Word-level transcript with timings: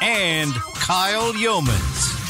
and 0.00 0.52
Kyle 0.74 1.32
Yeomans. 1.32 2.20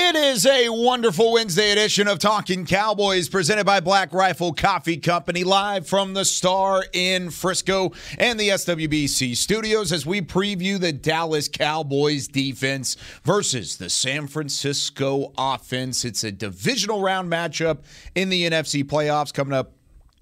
It 0.00 0.14
is 0.14 0.46
a 0.46 0.68
wonderful 0.68 1.32
Wednesday 1.32 1.72
edition 1.72 2.06
of 2.06 2.20
Talking 2.20 2.64
Cowboys 2.64 3.28
presented 3.28 3.66
by 3.66 3.80
Black 3.80 4.12
Rifle 4.12 4.52
Coffee 4.52 4.96
Company 4.96 5.42
live 5.42 5.88
from 5.88 6.14
the 6.14 6.24
Star 6.24 6.84
in 6.92 7.30
Frisco 7.30 7.92
and 8.16 8.38
the 8.38 8.50
SWBC 8.50 9.36
studios 9.36 9.90
as 9.92 10.06
we 10.06 10.22
preview 10.22 10.78
the 10.78 10.92
Dallas 10.92 11.48
Cowboys 11.48 12.28
defense 12.28 12.96
versus 13.24 13.76
the 13.76 13.90
San 13.90 14.28
Francisco 14.28 15.32
offense. 15.36 16.04
It's 16.04 16.22
a 16.22 16.30
divisional 16.30 17.02
round 17.02 17.28
matchup 17.30 17.78
in 18.14 18.28
the 18.28 18.48
NFC 18.48 18.84
playoffs 18.84 19.34
coming 19.34 19.52
up 19.52 19.72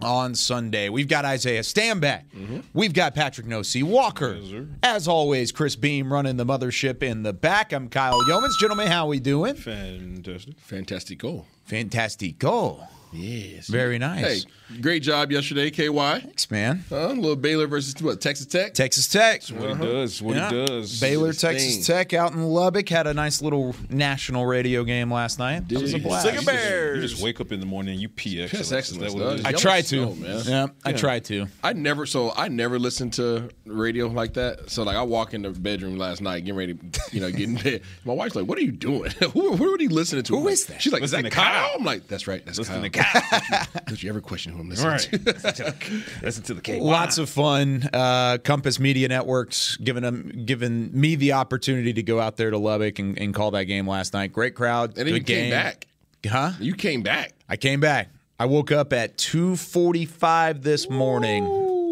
on 0.01 0.35
Sunday. 0.35 0.89
We've 0.89 1.09
got 1.09 1.25
Isaiah 1.25 1.61
Stanback. 1.63 2.25
Mm-hmm. 2.35 2.61
We've 2.75 2.93
got 2.93 3.15
Patrick 3.15 3.47
Nosey 3.47 3.83
Walker. 3.83 4.39
As 4.83 5.09
always, 5.09 5.53
Chris 5.53 5.77
Beam 5.77 6.13
running 6.13 6.37
the 6.37 6.47
mothership 6.47 7.03
in 7.03 7.23
the 7.23 7.33
back. 7.33 7.73
I'm 7.73 7.89
Kyle 7.89 8.21
Yeomans. 8.23 8.59
Gentlemen, 8.61 8.89
how 8.89 9.07
are 9.07 9.09
we 9.09 9.21
doing? 9.21 9.55
Fantastic. 9.55 10.59
Fantastic 10.61 11.19
goal. 11.19 11.47
Fantastic 11.65 12.39
goal. 12.39 12.89
Yes. 13.17 13.69
Very 13.69 13.99
nice. 13.99 14.45
Hey, 14.45 14.81
great 14.81 15.03
job 15.03 15.31
yesterday, 15.33 15.71
KY. 15.71 15.89
Thanks, 16.21 16.51
man. 16.51 16.85
Huh? 16.89 17.09
A 17.09 17.15
little 17.15 17.37
Baylor 17.37 17.67
versus 17.67 17.95
what? 18.03 18.21
Texas 18.21 18.47
Tech. 18.47 18.75
Texas 18.75 19.09
Tech. 19.09 19.43
What 19.49 19.77
he 19.79 19.87
does, 19.87 20.21
what 20.23 20.37
Yeah. 20.37 20.51
he 20.51 20.67
does. 20.67 21.01
Baylor, 21.01 21.29
His 21.29 21.41
Texas 21.41 21.75
thing. 21.77 21.85
Tech 21.85 22.13
out 22.15 22.33
in 22.33 22.43
Lubbock 22.43 22.89
had 22.89 23.07
a 23.07 23.15
nice 23.15 23.41
little 23.43 23.75
national 23.89 24.45
radio 24.47 24.85
game 24.85 25.13
last 25.13 25.39
night. 25.39 25.69
That 25.69 25.81
was 25.83 25.95
a 25.95 25.99
Did. 25.99 26.03
blast. 26.07 26.25
Sick 26.27 26.35
You 26.35 26.43
just- 26.43 26.71
You 26.97 27.01
just 27.03 27.23
wake 27.23 27.41
up 27.41 27.53
in 27.53 27.61
the 27.61 27.67
morning 27.67 27.93
and 27.95 28.03
you 28.03 28.09
pee 28.09 28.43
excellence. 28.43 28.69
Piss 28.71 28.91
Is 28.93 28.99
that 28.99 29.13
what 29.15 29.41
it 29.41 29.47
I 29.47 29.53
try 29.53 29.81
to. 29.83 29.97
know, 29.97 30.15
man. 30.15 30.43
Yeah, 30.47 30.67
I 30.85 30.93
try 30.93 31.19
to. 31.21 31.47
I 31.63 31.73
never 31.73 32.07
so 32.07 32.33
I 32.37 32.49
never 32.49 32.79
listened 32.79 33.13
to 33.15 33.51
radio 33.65 34.09
like 34.09 34.35
that. 34.35 34.71
So 34.71 34.83
like 34.83 34.97
I 34.97 35.03
walk 35.03 35.35
in 35.35 35.43
the 35.43 35.51
bedroom 35.51 35.97
last 35.99 36.21
night 36.21 36.41
getting 36.45 36.57
ready 36.59 36.75
to 36.75 37.01
you 37.13 37.21
know 37.21 37.31
getting 37.31 37.57
in 37.57 37.63
bed. 37.63 37.83
My 38.05 38.13
wife's 38.15 38.35
like, 38.35 38.47
"What 38.47 38.59
are 38.59 38.63
you 38.63 38.73
doing? 38.73 39.11
who, 39.33 39.57
who 39.57 39.75
are 39.75 39.81
you 39.81 39.89
listening 39.91 40.23
to?" 40.25 40.33
Who 40.33 40.39
I'm 40.41 40.45
like- 40.47 40.59
that? 40.67 40.83
She's 40.83 40.93
like, 40.93 41.03
"Is 41.03 41.11
that 41.13 41.23
to 41.23 41.31
Kyle?" 41.31 41.45
Kyle. 41.69 41.71
I'm 41.79 41.85
like, 41.85 42.09
"That's 42.09 42.27
right. 42.27 42.45
That's 42.45 42.59
Listen 42.59 42.75
Kyle." 42.91 43.05
To 43.13 43.21
Kyle. 43.41 43.67
Don't 43.87 44.03
you 44.03 44.09
ever 44.11 44.21
question 44.21 44.53
who 44.53 44.61
I'm 44.61 44.69
listening 44.69 44.91
right. 44.91 45.01
to? 45.01 46.05
Listen 46.23 46.43
to 46.45 46.55
the 46.55 46.61
K. 46.61 46.81
Lots 46.81 47.19
of 47.19 47.29
fun. 47.29 47.89
Uh, 47.93 48.39
Compass 48.43 48.79
Media 48.79 49.09
Networks 49.09 49.77
giving 49.77 50.03
them 50.03 50.45
giving 50.45 50.91
me 50.99 51.15
the 51.17 51.33
opportunity 51.33 51.93
to 51.93 52.03
go 52.03 52.21
out 52.21 52.37
there 52.37 52.51
to 52.51 52.59
Lubbock 52.59 52.99
and, 52.99 53.19
and 53.19 53.35
call 53.35 53.51
that 53.53 53.65
game 53.65 53.87
last 53.89 54.13
night. 54.15 54.33
Great 54.33 54.55
crowd. 54.55 54.91
And 54.99 55.07
then 55.07 55.15
good 55.15 55.29
you 55.29 55.35
came 55.37 55.51
back. 55.51 55.87
Huh? 56.27 56.53
You 56.61 56.75
came 56.75 57.03
back. 57.03 57.33
I 57.49 57.57
came 57.57 57.81
back. 57.81 58.11
I 58.39 58.47
woke 58.47 58.73
up 58.73 58.93
at 58.93 59.17
two 59.17 59.57
forty 59.57 60.05
five 60.05 60.63
this 60.63 60.91
morning 60.91 61.45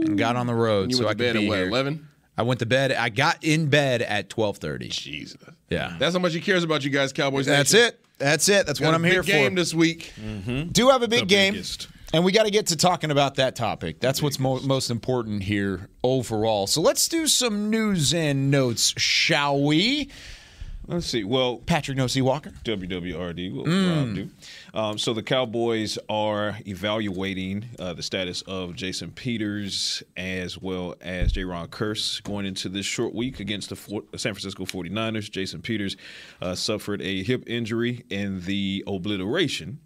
and 0.04 0.18
got 0.18 0.36
on 0.36 0.46
the 0.46 0.54
road. 0.54 0.90
You 0.90 0.96
so 0.98 1.04
I 1.04 1.06
went 1.08 1.18
to 1.18 1.24
could 1.24 1.32
bed 1.34 1.40
be 1.40 1.46
at 1.46 1.48
what? 1.48 1.58
here. 1.58 1.68
Eleven. 1.68 2.08
I 2.36 2.42
went 2.42 2.60
to 2.60 2.66
bed. 2.66 2.92
I 2.92 3.08
got 3.10 3.42
in 3.44 3.68
bed 3.68 4.02
at 4.02 4.28
twelve 4.28 4.58
thirty. 4.58 4.88
Jesus. 4.88 5.40
Yeah. 5.70 5.96
That's 5.98 6.14
how 6.14 6.20
much 6.20 6.34
he 6.34 6.40
cares 6.40 6.64
about 6.64 6.84
you 6.84 6.90
guys, 6.90 7.12
Cowboys. 7.12 7.46
That's 7.46 7.72
Nation. 7.72 7.88
it. 7.88 8.03
That's 8.18 8.48
it. 8.48 8.66
That's 8.66 8.78
Got 8.78 8.86
what 8.86 8.94
I'm 8.94 9.02
big 9.02 9.12
here 9.12 9.22
game 9.22 9.50
for. 9.52 9.56
this 9.56 9.74
week. 9.74 10.12
Do 10.72 10.88
have 10.90 11.02
a 11.02 11.08
big 11.08 11.20
The 11.20 11.26
game. 11.26 11.52
biggest. 11.54 11.88
And 12.12 12.24
we 12.24 12.30
got 12.30 12.44
to 12.44 12.50
get 12.52 12.68
to 12.68 12.76
talking 12.76 13.10
about 13.10 13.34
that 13.36 13.56
topic. 13.56 13.98
That's 13.98 14.22
what's 14.22 14.38
mo- 14.38 14.60
most 14.60 14.88
important 14.88 15.42
here 15.42 15.88
overall. 16.04 16.68
So 16.68 16.80
let's 16.80 17.08
do 17.08 17.26
some 17.26 17.70
news 17.70 18.14
and 18.14 18.52
notes, 18.52 18.94
shall 18.96 19.60
we? 19.60 20.10
Let's 20.86 21.06
see. 21.06 21.24
Well, 21.24 21.56
Patrick 21.66 21.96
Nosey 21.96 22.22
Walker. 22.22 22.50
WWRD 22.62 23.52
will 23.52 23.64
Mm. 23.64 23.96
Rob 24.06 24.14
do. 24.14 24.30
Um, 24.74 24.98
so 24.98 25.14
the 25.14 25.22
Cowboys 25.22 25.98
are 26.08 26.58
evaluating 26.66 27.64
uh, 27.78 27.92
the 27.92 28.02
status 28.02 28.42
of 28.42 28.74
Jason 28.74 29.12
Peters 29.12 30.02
as 30.16 30.60
well 30.60 30.96
as 31.00 31.32
Jayron 31.32 31.68
Kearse 31.68 32.20
going 32.24 32.44
into 32.44 32.68
this 32.68 32.84
short 32.84 33.14
week 33.14 33.38
against 33.38 33.68
the 33.68 33.76
San 33.76 34.34
Francisco 34.34 34.64
49ers. 34.64 35.30
Jason 35.30 35.62
Peters 35.62 35.96
uh, 36.42 36.56
suffered 36.56 37.00
a 37.02 37.22
hip 37.22 37.44
injury 37.46 38.04
in 38.10 38.40
the 38.40 38.82
obliteration 38.88 39.78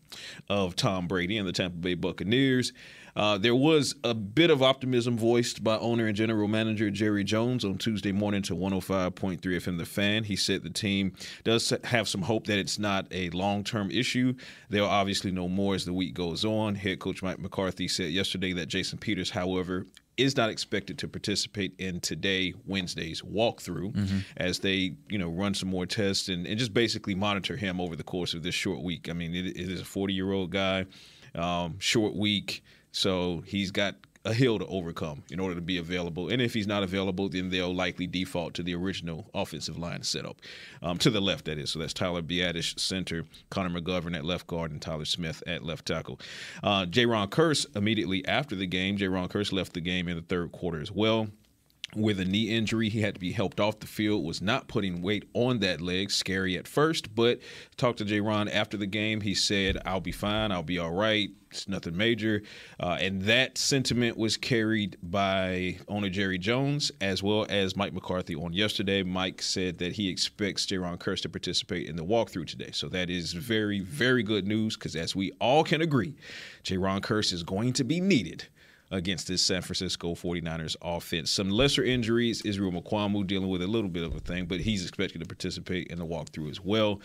of 0.49 0.75
Tom 0.75 1.07
Brady 1.07 1.37
and 1.37 1.47
the 1.47 1.53
Tampa 1.53 1.77
Bay 1.77 1.93
Buccaneers. 1.93 2.73
Uh, 3.19 3.37
there 3.37 3.55
was 3.55 3.97
a 4.05 4.15
bit 4.15 4.49
of 4.49 4.63
optimism 4.63 5.19
voiced 5.19 5.65
by 5.65 5.77
owner 5.79 6.07
and 6.07 6.17
general 6.17 6.47
manager 6.47 6.89
Jerry 6.89 7.25
Jones 7.25 7.65
on 7.65 7.77
Tuesday 7.77 8.13
morning 8.13 8.43
to 8.43 8.55
105.3 8.55 9.41
FM 9.41 9.77
The 9.77 9.85
Fan. 9.85 10.23
He 10.23 10.37
said 10.37 10.63
the 10.63 10.71
team 10.71 11.13
does 11.43 11.73
have 11.83 12.09
some 12.09 12.23
hope 12.23 12.47
that 12.47 12.61
it's 12.61 12.79
not 12.79 13.09
a 13.11 13.29
long 13.31 13.65
term 13.65 13.91
issue. 13.91 14.35
They'll 14.71 14.85
obviously 14.85 15.33
know 15.33 15.49
more 15.49 15.75
as 15.75 15.85
the 15.85 15.93
week 15.93 16.15
goes 16.15 16.45
on. 16.45 16.77
Head 16.77 17.01
coach 17.01 17.21
Mike 17.21 17.41
McCarthy 17.41 17.89
said 17.89 18.13
yesterday 18.13 18.53
that 18.53 18.67
Jason 18.67 18.99
Peters, 19.01 19.31
however, 19.31 19.87
is 20.17 20.37
not 20.37 20.49
expected 20.49 20.97
to 20.99 21.09
participate 21.09 21.75
in 21.79 21.99
today 21.99 22.55
Wednesday's 22.67 23.23
walkthrough 23.23 23.97
as 24.37 24.61
they 24.61 24.95
you 25.09 25.19
know 25.19 25.29
run 25.29 25.55
some 25.55 25.71
more 25.71 25.87
tests 25.87 26.29
and, 26.29 26.47
and 26.47 26.57
just 26.57 26.73
basically 26.73 27.17
monitor 27.17 27.57
him 27.57 27.81
over 27.81 27.97
the 27.97 28.05
course 28.05 28.33
of 28.35 28.45
this 28.45 28.55
short 28.55 28.81
week. 28.81 29.09
I 29.09 29.13
mean, 29.13 29.35
it, 29.35 29.47
it 29.57 29.69
is 29.69 29.81
a 29.81 29.85
40 29.85 30.15
year 30.15 30.31
old 30.31 30.51
guy, 30.51 30.87
um, 31.35 31.81
short 31.81 32.15
week, 32.15 32.63
so 32.99 33.45
he's 33.47 33.71
got 33.71 33.95
a 34.25 34.35
hill 34.35 34.59
to 34.59 34.67
overcome 34.67 35.23
in 35.31 35.39
order 35.39 35.55
to 35.55 35.61
be 35.61 35.79
available. 35.79 36.29
And 36.29 36.43
if 36.43 36.53
he's 36.53 36.67
not 36.67 36.83
available, 36.83 37.29
then 37.29 37.49
they'll 37.49 37.73
likely 37.73 38.09
default 38.09 38.55
to 38.55 38.65
the 38.65 38.75
original 38.75 39.31
offensive 39.35 39.79
line 39.79 40.03
setup. 40.03 40.41
Um, 40.83 40.99
to 40.99 41.11
the 41.11 41.21
left, 41.21 41.45
that 41.45 41.59
is. 41.59 41.71
So 41.71 41.79
that's 41.79 41.93
Tyler 41.95 42.23
Biadasz, 42.23 42.79
center, 42.79 43.25
Connor 43.51 43.81
McGovern 43.81 44.17
at 44.17 44.25
left 44.25 44.49
guard, 44.49 44.73
and 44.73 44.83
Tyler 44.83 45.05
Smith 45.05 45.45
at 45.47 45.63
left 45.63 45.87
tackle. 45.87 46.19
Uh, 46.61 46.87
Jayron 46.87 47.29
Kearse, 47.29 47.65
immediately 47.77 48.27
after 48.27 48.57
the 48.57 48.67
game, 48.67 48.99
Jayron 48.99 49.31
Kearse 49.31 49.53
left 49.53 49.75
the 49.75 49.81
game 49.81 50.09
in 50.09 50.17
the 50.17 50.23
third 50.23 50.51
quarter 50.51 50.81
as 50.81 50.91
well 50.91 51.29
with 51.97 52.21
a 52.21 52.25
knee 52.25 52.55
injury. 52.55 52.89
He 52.89 53.01
had 53.01 53.15
to 53.15 53.21
be 53.21 53.33
helped 53.33 53.61
off 53.61 53.81
the 53.81 53.87
field, 53.87 54.25
was 54.25 54.43
not 54.43 54.69
putting 54.69 55.03
weight 55.03 55.25
on 55.35 55.61
that 55.61 55.81
leg. 55.81 56.11
Scary 56.11 56.57
at 56.57 56.69
first, 56.69 57.15
but 57.15 57.41
talked 57.77 57.99
to 57.99 58.05
Jayron 58.05 58.53
after 58.53 58.77
the 58.77 58.87
game. 58.87 59.21
He 59.23 59.35
said, 59.35 59.79
I'll 59.85 60.01
be 60.01 60.13
fine. 60.13 60.53
I'll 60.53 60.63
be 60.63 60.79
all 60.79 60.93
right. 60.93 61.31
It's 61.51 61.67
nothing 61.67 61.97
major. 61.97 62.43
Uh, 62.79 62.99
and 63.01 63.23
that 63.23 63.57
sentiment 63.57 64.19
was 64.19 64.37
carried 64.37 64.99
by 65.03 65.79
owner 65.89 66.11
Jerry 66.11 66.37
Jones 66.37 66.93
as 67.01 67.23
well 67.23 67.47
as 67.49 67.75
Mike 67.75 67.95
McCarthy 67.95 68.35
on 68.35 68.53
yesterday. 68.53 69.03
Mike 69.03 69.41
said 69.41 69.79
that 69.79 69.93
he 69.93 70.11
expects 70.11 70.67
Jayron 70.67 70.99
Kearse 70.99 71.23
to 71.23 71.31
participate 71.31 71.89
in 71.89 71.97
the 71.97 72.05
walkthrough 72.05 72.47
today. 72.47 72.71
So 72.73 72.89
that 72.89 73.09
is 73.09 73.33
very, 73.33 73.81
very 73.81 74.23
good 74.23 74.47
news 74.47 74.77
because 74.77 74.95
as 74.95 75.17
we 75.17 75.33
all 75.41 75.65
can 75.65 75.81
agree, 75.81 76.15
Jayron 76.65 77.01
Kearse 77.01 77.33
is 77.33 77.43
going 77.43 77.73
to 77.75 77.85
be 77.85 77.99
needed 77.99 78.45
against 78.91 79.29
this 79.29 79.43
San 79.43 79.63
Francisco 79.63 80.15
49ers 80.15 80.77
offense. 80.83 81.31
Some 81.31 81.51
lesser 81.51 81.85
injuries, 81.85 82.43
Israel 82.43 82.73
Mukuamu 82.73 83.27
dealing 83.27 83.49
with 83.49 83.63
a 83.63 83.67
little 83.67 83.91
bit 83.91 84.05
of 84.05 84.15
a 84.15 84.21
thing, 84.21 84.47
but 84.47 84.61
he's 84.61 84.87
expected 84.87 85.21
to 85.21 85.27
participate 85.27 85.89
in 85.89 85.99
the 85.99 86.07
walkthrough 86.07 86.51
as 86.51 86.61
well. 86.61 87.01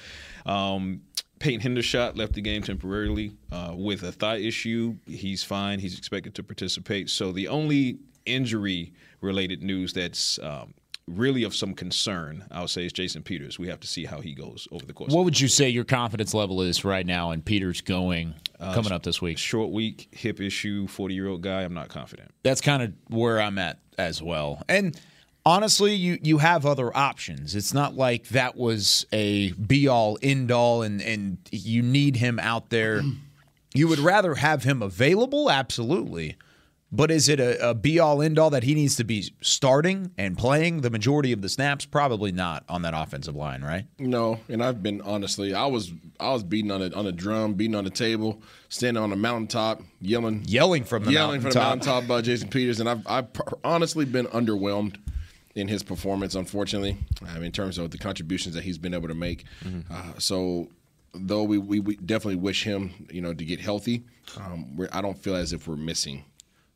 Um, 0.46 1.02
Peyton 1.40 1.76
Hendershot 1.76 2.18
left 2.18 2.34
the 2.34 2.42
game 2.42 2.64
temporarily 2.64 3.36
uh, 3.52 3.74
with 3.76 4.04
a 4.04 4.14
thigh 4.14 4.38
issue. 4.38 4.96
He's 5.06 5.44
fine. 5.44 5.80
He's 5.80 5.98
expected 5.98 6.36
to 6.36 6.44
participate. 6.44 7.10
So 7.10 7.34
the 7.34 7.50
only 7.50 8.00
injury 8.26 8.94
related 9.20 9.62
news 9.62 9.92
that's 9.92 10.40
um, 10.40 10.74
really 11.08 11.44
of 11.44 11.54
some 11.54 11.74
concern, 11.74 12.46
I 12.52 12.62
would 12.62 12.70
say, 12.70 12.86
is 12.86 12.94
Jason 12.94 13.24
Peters. 13.24 13.60
We 13.60 13.68
have 13.68 13.80
to 13.82 13.88
see 13.88 14.06
how 14.06 14.22
he 14.22 14.34
goes 14.34 14.68
over 14.72 14.86
the 14.86 14.94
course 14.94 15.12
What 15.12 15.26
would 15.26 15.40
you 15.40 15.48
say 15.48 15.70
your 15.70 15.84
confidence 15.84 16.34
level 16.34 16.62
is 16.62 16.86
right 16.86 17.06
now 17.06 17.32
in 17.32 17.42
Peters 17.42 17.82
going 17.82 18.36
Uh, 18.64 18.74
coming 18.74 18.92
up 18.92 19.04
this 19.04 19.22
week? 19.22 19.38
short 19.38 19.72
week, 19.72 20.08
hip 20.12 20.40
issue, 20.40 20.88
40 20.88 21.14
year 21.14 21.28
old 21.28 21.42
guy. 21.42 21.62
I'm 21.62 21.74
not 21.74 21.90
confident. 21.90 22.32
That's 22.44 22.62
kind 22.62 22.84
of 22.84 22.94
where 23.10 23.42
I'm 23.42 23.58
at 23.58 23.80
as 23.98 24.22
well. 24.22 24.64
And 24.68 25.00
honestly, 25.46 25.94
you 25.94 26.20
you 26.22 26.38
have 26.40 26.66
other 26.66 26.96
options. 26.96 27.56
It's 27.56 27.74
not 27.74 27.96
like 27.96 28.30
that 28.30 28.56
was 28.56 29.06
a 29.12 29.52
be 29.54 29.88
all 29.88 30.18
end 30.22 30.52
all 30.52 30.82
and 30.82 31.02
and 31.02 31.38
you 31.52 31.82
need 31.82 32.18
him 32.18 32.40
out 32.40 32.70
there. 32.70 33.02
You 33.76 33.88
would 33.88 34.00
rather 34.00 34.36
have 34.36 34.64
him 34.64 34.82
available, 34.84 35.50
absolutely. 35.50 36.36
But 36.96 37.10
is 37.10 37.28
it 37.28 37.40
a, 37.40 37.72
a 37.72 37.74
be 37.74 37.98
all 37.98 38.22
end 38.22 38.38
all 38.38 38.52
that 38.52 38.62
he 38.62 38.76
needs 38.76 38.96
to 38.98 39.04
be 39.04 39.34
starting 39.42 40.12
and 40.16 40.38
playing 40.38 40.82
the 40.82 40.92
majority 40.92 41.32
of 41.32 41.42
the 41.42 41.50
snaps? 41.50 41.86
Probably 41.86 42.32
not 42.32 42.64
on 42.70 42.84
that 42.84 42.94
offensive 42.96 43.36
line, 43.36 43.64
right? 43.64 43.86
No, 43.98 44.40
and 44.48 44.64
I've 44.64 44.84
been 44.84 45.02
honestly, 45.02 45.56
I 45.56 45.66
was 45.66 45.92
I 46.20 46.32
was 46.32 46.44
beating 46.44 46.70
on 46.70 46.84
a 46.84 46.92
on 46.94 47.08
a 47.08 47.12
drum, 47.12 47.56
beating 47.56 47.74
on 47.74 47.88
a 47.88 47.90
table, 47.90 48.44
standing 48.70 49.02
on 49.02 49.12
a 49.12 49.16
mountaintop, 49.16 49.82
yelling, 50.02 50.44
Yelling 50.46 50.84
from 50.84 51.06
the 51.06 51.12
yelling 51.12 51.42
from 51.42 51.50
the 51.50 51.60
mountaintop. 51.60 51.88
mountaintop 51.88 52.04
about 52.04 52.24
Jason 52.26 52.50
Peters, 52.50 52.80
and 52.80 52.88
I've 52.88 53.02
I've 53.08 53.28
honestly 53.64 54.06
been 54.06 54.28
underwhelmed 54.28 54.98
in 55.56 55.68
his 55.68 55.82
performance, 55.82 56.36
unfortunately, 56.36 56.98
um, 57.36 57.42
in 57.42 57.52
terms 57.52 57.80
of 57.80 57.90
the 57.90 57.98
contributions 57.98 58.54
that 58.54 58.64
he's 58.64 58.78
been 58.78 58.94
able 58.94 59.08
to 59.08 59.16
make. 59.16 59.46
Uh, 59.90 60.14
so, 60.18 60.68
though 61.14 61.44
we, 61.44 61.58
we, 61.60 61.80
we 61.80 61.96
definitely 61.98 62.38
wish 62.38 62.64
him, 62.64 62.92
you 63.12 63.22
know, 63.22 63.34
to 63.34 63.46
get 63.46 63.60
healthy, 63.60 64.04
um, 64.38 64.76
we're, 64.76 64.90
I 64.92 65.02
don't 65.02 65.18
feel 65.18 65.36
as 65.36 65.54
if 65.54 65.68
we're 65.68 65.76
missing 65.76 66.24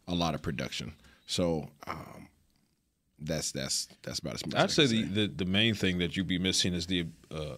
a 0.07 0.15
lot 0.15 0.35
of 0.35 0.41
production. 0.41 0.93
So, 1.25 1.69
um, 1.85 2.27
that's 3.19 3.51
that's 3.51 3.87
that's 4.03 4.19
about 4.19 4.35
as 4.35 4.45
much. 4.45 4.55
as 4.55 4.59
I 4.59 4.63
I'd 4.63 4.71
say 4.71 4.85
the, 4.85 5.03
the 5.03 5.27
the 5.27 5.45
main 5.45 5.73
thing 5.73 5.97
that 5.99 6.15
you'd 6.15 6.27
be 6.27 6.39
missing 6.39 6.73
is 6.73 6.87
the 6.87 7.07
uh, 7.31 7.57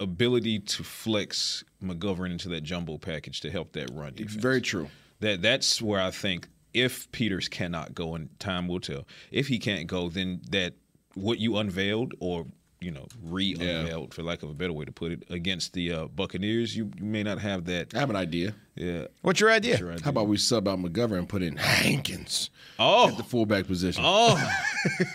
ability 0.00 0.58
to 0.58 0.82
flex 0.82 1.64
McGovern 1.82 2.32
into 2.32 2.48
that 2.50 2.62
jumbo 2.62 2.98
package 2.98 3.40
to 3.40 3.50
help 3.50 3.72
that 3.72 3.90
run 3.92 4.14
defense. 4.14 4.34
Very 4.34 4.60
true. 4.60 4.88
That 5.20 5.40
that's 5.40 5.80
where 5.80 6.00
I 6.00 6.10
think 6.10 6.48
if 6.74 7.10
Peters 7.12 7.48
cannot 7.48 7.94
go, 7.94 8.14
and 8.14 8.28
time 8.40 8.66
will 8.66 8.80
tell. 8.80 9.06
If 9.30 9.48
he 9.48 9.58
can't 9.58 9.86
go, 9.86 10.08
then 10.08 10.40
that 10.50 10.74
what 11.14 11.38
you 11.38 11.56
unveiled 11.58 12.14
or 12.20 12.46
you 12.82 12.90
know 12.90 13.06
re-unveiled, 13.22 14.12
for 14.14 14.22
lack 14.22 14.42
of 14.42 14.50
a 14.50 14.54
better 14.54 14.72
way 14.72 14.84
to 14.84 14.92
put 14.92 15.12
it, 15.12 15.22
against 15.30 15.72
the 15.72 15.92
uh, 15.92 16.06
Buccaneers, 16.06 16.76
you, 16.76 16.90
you 16.98 17.04
may 17.04 17.22
not 17.22 17.38
have 17.38 17.64
that. 17.66 17.94
I 17.94 18.00
have 18.00 18.10
an 18.10 18.16
idea. 18.16 18.54
Yeah. 18.74 19.06
What's 19.22 19.40
your 19.40 19.50
idea? 19.50 19.78
your 19.78 19.92
idea. 19.92 20.04
How 20.04 20.10
about 20.10 20.28
we 20.28 20.36
sub 20.38 20.66
out 20.68 20.78
McGovern 20.78 21.18
and 21.18 21.28
put 21.28 21.42
in 21.42 21.56
Hankins 21.56 22.50
Oh. 22.78 23.08
at 23.08 23.16
the 23.16 23.22
fullback 23.22 23.66
position? 23.66 24.02
Oh, 24.06 24.36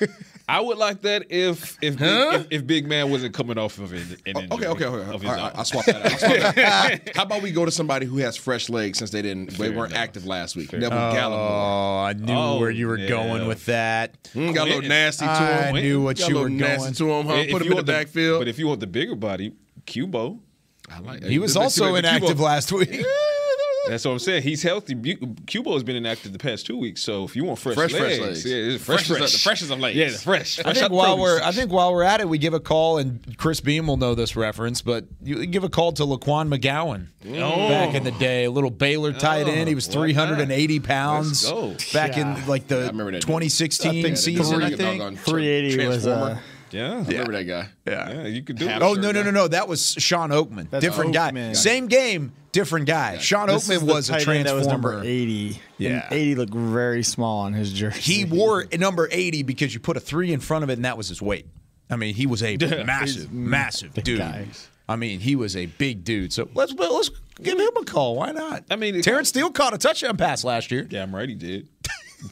I 0.50 0.62
would 0.62 0.78
like 0.78 1.02
that 1.02 1.26
if 1.30 1.78
if, 1.82 2.00
Huh? 2.00 2.32
big, 2.32 2.42
if 2.42 2.48
if 2.62 2.68
Big 2.68 2.88
Man 2.88 3.10
wasn't 3.12 3.34
coming 3.34 3.58
off 3.58 3.80
of 3.80 3.92
an, 3.92 3.98
an 4.26 4.38
injury. 4.38 4.48
Okay, 4.52 4.68
okay, 4.68 4.86
okay. 4.86 5.28
All 5.28 5.36
right. 5.36 5.52
I'll 5.56 5.66
swap 5.66 5.84
that 5.86 5.96
out. 5.98 6.06
I'll 6.14 6.18
swap 6.18 6.56
that 6.56 6.58
out. 7.04 7.10
How 7.18 7.24
about 7.24 7.42
we 7.42 7.52
go 7.52 7.66
to 7.66 7.72
somebody 7.72 8.06
who 8.06 8.18
has 8.20 8.38
fresh 8.38 8.70
legs 8.70 8.98
since 8.98 9.12
they 9.12 9.22
didn't 9.22 9.52
they 9.58 9.70
weren't 9.70 9.92
enough. 9.92 10.04
active 10.04 10.26
last 10.26 10.56
week? 10.56 10.70
Fair 10.72 10.80
Neville 10.80 10.98
Gallimore. 10.98 11.34
Oh, 11.34 12.04
I 12.06 12.14
knew 12.14 12.34
Oh, 12.34 12.60
where 12.60 12.70
you 12.72 12.88
were 12.88 12.98
yeah. 12.98 13.10
going 13.10 13.46
with 13.48 13.66
that. 13.66 14.22
Mm, 14.34 14.54
got 14.56 14.68
a 14.68 14.72
little 14.74 14.88
nasty 14.90 15.26
to 15.26 15.32
him. 15.32 15.42
I 15.42 15.68
him. 15.68 15.76
knew 15.76 16.02
what 16.02 16.18
got 16.18 16.30
you 16.30 16.38
a 16.38 16.40
were 16.44 16.50
little 16.50 16.58
nasty 16.68 16.84
going. 16.84 16.94
to 16.94 17.12
him, 17.12 17.26
huh? 17.28 17.34
If 17.44 17.52
Put 17.52 17.62
him 17.62 17.66
in 17.66 17.70
the 17.70 17.76
want 17.76 17.88
backfield. 17.88 18.40
But 18.40 18.48
if 18.48 18.58
you 18.58 18.68
want 18.68 18.80
the 18.80 18.88
bigger 18.88 19.16
body, 19.16 19.52
Cubo. 19.86 20.40
I 20.90 21.00
like 21.00 21.24
He 21.26 21.40
was 21.40 21.58
also 21.58 21.96
inactive 21.96 22.38
Cubo- 22.38 22.42
last 22.46 22.72
week. 22.72 23.06
That's 23.90 24.06
what 24.06 24.12
I'm 24.12 24.20
saying. 24.20 24.44
He's 24.44 24.64
healthy. 24.64 24.94
Bu- 24.94 25.18
Cubo 25.46 25.74
has 25.74 25.84
been 25.84 25.96
inactive 25.96 26.34
the 26.34 26.40
past 26.40 26.66
two 26.66 26.78
weeks. 26.78 27.02
So 27.02 27.24
if 27.24 27.36
you 27.36 27.44
want 27.46 27.60
fresh, 27.60 27.76
Fresh, 27.76 27.92
fresh 27.92 28.02
legs, 28.02 28.20
legs. 28.22 28.46
yeah, 28.46 28.56
it's 28.56 28.84
Fresh 28.84 29.08
fresh, 29.08 29.12
as- 29.12 29.18
fresh, 29.18 29.32
the 29.34 29.40
freshest 29.40 29.72
of 29.72 29.80
legs. 29.80 29.98
Yeah, 29.98 30.10
the 30.10 30.18
fresh. 30.18 30.60
I 30.60 30.64
fresh 30.64 30.78
think 30.80 30.92
while 30.92 31.16
produce. 31.18 31.40
we're 31.42 31.48
I 31.48 31.52
think 31.52 31.72
while 31.72 31.94
we're 31.94 32.04
at 32.04 32.20
it, 32.22 32.30
we 32.30 32.38
give 32.38 32.54
a 32.54 32.60
call, 32.60 32.98
and 32.98 33.38
Chris 33.38 33.62
Beam 33.62 33.88
will 33.88 33.98
know 33.98 34.16
this 34.16 34.36
reference, 34.36 34.82
but 34.82 35.06
you 35.24 35.46
give 35.46 35.64
a 35.64 35.70
call 35.70 35.92
to 35.94 36.04
Laquan 36.04 36.54
McGowan. 36.54 37.08
oh. 37.28 37.68
Back 37.70 37.96
in 37.96 38.04
the 38.04 38.12
day, 38.12 38.46
a 38.46 38.52
little 38.52 38.70
Baylor 38.72 39.14
tight 39.14 39.48
end. 39.48 39.68
He 39.70 39.76
was 39.76 39.88
Oh, 39.90 40.00
why 40.00 40.08
380 40.14 40.80
pounds. 40.80 41.52
Let's 41.52 41.94
Back 41.94 42.16
Yeah. 42.18 42.40
in 42.40 42.48
like 42.48 42.68
the 42.68 42.78
I 42.78 42.88
remember 42.88 43.12
that 43.12 43.22
dude. 43.22 43.28
2016 43.28 44.04
think 44.04 44.18
season, 44.18 44.62
I 44.62 44.68
Three- 44.70 44.78
think. 44.78 45.20
380 45.20 45.88
was 45.88 46.08
uh, 46.08 46.38
yeah, 46.72 46.92
I 46.92 46.98
remember 47.04 47.32
that 47.32 47.44
guy. 47.46 47.70
yeah, 47.88 48.26
you 48.28 48.44
could 48.44 48.58
do 48.58 48.68
Half 48.68 48.82
it. 48.82 48.86
Oh 48.86 48.94
no 48.94 49.12
no 49.14 49.24
no 49.24 49.32
no! 49.32 49.48
That 49.48 49.70
was 49.70 49.94
Shawn 49.98 50.32
Oakman, 50.32 50.70
That's 50.70 50.84
different 50.84 51.14
guy. 51.14 51.54
Same 51.54 51.88
game, 51.88 52.34
different 52.58 52.88
guy. 52.88 53.18
Shawn 53.20 53.48
this 53.48 53.68
Oakman 53.70 53.84
was 53.84 54.10
a 54.10 54.14
That 54.14 54.18
was 54.18 54.24
transformer. 54.26 54.72
number 54.72 55.02
80. 55.04 55.62
Yeah. 55.78 56.08
80 56.12 56.36
looked 56.36 56.54
very 56.54 57.04
small 57.04 57.42
on 57.42 57.54
his 57.54 57.72
jersey. 57.72 58.02
He 58.02 58.26
wore 58.26 58.66
number 58.78 59.08
80 59.12 59.44
because 59.44 59.74
you 59.74 59.80
put 59.80 59.96
a 59.96 60.00
three 60.00 60.34
in 60.34 60.40
front 60.40 60.64
of 60.64 60.70
it, 60.70 60.74
and 60.74 60.86
that 60.86 60.98
was 60.98 61.08
his 61.10 61.22
weight. 61.22 61.46
I 61.90 61.96
mean, 61.96 62.16
he 62.16 62.26
was 62.26 62.42
a 62.44 62.58
massive, 62.86 63.32
massive 63.32 63.94
dude. 63.94 64.20
guys. 64.20 64.70
I 64.90 64.96
mean, 64.96 65.20
he 65.20 65.36
was 65.36 65.56
a 65.56 65.66
big 65.68 66.04
dude. 66.04 66.32
So 66.34 66.50
let's 66.54 66.74
let's 66.74 67.12
give 67.42 67.60
him 67.60 67.70
a 67.78 67.84
call. 67.84 68.16
Why 68.16 68.32
not? 68.32 68.64
I 68.72 68.76
mean, 68.78 69.02
Terence 69.02 69.30
Steele 69.30 69.52
caught 69.52 69.74
a 69.74 69.78
touchdown 69.78 70.18
pass 70.18 70.44
last 70.44 70.72
year. 70.72 70.84
Damn 70.84 71.14
right 71.16 71.28
he 71.30 71.36
did. 71.36 71.68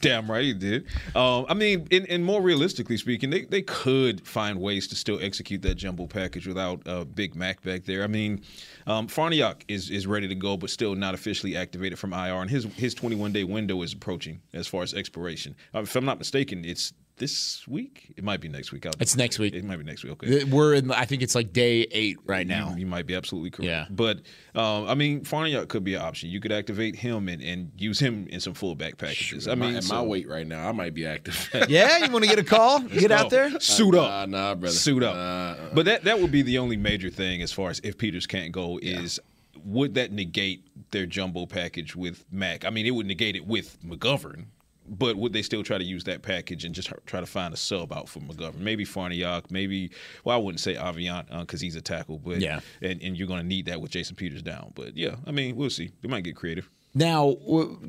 Damn 0.00 0.28
right 0.28 0.44
he 0.44 0.52
did. 0.52 0.86
Um, 1.14 1.46
I 1.48 1.54
mean, 1.54 1.86
and, 1.92 2.08
and 2.08 2.24
more 2.24 2.42
realistically 2.42 2.96
speaking, 2.96 3.30
they, 3.30 3.44
they 3.44 3.62
could 3.62 4.26
find 4.26 4.60
ways 4.60 4.88
to 4.88 4.96
still 4.96 5.18
execute 5.22 5.62
that 5.62 5.76
jumbo 5.76 6.06
package 6.06 6.46
without 6.46 6.86
uh, 6.86 7.04
Big 7.04 7.36
Mac 7.36 7.62
back 7.62 7.84
there. 7.84 8.02
I 8.02 8.08
mean, 8.08 8.42
um, 8.88 9.06
Farniok 9.06 9.62
is 9.68 9.90
is 9.90 10.06
ready 10.06 10.26
to 10.26 10.34
go, 10.34 10.56
but 10.56 10.70
still 10.70 10.96
not 10.96 11.14
officially 11.14 11.56
activated 11.56 11.98
from 11.98 12.12
IR, 12.12 12.42
and 12.42 12.50
his 12.50 12.64
his 12.74 12.94
21 12.94 13.32
day 13.32 13.44
window 13.44 13.80
is 13.82 13.92
approaching 13.92 14.40
as 14.52 14.66
far 14.66 14.82
as 14.82 14.92
expiration. 14.92 15.54
Uh, 15.74 15.80
if 15.82 15.94
I'm 15.94 16.04
not 16.04 16.18
mistaken, 16.18 16.64
it's 16.64 16.92
this 17.18 17.66
week. 17.66 18.12
It 18.16 18.22
might 18.24 18.40
be 18.40 18.48
next 18.48 18.72
week. 18.72 18.84
I'll- 18.86 18.92
It's 19.00 19.16
next 19.16 19.38
week. 19.38 19.54
It 19.54 19.64
might 19.64 19.76
be 19.78 19.84
next 19.84 20.04
week. 20.04 20.12
Okay. 20.12 20.44
We're 20.44 20.74
in. 20.74 20.90
I 20.90 21.04
think 21.06 21.22
it's 21.22 21.34
like 21.34 21.52
day 21.52 21.86
eight 21.90 22.18
right 22.26 22.46
now. 22.46 22.70
You, 22.72 22.80
you 22.80 22.86
might 22.86 23.06
be 23.06 23.14
absolutely 23.14 23.50
correct. 23.50 23.66
Yeah. 23.66 23.86
But 23.90 24.18
um, 24.54 24.86
I 24.86 24.94
mean, 24.94 25.22
Farniok 25.22 25.68
could 25.68 25.82
be 25.84 25.94
an 25.94 26.02
option. 26.02 26.28
You 26.30 26.40
could 26.40 26.52
activate 26.52 26.96
him 26.96 27.28
and, 27.28 27.42
and 27.42 27.72
use 27.78 27.98
him 27.98 28.26
in 28.28 28.40
some 28.40 28.52
fullback 28.54 28.98
packages. 28.98 29.48
I 29.48 29.52
At 29.52 29.58
my- 29.58 29.66
mean, 29.68 29.76
at 29.76 29.84
so- 29.84 29.94
my 29.94 30.02
weight 30.02 30.28
right 30.28 30.46
now, 30.46 30.68
I 30.68 30.72
might 30.72 30.94
be 30.94 31.06
active. 31.06 31.48
Yeah, 31.68 31.98
you 32.04 32.10
want 32.12 32.24
to 32.24 32.30
get 32.30 32.38
a 32.38 32.44
call? 32.44 32.80
get 32.80 33.10
out 33.10 33.30
there. 33.30 33.58
Suit 33.60 33.94
up. 33.94 34.28
Nah, 34.28 34.48
nah, 34.50 34.54
brother. 34.54 34.74
Suit 34.74 35.02
up. 35.02 35.14
Nah. 35.14 35.56
But 35.74 35.86
that 35.86 36.04
that 36.04 36.20
would 36.20 36.30
be 36.30 36.42
the 36.42 36.58
only 36.58 36.76
major 36.76 37.08
thing 37.10 37.40
as 37.42 37.50
far 37.52 37.70
as 37.70 37.80
if 37.82 37.96
Peters 37.98 38.26
can't 38.26 38.52
go 38.52 38.78
is 38.82 39.18
would 39.64 39.94
that 39.94 40.12
negate 40.12 40.64
their 40.92 41.06
jumbo 41.06 41.46
package 41.46 41.96
with 41.96 42.24
Mac? 42.30 42.64
I 42.64 42.70
mean, 42.70 42.86
it 42.86 42.90
would 42.92 43.06
negate 43.06 43.34
it 43.36 43.46
with 43.46 43.78
McGovern. 43.82 44.44
But 44.88 45.16
would 45.16 45.32
they 45.32 45.42
still 45.42 45.62
try 45.62 45.78
to 45.78 45.84
use 45.84 46.04
that 46.04 46.22
package 46.22 46.64
and 46.64 46.74
just 46.74 46.92
try 47.06 47.20
to 47.20 47.26
find 47.26 47.52
a 47.52 47.56
sub 47.56 47.92
out 47.92 48.08
for 48.08 48.20
McGovern? 48.20 48.58
Maybe 48.58 48.84
Farniok, 48.84 49.50
maybe 49.50 49.90
well, 50.24 50.36
I 50.36 50.40
wouldn't 50.40 50.60
say 50.60 50.74
Aviant 50.74 51.26
uh, 51.30 51.40
because 51.40 51.60
he's 51.60 51.76
a 51.76 51.80
tackle, 51.80 52.18
but 52.18 52.38
Yeah. 52.38 52.60
and, 52.82 53.02
and 53.02 53.16
you're 53.16 53.28
going 53.28 53.40
to 53.40 53.46
need 53.46 53.66
that 53.66 53.80
with 53.80 53.90
Jason 53.90 54.16
Peters 54.16 54.42
down. 54.42 54.72
But 54.74 54.96
yeah, 54.96 55.16
I 55.26 55.30
mean, 55.32 55.56
we'll 55.56 55.70
see. 55.70 55.90
They 56.02 56.08
might 56.08 56.24
get 56.24 56.36
creative. 56.36 56.68
Now, 56.94 57.36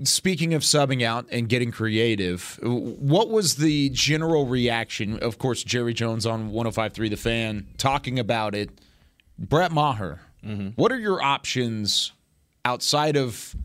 speaking 0.04 0.54
of 0.54 0.64
subbing 0.64 1.02
out 1.02 1.28
and 1.32 1.48
getting 1.48 1.72
creative, 1.72 2.60
what 2.62 3.30
was 3.30 3.56
the 3.56 3.90
general 3.92 4.48
reaction? 4.48 5.18
Of 5.20 5.38
course, 5.38 5.64
Jerry 5.64 5.94
Jones 5.94 6.26
on 6.26 6.52
105.3 6.52 7.10
The 7.10 7.16
Fan 7.16 7.68
talking 7.78 8.20
about 8.20 8.54
it. 8.54 8.70
Brett 9.40 9.72
Maher, 9.72 10.20
mm-hmm. 10.44 10.70
what 10.76 10.92
are 10.92 11.00
your 11.00 11.22
options 11.22 12.12
outside 12.66 13.16
of 13.16 13.56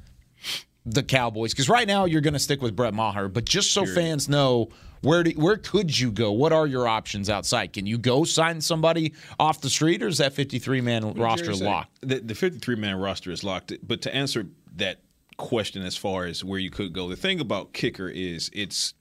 the 0.85 1.03
Cowboys? 1.03 1.53
Because 1.53 1.69
right 1.69 1.87
now 1.87 2.05
you're 2.05 2.21
going 2.21 2.35
to 2.35 2.41
stick 2.41 2.63
with 2.63 2.75
Brett 2.75 2.95
Maher, 2.95 3.29
but 3.29 3.45
just 3.45 3.73
so 3.73 3.87
fans 3.87 4.29
know, 4.29 4.69
where 5.03 5.25
do, 5.25 5.31
where 5.33 5.57
could 5.57 5.99
you 5.99 6.13
go? 6.13 6.33
What 6.33 6.53
are 6.53 6.67
your 6.67 6.87
options 6.87 7.29
outside? 7.29 7.73
Can 7.73 7.87
you 7.87 7.99
go 7.99 8.25
sign 8.25 8.61
somebody 8.61 9.15
off 9.39 9.61
the 9.61 9.71
street, 9.71 10.03
or 10.03 10.07
is 10.07 10.19
that 10.19 10.33
53 10.33 10.81
man 10.81 11.15
roster 11.15 11.55
locked? 11.55 11.99
The, 12.01 12.21
the 12.21 12.35
53 12.35 12.77
man 12.77 12.97
roster 12.97 13.31
is 13.31 13.43
locked. 13.43 13.73
But 13.83 14.03
to 14.03 14.15
answer 14.15 14.47
that 14.77 15.01
question 15.39 15.83
as 15.83 15.97
far 15.97 16.25
as 16.27 16.45
where 16.45 16.59
you 16.59 16.71
could 16.71 16.93
go, 16.93 17.09
the 17.09 17.17
thing 17.17 17.41
about 17.41 17.73
kicker 17.73 18.09
is 18.09 18.49
it's 18.53 18.95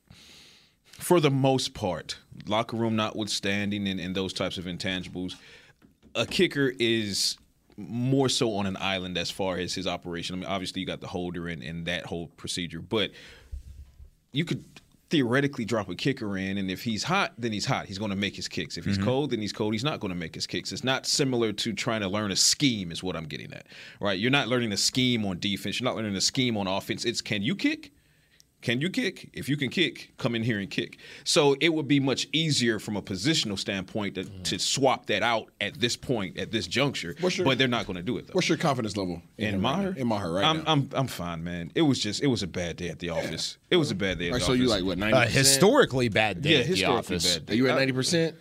for 1.01 1.19
the 1.19 1.31
most 1.31 1.73
part, 1.73 2.17
locker 2.45 2.77
room 2.77 2.95
notwithstanding 2.95 3.87
and, 3.87 3.99
and 3.99 4.15
those 4.15 4.33
types 4.33 4.57
of 4.57 4.65
intangibles, 4.65 5.35
a 6.15 6.25
kicker 6.25 6.73
is 6.79 7.37
more 7.77 8.29
so 8.29 8.53
on 8.55 8.65
an 8.65 8.77
island 8.79 9.17
as 9.17 9.31
far 9.31 9.57
as 9.57 9.73
his 9.73 9.87
operation. 9.87 10.35
I 10.35 10.39
mean, 10.39 10.49
obviously 10.49 10.81
you 10.81 10.87
got 10.87 11.01
the 11.01 11.07
holder 11.07 11.47
and, 11.47 11.63
and 11.63 11.85
that 11.85 12.05
whole 12.05 12.27
procedure, 12.37 12.79
but 12.81 13.11
you 14.31 14.45
could 14.45 14.63
theoretically 15.11 15.65
drop 15.65 15.89
a 15.89 15.95
kicker 15.95 16.37
in, 16.37 16.57
and 16.57 16.71
if 16.71 16.83
he's 16.83 17.03
hot, 17.03 17.33
then 17.37 17.51
he's 17.51 17.65
hot. 17.65 17.85
He's 17.85 17.97
going 17.97 18.11
to 18.11 18.15
make 18.15 18.35
his 18.35 18.47
kicks. 18.47 18.77
If 18.77 18.85
he's 18.85 18.97
mm-hmm. 18.97 19.05
cold, 19.05 19.31
then 19.31 19.41
he's 19.41 19.51
cold. 19.51 19.73
He's 19.73 19.83
not 19.83 19.99
going 19.99 20.09
to 20.09 20.17
make 20.17 20.33
his 20.33 20.47
kicks. 20.47 20.71
It's 20.71 20.85
not 20.85 21.05
similar 21.05 21.51
to 21.51 21.73
trying 21.73 21.99
to 21.99 22.07
learn 22.07 22.31
a 22.31 22.35
scheme, 22.35 22.91
is 22.91 23.03
what 23.03 23.17
I'm 23.17 23.25
getting 23.25 23.53
at. 23.53 23.67
Right? 23.99 24.17
You're 24.17 24.31
not 24.31 24.47
learning 24.47 24.71
a 24.71 24.77
scheme 24.77 25.25
on 25.25 25.37
defense. 25.39 25.79
You're 25.79 25.89
not 25.89 25.97
learning 25.97 26.15
a 26.15 26.21
scheme 26.21 26.55
on 26.55 26.67
offense. 26.67 27.03
It's 27.03 27.21
can 27.21 27.41
you 27.41 27.55
kick? 27.55 27.91
Can 28.61 28.79
you 28.79 28.89
kick? 28.89 29.29
If 29.33 29.49
you 29.49 29.57
can 29.57 29.69
kick, 29.69 30.11
come 30.17 30.35
in 30.35 30.43
here 30.43 30.59
and 30.59 30.69
kick. 30.69 30.99
So 31.23 31.55
it 31.59 31.69
would 31.73 31.87
be 31.87 31.99
much 31.99 32.27
easier 32.31 32.77
from 32.79 32.95
a 32.95 33.01
positional 33.01 33.57
standpoint 33.57 34.15
to, 34.15 34.25
to 34.25 34.59
swap 34.59 35.07
that 35.07 35.23
out 35.23 35.47
at 35.59 35.79
this 35.79 35.97
point, 35.97 36.37
at 36.37 36.51
this 36.51 36.67
juncture. 36.67 37.15
Your- 37.19 37.45
but 37.45 37.57
they're 37.57 37.67
not 37.67 37.87
going 37.87 37.97
to 37.97 38.03
do 38.03 38.17
it 38.17 38.27
though. 38.27 38.33
What's 38.33 38.49
your 38.49 38.57
confidence 38.59 38.95
level 38.95 39.21
in 39.37 39.55
him 39.55 39.61
right 39.65 39.77
Maher? 39.77 39.91
now? 39.93 39.97
In 40.01 40.07
Maher, 40.07 40.31
right 40.33 40.45
I'm, 40.45 40.57
now. 40.57 40.63
I'm 40.67 40.89
I'm 40.93 41.07
fine, 41.07 41.43
man. 41.43 41.71
It 41.75 41.81
was 41.81 41.99
just 41.99 42.21
it 42.21 42.27
was 42.27 42.43
a 42.43 42.47
bad 42.47 42.75
day 42.77 42.89
at 42.89 42.99
the 42.99 43.09
office. 43.09 43.57
It 43.69 43.77
was 43.77 43.89
a 43.89 43.95
bad 43.95 44.19
day 44.19 44.25
at 44.27 44.29
All 44.29 44.33
right, 44.33 44.39
the 44.39 44.45
so 44.45 44.51
office. 44.51 44.61
you 44.61 44.67
like 44.67 44.83
what 44.83 44.97
ninety? 44.97 45.17
A 45.17 45.25
historically 45.25 46.09
bad 46.09 46.41
day 46.41 46.51
yeah, 46.51 46.57
at 46.59 46.65
the 46.65 46.69
historically 46.75 47.15
office. 47.15 47.33
bad 47.37 47.45
day. 47.47 47.53
Are 47.53 47.55
you 47.57 47.67
at 47.69 47.75
ninety 47.75 47.93
percent? 47.93 48.35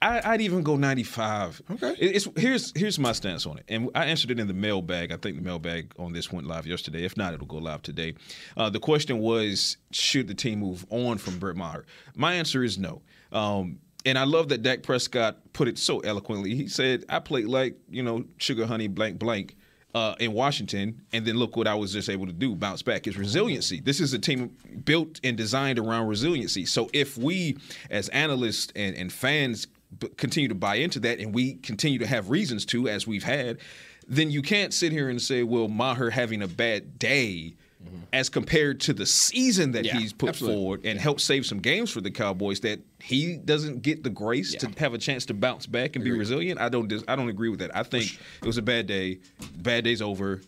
I, 0.00 0.20
I'd 0.24 0.40
even 0.40 0.62
go 0.62 0.76
95. 0.76 1.62
Okay. 1.72 1.94
It's 1.98 2.28
here's 2.36 2.72
here's 2.76 2.98
my 2.98 3.12
stance 3.12 3.46
on 3.46 3.58
it, 3.58 3.64
and 3.68 3.90
I 3.94 4.06
answered 4.06 4.30
it 4.30 4.38
in 4.38 4.46
the 4.46 4.54
mailbag. 4.54 5.10
I 5.10 5.16
think 5.16 5.36
the 5.36 5.42
mailbag 5.42 5.92
on 5.98 6.12
this 6.12 6.30
went 6.32 6.46
live 6.46 6.66
yesterday. 6.66 7.04
If 7.04 7.16
not, 7.16 7.34
it'll 7.34 7.46
go 7.46 7.56
live 7.56 7.82
today. 7.82 8.14
Uh, 8.56 8.70
the 8.70 8.78
question 8.78 9.18
was, 9.18 9.76
should 9.90 10.28
the 10.28 10.34
team 10.34 10.60
move 10.60 10.86
on 10.90 11.18
from 11.18 11.38
Brett 11.38 11.56
Maher? 11.56 11.84
My 12.14 12.34
answer 12.34 12.62
is 12.62 12.78
no. 12.78 13.02
Um, 13.32 13.80
and 14.06 14.16
I 14.16 14.24
love 14.24 14.48
that 14.50 14.62
Dak 14.62 14.84
Prescott 14.84 15.38
put 15.52 15.66
it 15.66 15.78
so 15.78 15.98
eloquently. 16.00 16.54
He 16.54 16.68
said, 16.68 17.04
"I 17.08 17.18
played 17.18 17.46
like 17.46 17.76
you 17.90 18.04
know 18.04 18.24
sugar 18.36 18.66
honey 18.66 18.88
blank 18.88 19.18
blank." 19.18 19.56
Uh, 19.94 20.14
in 20.20 20.34
Washington, 20.34 21.00
and 21.14 21.24
then 21.26 21.36
look 21.36 21.56
what 21.56 21.66
I 21.66 21.74
was 21.74 21.94
just 21.94 22.10
able 22.10 22.26
to 22.26 22.32
do 22.32 22.54
bounce 22.54 22.82
back 22.82 23.06
is 23.06 23.16
resiliency. 23.16 23.80
This 23.80 24.00
is 24.00 24.12
a 24.12 24.18
team 24.18 24.54
built 24.84 25.18
and 25.24 25.34
designed 25.34 25.78
around 25.78 26.08
resiliency. 26.08 26.66
So 26.66 26.90
if 26.92 27.16
we, 27.16 27.56
as 27.90 28.10
analysts 28.10 28.70
and, 28.76 28.94
and 28.94 29.10
fans, 29.10 29.66
continue 30.16 30.48
to 30.48 30.54
buy 30.54 30.76
into 30.76 31.00
that, 31.00 31.18
and 31.18 31.34
we 31.34 31.54
continue 31.54 31.98
to 31.98 32.06
have 32.06 32.30
reasons 32.30 32.64
to, 32.66 32.88
as 32.88 33.06
we've 33.06 33.24
had, 33.24 33.58
then 34.06 34.30
you 34.30 34.42
can't 34.42 34.72
sit 34.72 34.92
here 34.92 35.08
and 35.08 35.20
say, 35.20 35.42
well, 35.42 35.68
Maher 35.68 36.10
having 36.10 36.42
a 36.42 36.48
bad 36.48 36.98
day 36.98 37.54
mm-hmm. 37.84 37.96
as 38.12 38.28
compared 38.28 38.80
to 38.80 38.94
the 38.94 39.04
season 39.04 39.72
that 39.72 39.84
Yeah, 39.84 39.98
he's 39.98 40.12
put 40.12 40.30
absolutely. 40.30 40.56
forward 40.56 40.80
and 40.84 40.98
helped 40.98 41.20
save 41.20 41.44
some 41.44 41.58
games 41.58 41.90
for 41.90 42.00
the 42.00 42.10
Cowboys 42.10 42.60
that 42.60 42.80
he 43.00 43.36
doesn't 43.36 43.82
get 43.82 44.02
the 44.02 44.10
grace 44.10 44.54
to 44.54 44.70
have 44.78 44.94
a 44.94 44.98
chance 44.98 45.26
to 45.26 45.34
bounce 45.34 45.66
back 45.66 45.94
and 45.94 46.04
be 46.04 46.12
resilient. 46.12 46.60
I 46.60 46.68
don't 46.68 46.88
dis- 46.88 47.04
I 47.06 47.16
don't 47.16 47.28
agree 47.28 47.50
with 47.50 47.60
that. 47.60 47.76
I 47.76 47.82
think 47.82 48.18
it 48.42 48.46
was 48.46 48.56
a 48.56 48.62
bad 48.62 48.86
day. 48.86 49.18
Bad 49.56 49.84
day's 49.84 50.00
over. 50.00 50.40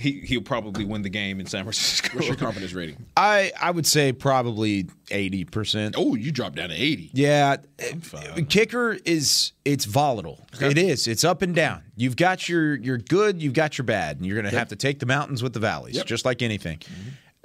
He 0.00 0.20
he'll 0.20 0.40
probably 0.40 0.86
win 0.86 1.02
the 1.02 1.10
game 1.10 1.40
in 1.40 1.46
San 1.46 1.64
Francisco. 1.64 2.08
What's 2.14 2.26
your 2.26 2.36
confidence 2.36 2.72
rating? 2.72 3.04
I 3.18 3.52
I 3.60 3.70
would 3.70 3.86
say 3.86 4.12
probably 4.12 4.86
eighty 5.10 5.44
percent. 5.44 5.94
Oh, 5.98 6.14
you 6.14 6.32
dropped 6.32 6.56
down 6.56 6.70
to 6.70 6.74
80. 6.74 7.10
Yeah, 7.12 7.56
uh, 7.78 8.40
kicker 8.48 8.98
is 9.04 9.52
it's 9.66 9.84
volatile. 9.84 10.46
It 10.58 10.78
is. 10.78 11.06
It's 11.06 11.22
up 11.22 11.42
and 11.42 11.54
down. 11.54 11.82
You've 11.96 12.16
got 12.16 12.48
your 12.48 12.76
your 12.76 12.96
good, 12.96 13.42
you've 13.42 13.52
got 13.52 13.76
your 13.76 13.84
bad, 13.84 14.16
and 14.16 14.24
you're 14.24 14.40
going 14.40 14.50
to 14.50 14.58
have 14.58 14.68
to 14.68 14.76
take 14.76 15.00
the 15.00 15.06
mountains 15.06 15.42
with 15.42 15.52
the 15.52 15.60
valleys, 15.60 15.96
Yep. 15.96 16.06
just 16.06 16.24
like 16.24 16.40
anything. 16.40 16.78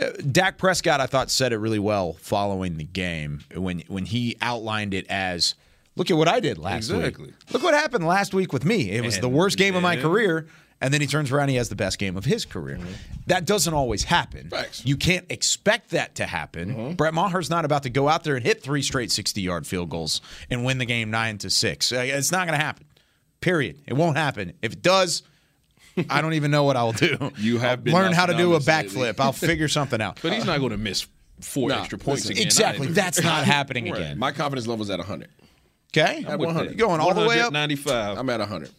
Uh, 0.02 0.12
Dak 0.32 0.58
Prescott, 0.58 1.02
I 1.02 1.08
thought, 1.08 1.30
said 1.30 1.52
it 1.54 1.58
really 1.58 1.80
well 1.80 2.14
following 2.22 2.78
the 2.78 2.84
game 2.86 3.42
when 3.54 3.82
when 3.90 4.06
he 4.06 4.38
outlined 4.42 4.94
it 4.94 5.06
as, 5.10 5.56
"Look 5.98 6.10
at 6.10 6.16
what 6.16 6.30
I 6.30 6.40
did 6.40 6.58
last 6.58 6.90
Exactly. 6.90 7.26
week. 7.28 7.34
Look 7.52 7.64
what 7.64 7.74
happened 7.74 8.08
last 8.08 8.34
week 8.34 8.54
with 8.54 8.64
me. 8.64 8.92
It 8.92 9.04
was 9.04 9.20
the 9.20 9.28
worst 9.30 9.58
game 9.58 9.76
of 9.76 9.84
my 9.84 9.98
career." 9.98 10.48
And 10.82 10.94
then 10.94 11.00
he 11.02 11.08
turns 11.08 11.32
around, 11.32 11.50
he 11.50 11.56
has 11.56 11.70
the 11.70 11.76
best 11.76 11.98
game 11.98 12.18
of 12.18 12.26
his 12.26 12.44
career. 12.46 12.78
That 13.28 13.46
doesn't 13.46 13.74
always 13.74 14.04
happen. 14.04 14.52
You 14.84 14.98
can't 14.98 15.26
expect 15.32 15.92
that 15.92 16.16
to 16.16 16.26
happen. 16.26 16.96
Brett 16.96 17.14
Maher's 17.14 17.50
not 17.50 17.66
about 17.66 17.84
to 17.84 17.90
go 17.90 18.08
out 18.10 18.24
there 18.24 18.36
and 18.36 18.46
hit 18.46 18.62
three 18.62 18.82
straight 18.82 19.10
60 19.12 19.42
yard 19.42 19.66
field 19.66 19.90
goals 19.90 20.22
and 20.50 20.66
win 20.66 20.78
the 20.78 20.86
game 20.86 21.10
nine 21.12 21.38
to 21.40 21.50
six. 21.50 21.92
Uh, 21.92 22.00
It's 22.06 22.32
not 22.32 22.46
going 22.46 22.60
to 22.60 22.64
happen. 22.64 22.86
Period. 23.42 23.82
It 23.88 23.94
won't 23.94 24.18
happen. 24.18 24.54
If 24.62 24.74
it 24.74 24.82
does, 24.82 25.24
I 26.10 26.22
don't 26.22 26.34
even 26.34 26.52
know 26.52 26.64
what 26.66 26.76
I'll 26.76 26.92
do. 26.92 27.32
You 27.38 27.58
have 27.60 27.80
I'll 27.80 27.84
been 27.84 27.94
learn 27.94 28.12
how 28.14 28.26
to 28.26 28.36
do 28.36 28.54
a 28.56 28.60
backflip. 28.60 29.20
I'll 29.20 29.32
figure 29.32 29.68
something 29.70 30.02
out. 30.02 30.20
But 30.22 30.34
he's 30.34 30.46
not 30.46 30.60
going 30.60 30.72
to 30.72 30.78
miss 30.78 31.08
four 31.40 31.72
extra 31.72 31.98
points 31.98 32.24
listen, 32.24 32.34
again. 32.34 32.46
exactly. 32.48 32.88
That's 32.88 33.24
not 33.24 33.46
happening 33.56 33.86
Right. 33.92 34.02
again. 34.02 34.20
My 34.20 34.32
confidence 34.34 34.68
level's 34.68 34.90
at 34.90 35.00
100. 35.00 35.30
Okay. 35.98 36.26
At 36.28 36.38
With 36.38 36.48
100. 36.48 36.72
that. 36.72 36.78
Going 36.78 37.00
all 37.00 37.14
the 37.14 37.26
way 37.26 37.40
up? 37.40 37.54
95. 37.54 38.18
I'm 38.18 38.30
at 38.30 38.40
100. 38.40 38.70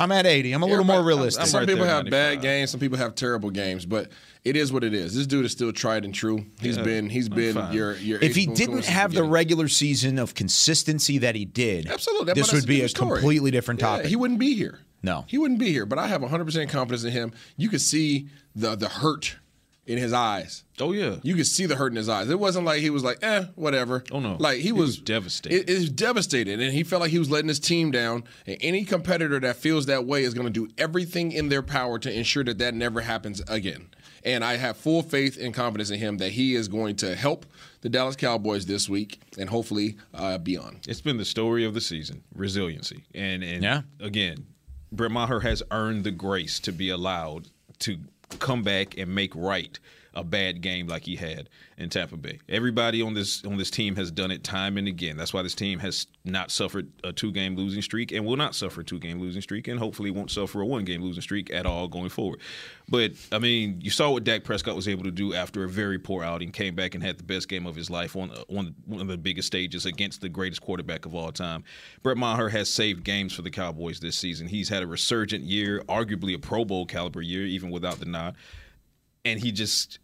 I'm 0.00 0.10
at 0.12 0.26
80. 0.26 0.52
I'm 0.52 0.62
a 0.62 0.66
little 0.66 0.84
more 0.84 1.02
realistic. 1.02 1.42
I'm 1.42 1.48
Some 1.48 1.60
right 1.60 1.68
people 1.68 1.84
there, 1.84 1.94
have 1.94 2.04
95. 2.04 2.10
bad 2.10 2.42
games. 2.42 2.70
Some 2.70 2.80
people 2.80 2.98
have 2.98 3.14
terrible 3.14 3.50
games, 3.50 3.86
but 3.86 4.10
it 4.44 4.56
is 4.56 4.72
what 4.72 4.82
it 4.84 4.94
is. 4.94 5.14
This 5.14 5.26
dude 5.26 5.44
is 5.44 5.52
still 5.52 5.72
tried 5.72 6.04
and 6.04 6.14
true. 6.14 6.46
He's 6.60 6.76
Yeah, 6.76 6.82
been 6.82 7.08
he's 7.10 7.28
I'm 7.28 7.34
been 7.36 7.54
fine. 7.54 7.72
your 7.72 7.96
your. 7.98 8.18
if 8.22 8.34
he 8.34 8.46
didn't 8.46 8.84
have 8.86 9.10
the 9.10 9.16
beginning. 9.16 9.30
regular 9.30 9.68
season 9.68 10.18
of 10.18 10.34
consistency 10.34 11.18
that 11.18 11.34
he 11.34 11.44
did, 11.44 11.86
Absolutely, 11.88 12.32
this 12.34 12.52
would 12.52 12.66
be 12.66 12.82
a 12.82 12.88
story. 12.88 13.18
completely 13.18 13.50
different 13.50 13.80
Yeah, 13.80 13.86
topic. 13.88 14.06
he 14.06 14.16
wouldn't 14.16 14.40
be 14.40 14.54
here. 14.54 14.80
No. 15.02 15.24
he 15.28 15.38
wouldn't 15.38 15.60
be 15.60 15.70
here. 15.70 15.86
But 15.86 15.98
I 15.98 16.06
have 16.08 16.22
100 16.22 16.44
percent 16.44 16.70
confidence 16.70 17.04
in 17.04 17.12
him. 17.12 17.32
You 17.56 17.68
could 17.68 17.82
see 17.82 18.28
the 18.56 18.74
the 18.76 18.88
hurt 18.88 19.36
in 19.86 19.98
his 19.98 20.12
eyes. 20.12 20.64
Oh 20.80 20.92
yeah. 20.92 21.16
You 21.22 21.34
could 21.34 21.46
see 21.46 21.64
the 21.66 21.76
hurt 21.76 21.92
in 21.92 21.96
his 21.96 22.08
eyes. 22.08 22.28
It 22.28 22.38
wasn't 22.38 22.64
like 22.66 22.80
he 22.80 22.90
was 22.90 23.04
like, 23.04 23.18
eh, 23.22 23.44
whatever. 23.54 24.04
Oh, 24.12 24.18
no. 24.20 24.36
Like 24.38 24.56
he, 24.56 24.64
He 24.64 24.72
was, 24.72 24.80
was 24.88 24.98
devastated. 24.98 25.54
It, 25.56 25.70
it 25.70 25.78
was 25.78 25.90
devastated, 25.90 26.60
and 26.60 26.72
he 26.72 26.82
felt 26.82 27.00
like 27.02 27.10
he 27.12 27.18
was 27.18 27.30
letting 27.30 27.48
his 27.48 27.60
team 27.60 27.90
down. 27.90 28.24
And 28.46 28.56
any 28.60 28.84
competitor 28.84 29.38
that 29.40 29.56
feels 29.56 29.86
that 29.86 30.04
way 30.04 30.24
is 30.24 30.34
going 30.34 30.46
to 30.46 30.52
do 30.52 30.68
everything 30.76 31.32
in 31.32 31.48
their 31.48 31.62
power 31.62 31.98
to 32.00 32.12
ensure 32.12 32.44
that 32.44 32.58
that 32.58 32.74
never 32.74 33.00
happens 33.02 33.40
again. 33.48 33.88
And 34.24 34.42
I 34.44 34.56
have 34.56 34.76
full 34.76 35.02
faith 35.02 35.38
and 35.40 35.54
confidence 35.54 35.90
in 35.90 36.00
him 36.00 36.18
that 36.18 36.32
he 36.32 36.56
is 36.56 36.66
going 36.66 36.96
to 36.96 37.14
help 37.14 37.46
the 37.82 37.88
Dallas 37.88 38.16
Cowboys 38.16 38.66
this 38.66 38.88
week 38.88 39.20
and 39.38 39.48
hopefully 39.48 39.96
uh, 40.12 40.38
beyond. 40.38 40.80
It's 40.88 41.00
been 41.00 41.16
the 41.16 41.24
story 41.24 41.64
of 41.64 41.74
the 41.74 41.80
season, 41.80 42.24
resiliency, 42.34 43.04
and 43.14 43.44
and 43.44 43.62
Yeah. 43.62 43.82
again, 44.00 44.46
Brett 44.90 45.12
Maher 45.12 45.40
has 45.40 45.62
earned 45.70 46.02
the 46.02 46.10
grace 46.10 46.58
to 46.60 46.72
be 46.72 46.90
allowed 46.90 47.48
to 47.80 47.98
come 48.38 48.62
back 48.62 48.96
and 48.98 49.14
make 49.14 49.34
right 49.34 49.78
a 50.16 50.24
bad 50.24 50.62
game 50.62 50.88
like 50.88 51.04
he 51.04 51.14
had 51.14 51.48
in 51.76 51.90
Tampa 51.90 52.16
Bay. 52.16 52.40
Everybody 52.48 53.02
on 53.02 53.12
this 53.12 53.44
on 53.44 53.58
this 53.58 53.70
team 53.70 53.94
has 53.96 54.10
done 54.10 54.30
it 54.30 54.42
time 54.42 54.78
and 54.78 54.88
again. 54.88 55.16
That's 55.16 55.34
why 55.34 55.42
this 55.42 55.54
team 55.54 55.78
has 55.80 56.06
not 56.24 56.50
suffered 56.50 56.90
a 57.04 57.12
two 57.12 57.30
game 57.30 57.54
losing 57.54 57.82
streak 57.82 58.12
and 58.12 58.24
will 58.24 58.36
not 58.36 58.54
suffer 58.54 58.80
a 58.80 58.84
two 58.84 58.98
game 58.98 59.20
losing 59.20 59.42
streak 59.42 59.68
and 59.68 59.78
hopefully 59.78 60.10
won't 60.10 60.30
suffer 60.30 60.62
a 60.62 60.66
one 60.66 60.84
game 60.84 61.02
losing 61.02 61.20
streak 61.20 61.52
at 61.52 61.66
all 61.66 61.86
going 61.86 62.08
forward. 62.08 62.40
But 62.88 63.12
I 63.30 63.38
mean, 63.38 63.78
you 63.82 63.90
saw 63.90 64.10
what 64.10 64.24
Dak 64.24 64.42
Prescott 64.42 64.74
was 64.74 64.88
able 64.88 65.04
to 65.04 65.10
do 65.10 65.34
after 65.34 65.64
a 65.64 65.68
very 65.68 65.98
poor 65.98 66.24
outing, 66.24 66.50
came 66.50 66.74
back 66.74 66.94
and 66.94 67.04
had 67.04 67.18
the 67.18 67.24
best 67.24 67.48
game 67.48 67.66
of 67.66 67.76
his 67.76 67.90
life 67.90 68.16
on 68.16 68.30
on 68.48 68.74
one 68.86 69.02
of 69.02 69.08
the 69.08 69.18
biggest 69.18 69.46
stages 69.46 69.84
against 69.84 70.22
the 70.22 70.30
greatest 70.30 70.62
quarterback 70.62 71.04
of 71.04 71.14
all 71.14 71.30
time. 71.30 71.62
Brett 72.02 72.16
Maher 72.16 72.48
has 72.48 72.70
saved 72.70 73.04
games 73.04 73.34
for 73.34 73.42
the 73.42 73.50
Cowboys 73.50 74.00
this 74.00 74.16
season. 74.16 74.48
He's 74.48 74.70
had 74.70 74.82
a 74.82 74.86
resurgent 74.86 75.44
year, 75.44 75.82
arguably 75.88 76.34
a 76.34 76.38
Pro 76.38 76.64
Bowl 76.64 76.86
caliber 76.86 77.20
year, 77.20 77.44
even 77.44 77.70
without 77.70 78.00
the 78.00 78.06
nod 78.06 78.34
and 79.26 79.40
he 79.40 79.52
just 79.52 79.98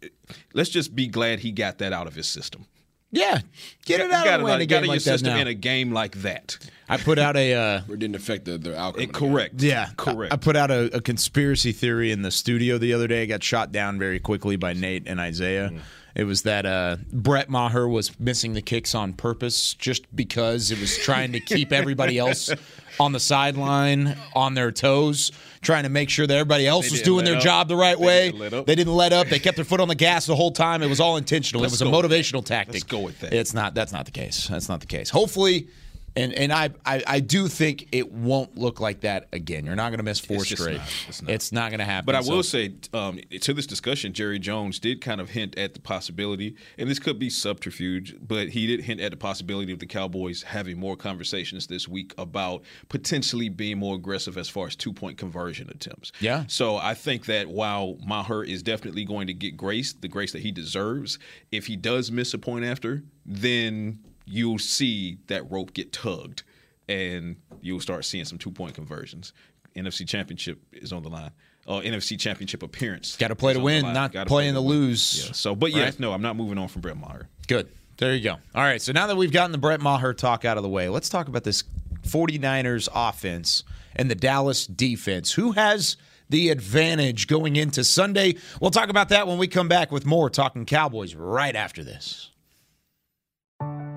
let's 0.53 0.69
just 0.69 0.95
be 0.95 1.07
glad 1.07 1.39
he 1.39 1.51
got 1.51 1.77
that 1.79 1.93
out 1.93 2.07
of 2.07 2.15
his 2.15 2.27
system. 2.27 2.65
yeah, 3.11 3.39
get 3.85 3.99
it 4.01 4.07
You 4.09 4.13
out 4.13 4.25
of 4.27 4.33
the 4.33 4.39
it 4.39 4.43
way 4.43 4.51
out 4.53 4.61
of 4.61 4.67
game 4.67 4.85
your 4.85 4.99
system 4.99 5.33
now. 5.33 5.39
in 5.39 5.47
a 5.47 5.53
game 5.53 5.91
like 5.91 6.21
that. 6.23 6.57
I 6.89 6.97
put 6.97 7.17
out 7.17 7.37
a. 7.37 7.53
Uh, 7.53 7.81
It 7.89 7.99
didn't 7.99 8.15
affect 8.15 8.45
the, 8.45 8.57
the 8.57 8.77
outcome. 8.77 9.01
It, 9.01 9.07
of 9.07 9.13
the 9.13 9.19
correct. 9.19 9.61
Yeah, 9.61 9.89
correct. 9.97 10.33
I, 10.33 10.35
I 10.35 10.37
put 10.37 10.55
out 10.55 10.69
a, 10.69 10.97
a 10.97 11.01
conspiracy 11.01 11.71
theory 11.71 12.11
in 12.11 12.21
the 12.23 12.31
studio 12.31 12.77
the 12.77 12.93
other 12.93 13.07
day. 13.07 13.23
It 13.23 13.27
got 13.27 13.41
shot 13.43 13.71
down 13.71 13.97
very 13.99 14.19
quickly 14.19 14.57
by 14.57 14.73
Nate 14.73 15.07
and 15.07 15.19
Isaiah. 15.19 15.69
Mm. 15.73 15.79
It 16.15 16.25
was 16.25 16.43
that 16.43 16.65
uh, 16.67 16.97
Brett 17.11 17.49
Maher 17.49 17.87
was 17.87 18.19
missing 18.19 18.53
the 18.53 18.61
kicks 18.61 18.93
on 18.93 19.13
purpose 19.13 19.73
just 19.73 20.15
because 20.15 20.69
it 20.69 20.79
was 20.79 20.95
trying 20.99 21.31
to 21.31 21.39
keep 21.39 21.71
everybody 21.71 22.19
else 22.19 22.51
on 22.99 23.13
the 23.13 23.19
sideline 23.19 24.15
on 24.35 24.53
their 24.53 24.71
toes, 24.71 25.31
trying 25.61 25.83
to 25.83 25.89
make 25.89 26.11
sure 26.11 26.27
that 26.27 26.33
everybody 26.37 26.67
else 26.67 26.89
They 26.89 26.93
was 26.93 27.01
doing 27.01 27.25
their 27.25 27.37
up. 27.37 27.41
job 27.41 27.67
the 27.67 27.75
right 27.75 27.97
They 27.97 28.05
way. 28.05 28.31
didn't. 28.31 28.67
They 28.67 28.75
didn't 28.75 28.93
let 28.93 29.11
up. 29.11 29.27
They 29.27 29.39
kept 29.39 29.55
their 29.55 29.65
foot 29.65 29.79
on 29.79 29.87
the 29.87 29.95
gas 29.95 30.27
the 30.27 30.35
whole 30.35 30.51
time. 30.51 30.83
It 30.83 30.87
was 30.89 30.99
all 30.99 31.17
intentional. 31.17 31.61
Let's 31.63 31.81
it 31.81 31.83
was 31.85 31.91
a 31.93 32.07
motivational 32.07 32.45
tactic. 32.45 32.73
Let's 32.75 32.83
go 32.83 32.99
with 32.99 33.19
that. 33.21 33.33
It's 33.33 33.55
not. 33.55 33.73
That's 33.73 33.91
not 33.91 34.05
the 34.05 34.11
case. 34.11 34.47
That's 34.47 34.69
not 34.69 34.81
the 34.81 34.87
case. 34.87 35.09
Hopefully. 35.09 35.67
And 36.15 36.31
and 36.33 36.53
I, 36.53 36.69
I 36.85 37.03
I 37.07 37.19
do 37.21 37.47
think 37.47 37.87
it 37.91 38.11
won't 38.11 38.55
look 38.55 38.79
like 38.79 39.01
that 39.01 39.27
again. 39.33 39.65
You're 39.65 39.75
not 39.75 39.89
going 39.89 39.97
to 39.97 40.03
miss 40.03 40.19
four 40.19 40.37
It's 40.43 40.51
straight. 40.51 40.77
not. 40.77 40.93
It's 41.07 41.21
not. 41.23 41.31
It's 41.31 41.51
not 41.51 41.69
going 41.71 41.79
to 41.79 41.85
happen. 41.85 42.05
But 42.05 42.13
I 42.15 42.21
So- 42.21 42.35
will 42.35 42.43
say, 42.43 42.75
um, 42.93 43.19
to 43.41 43.53
this 43.53 43.65
discussion, 43.65 44.13
Jerry 44.13 44.37
Jones 44.37 44.77
did 44.79 45.01
kind 45.01 45.19
of 45.19 45.31
hint 45.31 45.57
at 45.57 45.73
the 45.73 45.79
possibility, 45.79 46.55
and 46.77 46.87
this 46.87 46.99
could 46.99 47.17
be 47.17 47.31
subterfuge, 47.31 48.15
but 48.21 48.49
he 48.49 48.67
did 48.67 48.81
hint 48.81 49.01
at 49.01 49.09
the 49.11 49.17
possibility 49.17 49.71
of 49.73 49.79
the 49.79 49.87
Cowboys 49.87 50.43
having 50.43 50.79
more 50.79 50.95
conversations 50.95 51.65
this 51.65 51.87
week 51.87 52.13
about 52.19 52.61
potentially 52.89 53.49
being 53.49 53.79
more 53.79 53.95
aggressive 53.95 54.37
as 54.37 54.47
far 54.49 54.67
as 54.67 54.75
two 54.75 54.93
point 54.93 55.17
conversion 55.17 55.67
attempts. 55.69 56.11
Yeah. 56.19 56.43
So 56.47 56.77
I 56.77 56.93
think 56.93 57.25
that 57.25 57.49
while 57.49 57.97
Maher 58.05 58.43
is 58.43 58.61
definitely 58.61 59.03
going 59.05 59.25
to 59.27 59.33
get 59.33 59.57
grace, 59.57 59.93
the 59.93 60.07
grace 60.09 60.31
that 60.33 60.43
he 60.43 60.51
deserves, 60.51 61.17
if 61.51 61.65
he 61.65 61.75
does 61.75 62.11
miss 62.11 62.33
a 62.35 62.37
point 62.37 62.65
after, 62.65 63.03
then 63.25 63.99
you'll 64.25 64.59
see 64.59 65.17
that 65.27 65.49
rope 65.51 65.73
get 65.73 65.91
tugged 65.91 66.43
and 66.89 67.35
you'll 67.61 67.79
start 67.79 68.05
seeing 68.05 68.25
some 68.25 68.37
two 68.37 68.51
point 68.51 68.73
conversions. 68.75 69.33
NFC 69.75 70.07
Championship 70.07 70.59
is 70.71 70.93
on 70.93 71.03
the 71.03 71.09
line. 71.09 71.31
Uh, 71.67 71.79
NFC 71.79 72.19
Championship 72.19 72.61
appearance. 72.61 73.15
Got 73.15 73.29
to 73.29 73.35
play 73.35 73.53
to 73.53 73.59
win, 73.59 73.81
not 73.93 74.11
Gotta 74.11 74.27
playing 74.27 74.53
play 74.53 74.61
to 74.61 74.67
lose. 74.67 75.25
Yeah. 75.27 75.31
So, 75.33 75.55
but 75.55 75.71
yes, 75.71 75.93
Right? 75.93 75.99
no, 76.01 76.11
I'm 76.13 76.21
not 76.21 76.35
moving 76.35 76.57
on 76.57 76.67
from 76.67 76.81
Brett 76.81 76.97
Maher. 76.97 77.29
Good. 77.47 77.69
There 77.97 78.13
you 78.13 78.21
go. 78.23 78.33
All 78.33 78.63
right. 78.63 78.81
So 78.81 78.91
now 78.91 79.07
that 79.07 79.15
we've 79.15 79.31
gotten 79.31 79.51
the 79.53 79.57
Brett 79.57 79.79
Maher 79.79 80.13
talk 80.13 80.43
out 80.45 80.57
of 80.57 80.63
the 80.63 80.69
way, 80.69 80.89
let's 80.89 81.07
talk 81.09 81.27
about 81.29 81.43
this 81.45 81.63
49ers 82.07 82.89
offense 82.93 83.63
and 83.95 84.09
the 84.11 84.15
Dallas 84.15 84.67
defense. 84.67 85.33
Who 85.33 85.53
has 85.53 85.95
the 86.29 86.49
advantage 86.49 87.27
going 87.27 87.55
into 87.55 87.83
Sunday? 87.83 88.35
We'll 88.59 88.71
talk 88.71 88.89
about 88.89 89.09
that 89.09 89.27
when 89.27 89.37
we 89.37 89.47
come 89.47 89.67
back 89.67 89.91
with 89.91 90.05
more 90.05 90.29
Talking 90.29 90.65
Cowboys 90.65 91.15
right 91.15 91.55
after 91.55 91.83
this. 91.83 92.29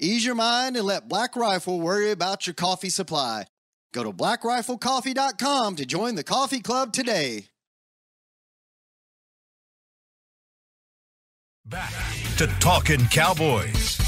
Ease 0.00 0.24
your 0.24 0.34
mind 0.34 0.76
and 0.76 0.86
let 0.86 1.08
Black 1.08 1.36
Rifle 1.36 1.78
worry 1.78 2.10
about 2.10 2.46
your 2.46 2.54
coffee 2.54 2.88
supply. 2.88 3.44
Go 3.92 4.02
to 4.02 4.12
blackriflecoffee.com 4.12 5.76
to 5.76 5.84
join 5.84 6.14
the 6.14 6.24
coffee 6.24 6.60
club 6.60 6.92
today. 6.92 7.46
Back 11.66 11.92
to 12.38 12.46
Talking 12.58 13.04
Cowboys. 13.06 13.99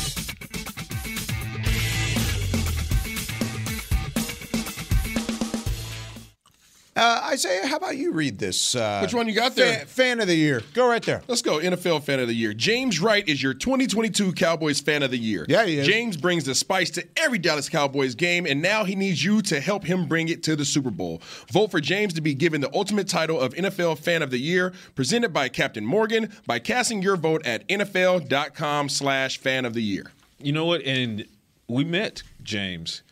Uh, 6.94 7.28
Isaiah, 7.32 7.66
how 7.66 7.76
about 7.76 7.96
you 7.96 8.12
read 8.12 8.38
this? 8.38 8.74
Uh, 8.74 8.98
Which 9.00 9.14
one 9.14 9.26
you 9.26 9.34
got 9.34 9.54
there? 9.54 9.76
Fan, 9.76 9.86
fan 9.86 10.20
of 10.20 10.26
the 10.28 10.34
year. 10.34 10.60
Go 10.74 10.86
right 10.86 11.02
there. 11.02 11.22
Let's 11.26 11.40
go. 11.40 11.58
NFL 11.58 12.02
Fan 12.02 12.20
of 12.20 12.28
the 12.28 12.34
Year. 12.34 12.52
James 12.52 13.00
Wright 13.00 13.26
is 13.26 13.42
your 13.42 13.54
2022 13.54 14.34
Cowboys 14.34 14.78
Fan 14.80 15.02
of 15.02 15.10
the 15.10 15.16
Year. 15.16 15.46
Yeah, 15.48 15.64
he 15.64 15.78
is. 15.78 15.86
James 15.86 16.18
brings 16.18 16.44
the 16.44 16.54
spice 16.54 16.90
to 16.90 17.08
every 17.16 17.38
Dallas 17.38 17.70
Cowboys 17.70 18.14
game, 18.14 18.44
and 18.44 18.60
now 18.60 18.84
he 18.84 18.94
needs 18.94 19.24
you 19.24 19.40
to 19.42 19.58
help 19.58 19.84
him 19.84 20.06
bring 20.06 20.28
it 20.28 20.42
to 20.42 20.54
the 20.54 20.66
Super 20.66 20.90
Bowl. 20.90 21.22
Vote 21.50 21.70
for 21.70 21.80
James 21.80 22.12
to 22.12 22.20
be 22.20 22.34
given 22.34 22.60
the 22.60 22.74
ultimate 22.74 23.08
title 23.08 23.40
of 23.40 23.54
NFL 23.54 23.98
Fan 23.98 24.20
of 24.20 24.30
the 24.30 24.38
Year, 24.38 24.74
presented 24.94 25.32
by 25.32 25.48
Captain 25.48 25.86
Morgan, 25.86 26.30
by 26.46 26.58
casting 26.58 27.00
your 27.00 27.16
vote 27.16 27.46
at 27.46 27.66
NFL.com 27.68 28.90
slash 28.90 29.38
fan 29.38 29.64
of 29.64 29.72
the 29.72 29.82
year. 29.82 30.12
You 30.38 30.52
know 30.52 30.66
what? 30.66 30.82
And 30.82 31.26
we 31.68 31.84
met 31.84 32.22
James 32.42 33.02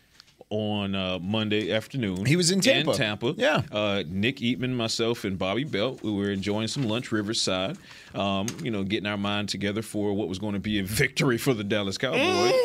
on 0.51 0.93
uh, 0.93 1.17
Monday 1.19 1.71
afternoon. 1.73 2.25
He 2.25 2.35
was 2.35 2.51
in 2.51 2.61
Tampa. 2.61 2.91
In 2.91 2.97
Tampa. 2.97 3.33
Yeah. 3.37 3.61
Uh, 3.71 4.03
Nick 4.07 4.37
Eatman, 4.37 4.75
myself, 4.75 5.23
and 5.23 5.39
Bobby 5.39 5.63
Belt. 5.63 6.03
We 6.03 6.11
were 6.11 6.29
enjoying 6.29 6.67
some 6.67 6.83
lunch 6.83 7.11
Riverside. 7.11 7.77
Um, 8.13 8.47
you 8.61 8.69
know, 8.69 8.83
getting 8.83 9.07
our 9.07 9.17
mind 9.17 9.47
together 9.47 9.81
for 9.81 10.13
what 10.13 10.27
was 10.27 10.37
going 10.37 10.53
to 10.53 10.59
be 10.59 10.79
a 10.79 10.83
victory 10.85 11.37
for 11.37 11.53
the 11.53 11.63
Dallas 11.63 11.97
Cowboys. 11.97 12.19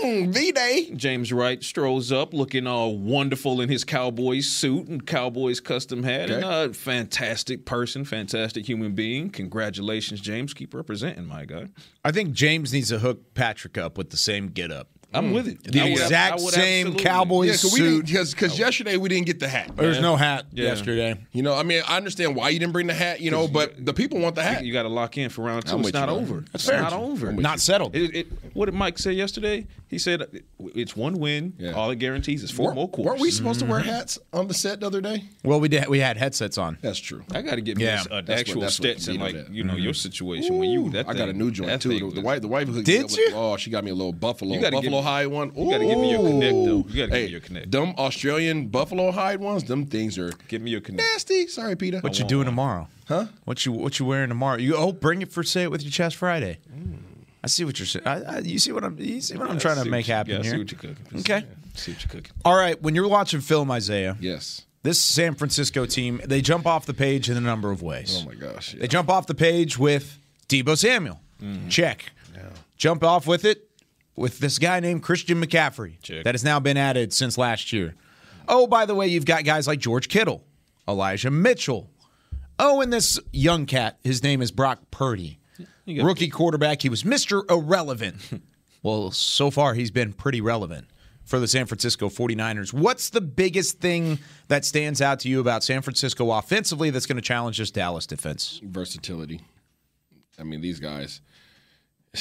Mm, 0.04 0.34
V-Day. 0.34 0.90
James 0.96 1.32
Wright 1.32 1.62
strolls 1.62 2.10
up, 2.10 2.34
looking 2.34 2.66
all 2.66 2.98
wonderful 2.98 3.60
in 3.60 3.68
his 3.68 3.84
Cowboys 3.84 4.46
suit 4.48 4.88
and 4.88 5.06
Cowboys 5.06 5.60
custom 5.60 6.02
hat. 6.02 6.30
And 6.30 6.44
Okay. 6.44 6.64
uh, 6.64 6.72
fantastic 6.72 7.64
person, 7.64 8.04
fantastic 8.04 8.66
human 8.68 8.92
being. 8.96 9.30
Congratulations, 9.30 10.20
James. 10.20 10.52
Keep 10.52 10.74
representing, 10.74 11.26
my 11.26 11.44
guy. 11.44 11.68
I 12.04 12.10
think 12.10 12.32
James 12.32 12.72
needs 12.72 12.88
to 12.88 12.98
hook 12.98 13.34
Patrick 13.34 13.78
up 13.78 13.96
with 13.96 14.10
the 14.10 14.16
same 14.16 14.48
get 14.48 14.72
up. 14.72 14.88
I'm 15.14 15.30
mm. 15.30 15.34
with 15.34 15.48
it. 15.48 15.62
The 15.64 15.80
I 15.80 15.86
exact 15.86 16.40
I 16.40 16.44
would 16.44 16.52
same 16.52 16.86
absolutely. 16.88 17.04
Cowboys 17.04 17.46
Yeah, 17.46 17.70
because 17.70 18.30
suit. 18.30 18.36
because 18.36 18.58
yesterday 18.58 18.96
we 18.96 19.08
didn't 19.08 19.26
get 19.26 19.38
the 19.40 19.48
hat. 19.48 19.74
There's 19.76 20.00
no 20.00 20.16
hat 20.16 20.46
Yeah. 20.52 20.64
yesterday. 20.66 21.16
You 21.32 21.42
know, 21.42 21.54
I 21.54 21.62
mean, 21.62 21.82
I 21.86 21.96
understand 21.96 22.36
why 22.36 22.50
you 22.50 22.58
didn't 22.58 22.72
bring 22.72 22.86
the 22.86 22.94
hat, 22.94 23.20
you 23.20 23.30
know, 23.30 23.48
but 23.48 23.84
the 23.84 23.94
people 23.94 24.18
want 24.20 24.34
the 24.34 24.42
hat. 24.42 24.64
You 24.64 24.72
got 24.72 24.82
to 24.82 24.88
lock 24.88 25.16
in 25.16 25.30
for 25.30 25.42
round 25.42 25.66
2 25.66 25.74
I'm 25.74 25.80
it's 25.80 25.92
not 25.92 26.08
you, 26.08 26.16
over. 26.16 26.40
That's 26.52 26.54
it's 26.54 26.66
fair. 26.66 26.80
not 26.80 26.92
over. 26.92 27.32
Not 27.32 27.60
settled. 27.60 27.94
It, 27.94 28.14
it, 28.14 28.26
what 28.52 28.66
did 28.66 28.74
Mike 28.74 28.98
say 28.98 29.12
yesterday? 29.12 29.66
He 29.88 29.98
said 29.98 30.26
it's 30.74 30.96
one 30.96 31.14
win. 31.20 31.54
Yeah. 31.58 31.72
All 31.72 31.90
it 31.90 31.96
guarantees 31.96 32.42
is 32.42 32.50
4 32.50 32.66
Weren't- 32.66 32.76
more 32.76 32.88
quarters. 32.88 33.10
Weren't 33.10 33.20
we 33.20 33.30
supposed 33.30 33.60
to 33.60 33.66
wear 33.66 33.80
mm-hmm. 33.80 33.88
hats 33.88 34.18
on 34.32 34.48
the 34.48 34.54
set 34.54 34.80
the 34.80 34.86
other 34.86 35.00
day? 35.00 35.24
Well, 35.44 35.60
we 35.60 35.68
did. 35.68 35.86
We 35.88 36.00
had 36.00 36.16
headsets 36.16 36.58
on. 36.58 36.78
That's 36.82 36.98
true. 36.98 37.22
I 37.32 37.42
got 37.42 37.54
to 37.54 37.60
get 37.60 37.76
me 37.78 37.84
Yeah. 37.84 38.02
a- 38.10 38.16
an 38.16 38.30
actual 38.30 38.62
that's 38.62 38.80
what 38.80 38.88
Stetson, 38.88 39.12
Vito 39.14 39.24
like 39.24 39.34
did. 39.34 39.54
you 39.54 39.62
know 39.62 39.76
your 39.76 39.94
situation 39.94 40.58
when 40.58 40.70
you. 40.70 40.90
That 40.90 41.08
I 41.08 41.14
got 41.14 41.28
a 41.28 41.32
new 41.32 41.50
joint 41.52 41.80
too. 41.80 41.90
The, 41.90 42.16
the 42.16 42.20
wife, 42.20 42.42
the 42.42 42.48
wife 42.48 42.68
hooked 42.68 42.84
Did 42.84 42.98
me 42.98 43.04
up 43.04 43.10
with- 43.10 43.18
you? 43.18 43.30
oh, 43.34 43.56
she 43.56 43.70
got 43.70 43.84
me 43.84 43.90
a 43.92 43.94
little 43.94 44.12
buffalo, 44.12 44.54
You 44.54 44.60
gotta 44.60 44.72
buffalo 44.76 44.95
give 44.95 44.95
me- 44.98 45.02
hide 45.02 45.26
one. 45.26 45.52
you 45.56 45.70
gotta 45.70 45.84
give 45.86 45.98
me 45.98 46.10
your 46.10 46.22
connect, 46.22 46.52
though. 46.52 46.58
Ooh. 46.58 46.76
You 46.76 46.82
gotta 46.82 46.92
give 46.92 47.10
hey, 47.10 47.24
me 47.24 47.30
your 47.30 47.40
connect. 47.40 47.70
Them 47.70 47.94
Australian 47.98 48.68
buffalo 48.68 49.10
hide 49.12 49.40
ones, 49.40 49.64
them 49.64 49.86
things 49.86 50.18
are 50.18 50.32
Give 50.48 50.62
me 50.62 50.70
your 50.70 50.80
connect. 50.80 51.02
nasty. 51.12 51.46
Sorry, 51.48 51.76
Peter. 51.76 52.00
What 52.00 52.18
you 52.18 52.24
doing 52.24 52.46
oh, 52.46 52.50
tomorrow? 52.50 52.88
Huh? 53.08 53.26
What 53.44 53.64
you 53.64 53.72
What 53.72 53.98
you 53.98 54.06
wearing 54.06 54.28
tomorrow? 54.28 54.58
You 54.58 54.76
oh, 54.76 54.92
bring 54.92 55.22
it 55.22 55.30
for 55.32 55.42
say 55.42 55.62
it 55.62 55.70
with 55.70 55.82
your 55.82 55.90
chest 55.92 56.16
Friday. 56.16 56.58
Mm. 56.72 56.98
I 57.44 57.46
see 57.48 57.64
what 57.64 57.78
you're 57.78 57.86
saying. 57.86 58.06
I, 58.06 58.22
I, 58.22 58.38
you 58.38 58.58
see 58.58 58.72
what 58.72 58.82
I'm. 58.82 58.98
You 58.98 59.20
see 59.20 59.36
what 59.36 59.48
I'm 59.48 59.58
trying 59.58 59.82
to 59.82 59.88
make 59.88 60.08
you- 60.08 60.14
happen 60.14 60.32
yeah, 60.32 60.38
I 60.40 60.42
see 60.42 60.48
here. 60.48 60.58
what 60.58 60.72
you're 60.72 60.80
cooking. 60.80 61.20
Okay. 61.20 61.38
Yeah, 61.38 61.54
see 61.74 61.92
what 61.92 62.02
you're 62.02 62.10
cooking. 62.10 62.32
All 62.44 62.56
right. 62.56 62.80
When 62.82 62.94
you're 62.94 63.08
watching 63.08 63.40
film, 63.40 63.70
Isaiah, 63.70 64.16
Yes. 64.20 64.62
this 64.82 65.00
San 65.00 65.34
Francisco 65.34 65.86
team 65.86 66.20
they 66.24 66.40
jump 66.40 66.66
off 66.66 66.86
the 66.86 66.94
page 66.94 67.30
in 67.30 67.36
a 67.36 67.40
number 67.40 67.70
of 67.70 67.82
ways. 67.82 68.20
Oh 68.20 68.26
my 68.26 68.34
gosh. 68.34 68.74
yeah. 68.74 68.80
They 68.80 68.88
jump 68.88 69.08
off 69.08 69.26
the 69.28 69.34
page 69.34 69.78
with 69.78 70.18
Deebo 70.48 70.76
Samuel. 70.76 71.20
Mm-hmm. 71.40 71.68
Check. 71.68 72.06
Jump 72.76 73.02
off 73.04 73.26
with 73.26 73.44
it 73.46 73.65
with 74.16 74.38
this 74.38 74.58
guy 74.58 74.80
named 74.80 75.02
Christian 75.02 75.42
McCaffrey 75.42 76.00
Check. 76.02 76.24
that 76.24 76.34
has 76.34 76.44
now 76.44 76.58
been 76.58 76.76
added 76.76 77.12
since 77.12 77.36
last 77.38 77.72
year. 77.72 77.94
Oh, 78.48 78.66
by 78.66 78.86
the 78.86 78.94
way, 78.94 79.06
you've 79.08 79.24
got 79.24 79.44
guys 79.44 79.66
like 79.66 79.78
George 79.78 80.08
Kittle, 80.08 80.44
Elijah 80.88 81.30
Mitchell. 81.30 81.90
Oh, 82.58 82.80
and 82.80 82.92
this 82.92 83.20
young 83.32 83.66
cat, 83.66 83.98
his 84.02 84.22
name 84.22 84.40
is 84.40 84.50
Brock 84.50 84.80
Purdy. 84.90 85.38
Rookie 85.86 86.28
quarterback. 86.30 86.82
He 86.82 86.88
was 86.88 87.02
Mr. 87.02 87.48
Irrelevant. 87.50 88.16
well, 88.82 89.10
so 89.10 89.50
far 89.50 89.74
he's 89.74 89.90
been 89.90 90.12
pretty 90.12 90.40
relevant 90.40 90.88
for 91.24 91.38
the 91.38 91.46
San 91.48 91.66
Francisco 91.66 92.08
49ers. 92.08 92.72
What's 92.72 93.10
the 93.10 93.20
biggest 93.20 93.80
thing 93.80 94.18
that 94.48 94.64
stands 94.64 95.00
out 95.02 95.20
to 95.20 95.28
you 95.28 95.40
about 95.40 95.62
San 95.64 95.82
Francisco 95.82 96.30
offensively 96.30 96.90
that's 96.90 97.06
going 97.06 97.16
to 97.16 97.22
challenge 97.22 97.58
this 97.58 97.70
Dallas 97.70 98.06
defense? 98.06 98.60
versatility. 98.64 99.40
I 100.38 100.44
mean, 100.44 100.60
these 100.60 100.80
guys. 100.80 101.20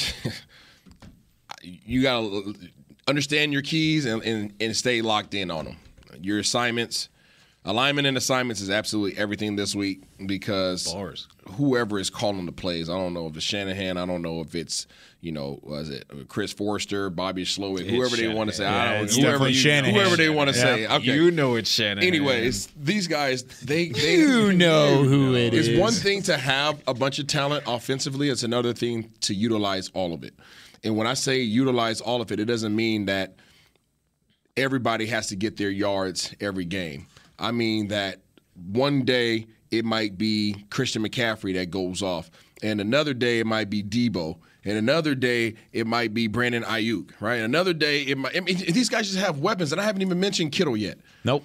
you 1.85 2.01
gotta 2.01 2.53
understand 3.07 3.53
your 3.53 3.61
keys 3.61 4.05
and, 4.05 4.23
and 4.23 4.53
and 4.59 4.75
stay 4.75 5.01
locked 5.01 5.33
in 5.33 5.51
on 5.51 5.65
them. 5.65 5.77
Your 6.21 6.39
assignments, 6.39 7.09
alignment 7.65 8.07
and 8.07 8.17
assignments 8.17 8.61
is 8.61 8.69
absolutely 8.69 9.17
everything 9.19 9.55
this 9.55 9.75
week 9.75 10.03
because 10.25 10.91
Bars. 10.91 11.27
whoever 11.57 11.99
is 11.99 12.09
calling 12.09 12.45
the 12.45 12.51
plays, 12.51 12.89
I 12.89 12.93
don't 12.93 13.13
know 13.13 13.27
if 13.27 13.35
it's 13.35 13.45
Shanahan, 13.45 13.97
I 13.97 14.05
don't 14.05 14.21
know 14.21 14.41
if 14.41 14.55
it's 14.55 14.87
you 15.21 15.31
know 15.31 15.59
was 15.63 15.89
it 15.89 16.05
Chris 16.29 16.53
Foerster, 16.53 17.09
Bobby 17.09 17.43
Slowik, 17.45 17.89
whoever 17.89 18.15
they 18.15 18.27
want 18.27 18.49
to 18.51 18.55
say, 18.55 18.63
Shanahan. 18.63 18.87
I 18.87 18.93
don't 18.95 19.03
it's 19.05 19.15
whoever 19.17 19.47
you- 19.49 19.53
Shanahan. 19.55 19.93
whoever 19.95 20.15
they 20.15 20.29
want 20.29 20.49
to 20.51 20.55
Yeah. 20.55 20.61
say. 20.63 20.87
Okay, 20.87 21.15
You 21.15 21.31
know 21.31 21.55
it's 21.55 21.69
Shanahan. 21.69 22.07
Anyways, 22.07 22.67
these 22.79 23.07
guys, 23.07 23.43
they, 23.43 23.89
they 23.89 24.15
You 24.17 24.53
know 24.53 25.03
who 25.03 25.35
it 25.35 25.53
it's 25.53 25.67
is. 25.67 25.79
one 25.79 25.93
thing 25.93 26.21
to 26.23 26.37
have 26.37 26.81
a 26.87 26.93
bunch 26.93 27.19
of 27.19 27.27
talent 27.27 27.63
offensively. 27.67 28.29
It's 28.29 28.43
another 28.43 28.71
thing 28.73 29.11
to 29.21 29.33
utilize 29.33 29.89
all 29.95 30.13
of 30.13 30.23
it. 30.23 30.33
And 30.85 30.95
when 30.95 31.07
I 31.07 31.15
say 31.15 31.41
utilize 31.41 31.99
all 31.99 32.21
of 32.21 32.31
it, 32.31 32.39
it 32.39 32.45
doesn't 32.45 32.75
mean 32.75 33.05
that 33.07 33.35
everybody 34.55 35.07
has 35.07 35.27
to 35.27 35.35
get 35.35 35.57
their 35.57 35.69
yards 35.71 36.33
every 36.39 36.65
game. 36.65 37.07
I 37.37 37.51
mean 37.51 37.89
that 37.89 38.21
one 38.71 39.03
day 39.03 39.47
it 39.71 39.83
might 39.83 40.17
be 40.17 40.65
Christian 40.69 41.03
McCaffrey 41.03 41.55
that 41.55 41.71
goes 41.71 42.01
off, 42.01 42.29
and 42.63 42.79
another 42.79 43.13
day 43.13 43.39
it 43.39 43.45
might 43.47 43.69
be 43.69 43.83
Deebo, 43.83 44.37
and 44.63 44.77
another 44.77 45.15
day 45.15 45.55
it 45.73 45.85
might 45.87 46.13
be 46.13 46.27
Brandon 46.27 46.63
Aiyuk, 46.63 47.09
right? 47.19 47.41
Another 47.41 47.73
day 47.73 48.03
it 48.03 48.17
might. 48.17 48.37
I 48.37 48.39
mean, 48.39 48.57
these 48.57 48.87
guys 48.87 49.07
just 49.11 49.19
have 49.19 49.39
weapons, 49.39 49.71
and 49.73 49.81
I 49.81 49.83
haven't 49.83 50.01
even 50.03 50.19
mentioned 50.19 50.51
Kittle 50.53 50.77
yet 50.77 50.99
Nope. 51.25 51.43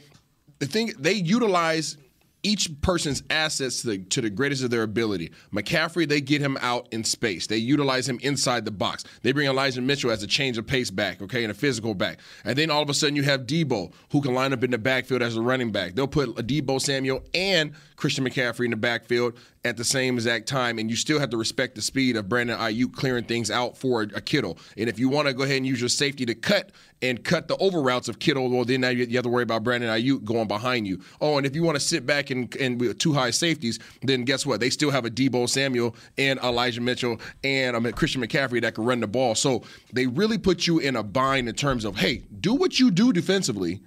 the 0.61 0.67
thing 0.67 0.93
they 0.99 1.15
utilize 1.15 1.97
each 2.43 2.69
person's 2.81 3.23
assets 3.31 3.83
to 3.83 3.89
the, 3.89 3.99
to 3.99 4.21
the 4.21 4.31
greatest 4.31 4.65
of 4.65 4.71
their 4.71 4.83
ability. 4.83 5.31
McCaffrey, 5.53 6.09
they 6.09 6.21
get 6.21 6.41
him 6.41 6.57
out 6.61 6.89
in 6.91 7.05
space. 7.05 7.47
They 7.47 7.57
utilize 7.57 8.09
him 8.09 8.19
inside 8.23 8.65
the 8.65 8.71
box. 8.71 9.05
They 9.23 9.33
bring 9.33 9.49
Elijah 9.49 9.81
Mitchell 9.81 10.11
as 10.11 10.23
a 10.23 10.27
change 10.27 10.59
of 10.59 10.67
pace 10.67 10.91
back, 10.91 11.21
okay, 11.23 11.45
and 11.45 11.51
a 11.51 11.55
physical 11.55 11.95
back. 11.95 12.19
And 12.45 12.57
then 12.57 12.71
all 12.71 12.83
of 12.83 12.89
a 12.89 12.95
sudden 12.95 13.17
you 13.17 13.23
have 13.25 13.43
Deebo, 13.43 13.93
who 14.13 14.21
can 14.21 14.35
line 14.35 14.53
up 14.53 14.65
in 14.65 14.71
the 14.71 14.79
backfield 14.79 15.23
as 15.23 15.37
a 15.37 15.43
running 15.43 15.73
back. 15.73 15.95
They'll 15.95 16.07
put 16.07 16.31
a 16.31 16.43
Deebo 16.43 16.81
Samuel 16.81 17.23
and 17.35 17.73
Christian 18.01 18.25
McCaffrey 18.25 18.65
in 18.65 18.71
the 18.71 18.79
backfield 18.79 19.35
at 19.63 19.77
the 19.77 19.85
same 19.85 20.15
exact 20.15 20.49
time, 20.49 20.79
and 20.79 20.89
you 20.89 20.97
still 20.97 21.21
have 21.21 21.29
to 21.29 21.37
respect 21.37 21.75
the 21.75 21.83
speed 21.83 22.17
of 22.17 22.31
Brandon 22.31 22.59
Aiyuk 22.59 22.95
clearing 22.95 23.25
things 23.25 23.51
out 23.51 23.77
for 23.77 24.03
a, 24.03 24.21
Kittle. 24.21 24.59
And 24.79 24.89
if 24.89 24.99
you 24.99 25.11
want 25.11 25.29
to 25.29 25.35
go 25.35 25.43
ahead 25.43 25.59
and 25.59 25.67
use 25.67 25.81
your 25.81 25.91
safety 25.91 26.25
to 26.25 26.35
cut 26.35 26.71
and 27.03 27.23
cut 27.23 27.47
the 27.47 27.59
over 27.59 27.83
routes 27.83 28.09
of 28.09 28.19
Kittle, 28.19 28.49
well, 28.49 28.65
then 28.65 28.81
now 28.81 28.89
you 28.89 29.07
have 29.17 29.25
to 29.25 29.29
worry 29.29 29.43
about 29.43 29.65
Brandon 29.65 29.91
Aiyuk 29.91 30.25
going 30.25 30.49
behind 30.49 30.87
you. 30.87 31.03
Oh, 31.21 31.37
and 31.37 31.47
if 31.47 31.55
you 31.55 31.63
want 31.63 31.77
to 31.77 31.81
sit 31.81 32.07
back 32.07 32.31
and, 32.31 32.55
and 32.57 32.81
with 32.81 32.99
two 32.99 33.13
high 33.13 33.31
safeties, 33.31 33.79
then 34.03 34.25
guess 34.25 34.47
what? 34.47 34.61
They 34.61 34.71
still 34.71 34.91
have 34.91 35.05
a 35.05 35.11
Deebo 35.11 35.47
Samuel 35.49 35.95
and 36.17 36.39
Elijah 36.41 36.81
Mitchell 36.81 37.21
and 37.45 37.77
um, 37.77 37.93
Christian 37.93 38.23
McCaffrey 38.23 38.63
that 38.63 38.75
can 38.75 38.85
run 38.85 39.01
the 39.01 39.09
ball. 39.09 39.35
So 39.35 39.63
they 39.93 40.07
really 40.07 40.39
put 40.39 40.67
you 40.67 40.79
in 40.79 40.97
a 40.97 41.03
bind 41.03 41.51
in 41.51 41.55
terms 41.55 41.85
of, 41.85 41.97
hey, 41.97 42.23
do 42.41 42.55
what 42.55 42.81
you 42.81 42.91
do 42.91 43.13
defensively. 43.13 43.83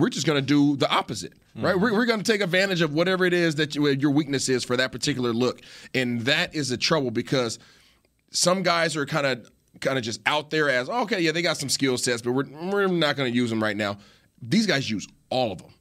We're 0.00 0.08
just 0.08 0.26
going 0.26 0.38
to 0.40 0.46
do 0.46 0.76
the 0.76 0.90
opposite, 0.90 1.32
right? 1.54 1.74
Mm-hmm. 1.74 1.82
We're, 1.82 1.92
we're 1.92 2.06
going 2.06 2.22
to 2.22 2.32
take 2.32 2.40
advantage 2.40 2.80
of 2.80 2.94
whatever 2.94 3.24
it 3.24 3.32
is 3.32 3.56
that 3.56 3.74
you, 3.74 3.86
uh, 3.86 3.90
your 3.90 4.10
weakness 4.10 4.48
is 4.48 4.64
for 4.64 4.76
that 4.76 4.92
particular 4.92 5.32
look, 5.32 5.60
and 5.94 6.22
that 6.22 6.54
is 6.54 6.70
the 6.70 6.76
trouble 6.76 7.10
because 7.10 7.58
some 8.30 8.62
guys 8.62 8.96
are 8.96 9.06
kind 9.06 9.26
of 9.26 9.50
kind 9.80 9.96
of 9.96 10.04
just 10.04 10.20
out 10.26 10.50
there 10.50 10.68
as 10.68 10.88
oh, 10.88 11.02
okay, 11.02 11.20
yeah, 11.20 11.32
they 11.32 11.42
got 11.42 11.56
some 11.56 11.68
skill 11.68 11.98
sets, 11.98 12.22
but 12.22 12.32
we're 12.32 12.46
we're 12.70 12.86
not 12.88 13.16
going 13.16 13.30
to 13.30 13.36
use 13.36 13.50
them 13.50 13.62
right 13.62 13.76
now. 13.76 13.98
These 14.42 14.66
guys 14.66 14.90
use 14.90 15.06
all 15.28 15.52
of 15.52 15.58
them. 15.58 15.72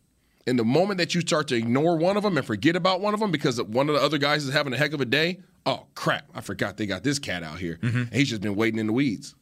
And 0.48 0.58
the 0.58 0.66
moment 0.66 0.98
that 0.98 1.14
you 1.14 1.22
start 1.22 1.48
to 1.50 1.56
ignore 1.56 1.96
one 1.96 2.18
of 2.18 2.24
them 2.24 2.36
and 2.36 2.46
forget 2.46 2.76
about 2.76 3.02
one 3.02 3.14
of 3.14 3.20
them 3.20 3.30
because 3.30 3.62
one 3.62 3.88
of 3.88 3.96
the 3.96 4.02
other 4.02 4.18
guys 4.18 4.46
is 4.46 4.54
having 4.54 4.74
a 4.74 4.78
heck 4.78 4.94
of 4.94 5.02
a 5.02 5.06
day, 5.06 5.42
oh 5.66 5.86
crap, 5.94 6.26
I 6.34 6.42
forgot 6.42 6.78
they 6.78 6.88
got 6.88 7.04
this 7.04 7.20
cat 7.20 7.44
out 7.44 7.60
here. 7.60 7.78
And 8.08 8.14
he's 8.14 8.30
just 8.30 8.42
been 8.42 8.56
waiting 8.56 8.80
in 8.80 8.88
the 8.88 8.94
weeds. 8.94 9.36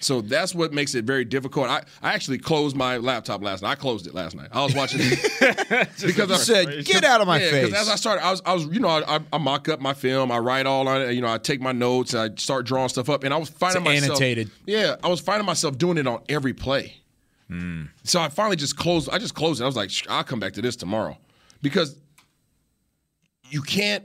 So 0.00 0.22
that's 0.22 0.54
what 0.54 0.72
makes 0.72 0.94
it 0.94 1.04
very 1.04 1.26
difficult. 1.26 1.68
I, 1.68 1.82
I 2.02 2.14
actually 2.14 2.38
closed 2.38 2.74
my 2.74 2.96
laptop 2.96 3.42
last 3.42 3.62
night. 3.62 3.72
I 3.72 3.74
closed 3.74 4.06
it 4.06 4.14
last 4.14 4.34
night. 4.34 4.48
I 4.50 4.64
was 4.64 4.74
watching 4.74 4.98
because 5.00 6.30
I 6.30 6.36
said, 6.36 6.86
"Get 6.86 7.04
out 7.04 7.20
of 7.20 7.26
my 7.26 7.38
Yeah, 7.38 7.50
face." 7.50 7.74
As 7.74 7.88
I 7.88 7.96
started, 7.96 8.24
I 8.24 8.30
was, 8.30 8.42
I 8.46 8.54
was, 8.54 8.64
you 8.64 8.80
know, 8.80 8.88
I, 8.88 9.20
I, 9.30 9.38
mock 9.38 9.68
up 9.68 9.78
my 9.78 9.92
film. 9.92 10.32
I 10.32 10.38
write 10.38 10.64
all 10.64 10.88
on 10.88 11.02
it. 11.02 11.12
You 11.12 11.20
know, 11.20 11.30
I 11.30 11.36
take 11.36 11.60
my 11.60 11.72
notes. 11.72 12.14
I 12.14 12.30
start 12.36 12.64
drawing 12.64 12.88
stuff 12.88 13.10
up, 13.10 13.24
and 13.24 13.34
I 13.34 13.36
was 13.36 13.50
finding 13.50 13.82
It's 13.82 14.00
myself 14.00 14.10
annotated. 14.12 14.50
Yeah, 14.64 14.96
I 15.04 15.08
was 15.08 15.20
finding 15.20 15.44
myself 15.44 15.76
doing 15.76 15.98
it 15.98 16.06
on 16.06 16.22
every 16.30 16.54
play. 16.54 16.94
Hmm. 17.48 17.84
So 18.04 18.20
I 18.20 18.30
finally 18.30 18.56
just 18.56 18.78
closed. 18.78 19.10
I 19.10 19.18
just 19.18 19.34
closed 19.34 19.60
it. 19.60 19.64
I 19.64 19.66
was 19.66 19.76
like, 19.76 19.90
I'll 20.08 20.24
come 20.24 20.40
back 20.40 20.54
to 20.54 20.62
this 20.62 20.76
tomorrow, 20.76 21.18
because 21.60 21.94
you 23.50 23.60
can't. 23.60 24.04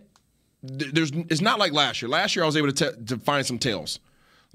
There's. 0.62 1.12
It's 1.30 1.42
not 1.42 1.58
like 1.58 1.72
last 1.72 2.02
year. 2.02 2.10
Last 2.10 2.36
year 2.36 2.44
I 2.44 2.48
was 2.48 2.58
able 2.58 2.72
to, 2.74 2.92
to 3.06 3.18
find 3.18 3.46
some 3.46 3.60
tails. 3.60 4.00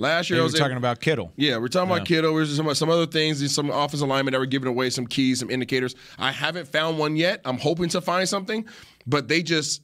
Last 0.01 0.31
year 0.31 0.39
You 0.39 0.43
I 0.43 0.45
was 0.45 0.55
talking 0.55 0.71
able- 0.73 0.79
about 0.79 1.01
Kittle. 1.01 1.31
yeah, 1.37 1.59
we're 1.59 1.69
talking 1.69 1.91
about 1.95 2.07
Kittle. 2.07 2.33
We 2.33 2.41
are 2.41 2.47
talking 2.47 2.61
about 2.61 2.79
some 2.79 2.89
other 2.89 3.05
things, 3.07 3.55
some 3.55 3.69
offensive 3.71 4.09
alignment 4.09 4.33
that 4.33 4.39
were 4.39 4.47
giving 4.47 4.69
away 4.69 4.89
some 4.89 5.07
keys, 5.07 5.41
some 5.41 5.51
indicators. 5.51 5.95
I 6.19 6.33
haven't 6.33 6.69
found 6.69 6.99
one 6.99 7.17
yet. 7.17 7.43
I'm 7.45 7.59
hoping 7.59 7.91
to 7.91 8.01
find 8.01 8.27
something, 8.27 8.65
but 9.07 9.29
they 9.29 9.43
just 9.43 9.83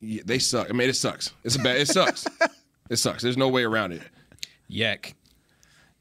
yeah, 0.00 0.22
they 0.26 0.38
suck. 0.38 0.68
I 0.68 0.74
mean, 0.74 0.90
it 0.90 0.94
sucks. 0.96 1.32
It's 1.42 1.56
a 1.56 1.58
bad. 1.58 1.78
It 1.78 1.88
sucks. 1.88 2.26
it 2.90 2.96
sucks. 2.96 3.22
There's 3.22 3.38
no 3.38 3.48
way 3.48 3.64
around 3.64 3.92
it. 3.92 4.02
YAC. 4.70 5.14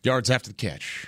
Yards 0.04 0.30
after 0.30 0.50
the 0.50 0.56
catch. 0.56 1.08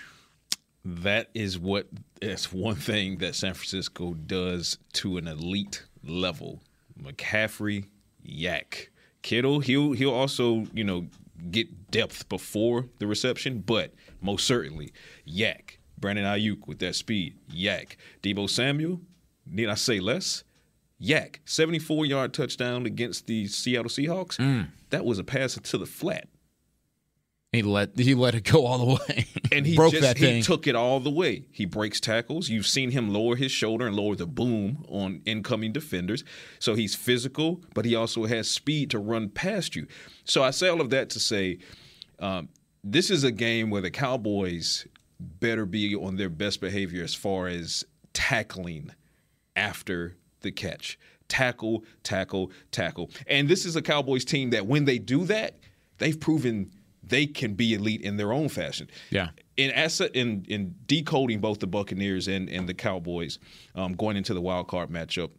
That 0.85 1.29
is 1.33 1.59
what 1.59 1.87
is 2.21 2.51
one 2.53 2.75
thing 2.75 3.17
that 3.17 3.35
San 3.35 3.53
Francisco 3.53 4.13
does 4.13 4.77
to 4.93 5.17
an 5.17 5.27
elite 5.27 5.83
level. 6.03 6.61
McCaffrey, 6.99 7.87
YAC, 8.25 8.87
Kittle. 9.21 9.59
He'll 9.59 9.91
he'll 9.91 10.13
also 10.13 10.65
you 10.73 10.85
know 10.85 11.07
get 11.51 11.91
depth 11.91 12.27
before 12.29 12.85
the 12.99 13.07
reception, 13.07 13.59
but 13.59 13.93
most 14.21 14.45
certainly 14.45 14.91
YAC. 15.27 15.77
Brandon 15.97 16.25
Aiyuk 16.25 16.67
with 16.67 16.79
that 16.79 16.95
speed. 16.95 17.35
YAC. 17.53 17.95
Deebo 18.23 18.49
Samuel. 18.49 19.01
Need 19.45 19.69
I 19.69 19.75
say 19.75 19.99
less? 19.99 20.43
YAC. 21.01 21.39
74 21.45 22.05
yard 22.05 22.33
touchdown 22.33 22.85
against 22.85 23.27
the 23.27 23.47
Seattle 23.47 23.89
Seahawks. 23.89 24.37
Mm. 24.37 24.69
That 24.89 25.05
was 25.05 25.19
a 25.19 25.23
pass 25.23 25.55
to 25.61 25.77
the 25.77 25.85
flat. 25.85 26.27
He 27.51 27.63
let 27.63 27.97
he 27.97 28.13
let 28.13 28.35
it 28.35 28.43
go 28.43 28.65
all 28.65 28.77
the 28.77 28.93
way. 29.07 29.25
And 29.51 29.65
he 29.65 29.75
broke 29.75 29.93
just 29.93 30.03
that 30.03 30.17
he 30.19 30.25
thing. 30.25 30.43
took 30.43 30.67
it 30.67 30.75
all 30.75 30.99
the 30.99 31.09
way. 31.09 31.45
He 31.49 31.65
breaks 31.65 31.99
tackles. 31.99 32.49
You've 32.49 32.67
seen 32.67 32.91
him 32.91 33.11
lower 33.11 33.35
his 33.35 33.51
shoulder 33.51 33.87
and 33.87 33.95
lower 33.95 34.15
the 34.15 34.27
boom 34.27 34.85
on 34.87 35.23
incoming 35.25 35.71
defenders. 35.71 36.23
So 36.59 36.75
he's 36.75 36.93
physical, 36.93 37.63
but 37.73 37.83
he 37.83 37.95
also 37.95 38.25
has 38.25 38.47
speed 38.47 38.91
to 38.91 38.99
run 38.99 39.29
past 39.29 39.75
you. 39.75 39.87
So 40.23 40.43
I 40.43 40.51
say 40.51 40.67
all 40.67 40.81
of 40.81 40.91
that 40.91 41.09
to 41.11 41.19
say 41.19 41.57
um, 42.19 42.49
this 42.83 43.09
is 43.09 43.23
a 43.23 43.31
game 43.31 43.71
where 43.71 43.81
the 43.81 43.89
Cowboys 43.89 44.85
better 45.19 45.65
be 45.65 45.95
on 45.95 46.17
their 46.17 46.29
best 46.29 46.61
behavior 46.61 47.03
as 47.03 47.15
far 47.15 47.47
as 47.47 47.83
tackling 48.13 48.91
after 49.55 50.15
the 50.41 50.51
catch. 50.51 50.99
Tackle, 51.27 51.83
tackle, 52.03 52.51
tackle. 52.71 53.09
And 53.25 53.49
this 53.49 53.65
is 53.65 53.75
a 53.75 53.81
Cowboys 53.81 54.25
team 54.25 54.51
that 54.51 54.67
when 54.67 54.85
they 54.85 54.99
do 54.99 55.25
that, 55.25 55.57
they've 55.97 56.19
proven 56.19 56.71
they 57.09 57.25
can 57.25 57.53
be 57.53 57.73
elite 57.73 58.01
in 58.01 58.17
their 58.17 58.31
own 58.31 58.49
fashion. 58.49 58.89
Yeah. 59.09 59.29
In 59.57 59.71
asset 59.71 60.11
in 60.13 60.45
in 60.47 60.75
decoding 60.85 61.39
both 61.39 61.59
the 61.59 61.67
Buccaneers 61.67 62.27
and, 62.27 62.49
and 62.49 62.67
the 62.67 62.73
Cowboys 62.73 63.39
um, 63.75 63.93
going 63.93 64.15
into 64.17 64.33
the 64.33 64.41
wild 64.41 64.67
card 64.67 64.89
matchup, 64.89 65.31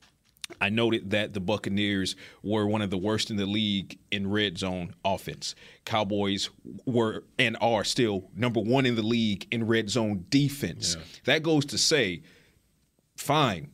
I 0.61 0.69
noted 0.69 1.11
that 1.11 1.33
the 1.33 1.41
Buccaneers 1.41 2.17
were 2.43 2.67
one 2.67 2.83
of 2.83 2.91
the 2.91 2.99
worst 2.99 3.31
in 3.31 3.37
the 3.37 3.47
league 3.47 3.99
in 4.11 4.31
red 4.31 4.59
zone 4.59 4.95
offense. 5.05 5.55
Cowboys 5.85 6.51
were 6.87 7.25
and 7.39 7.57
are 7.61 7.85
still 7.85 8.31
number 8.35 8.61
one 8.61 8.87
in 8.87 8.97
the 8.97 9.03
league 9.03 9.47
in 9.51 9.67
red 9.67 9.91
zone 9.91 10.27
defense. 10.29 10.97
That 11.25 11.43
goes 11.43 11.65
to 11.67 11.79
say, 11.79 12.23
fine, 13.17 13.71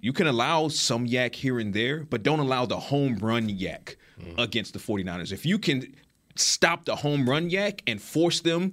you 0.00 0.12
can 0.12 0.26
allow 0.26 0.68
some 0.68 1.06
YAC 1.06 1.34
here 1.34 1.58
and 1.58 1.72
there, 1.74 2.04
but 2.04 2.22
don't 2.22 2.40
allow 2.40 2.66
the 2.66 2.78
home 2.78 3.16
run 3.16 3.48
YAC 3.48 3.96
against 4.36 4.72
the 4.72 4.78
49ers. 4.80 5.32
If 5.32 5.46
you 5.46 5.58
can 5.58 5.94
stop 6.38 6.84
the 6.84 6.96
home 6.96 7.28
run 7.28 7.50
YAC 7.50 7.80
and 7.86 8.00
force 8.00 8.40
them 8.40 8.72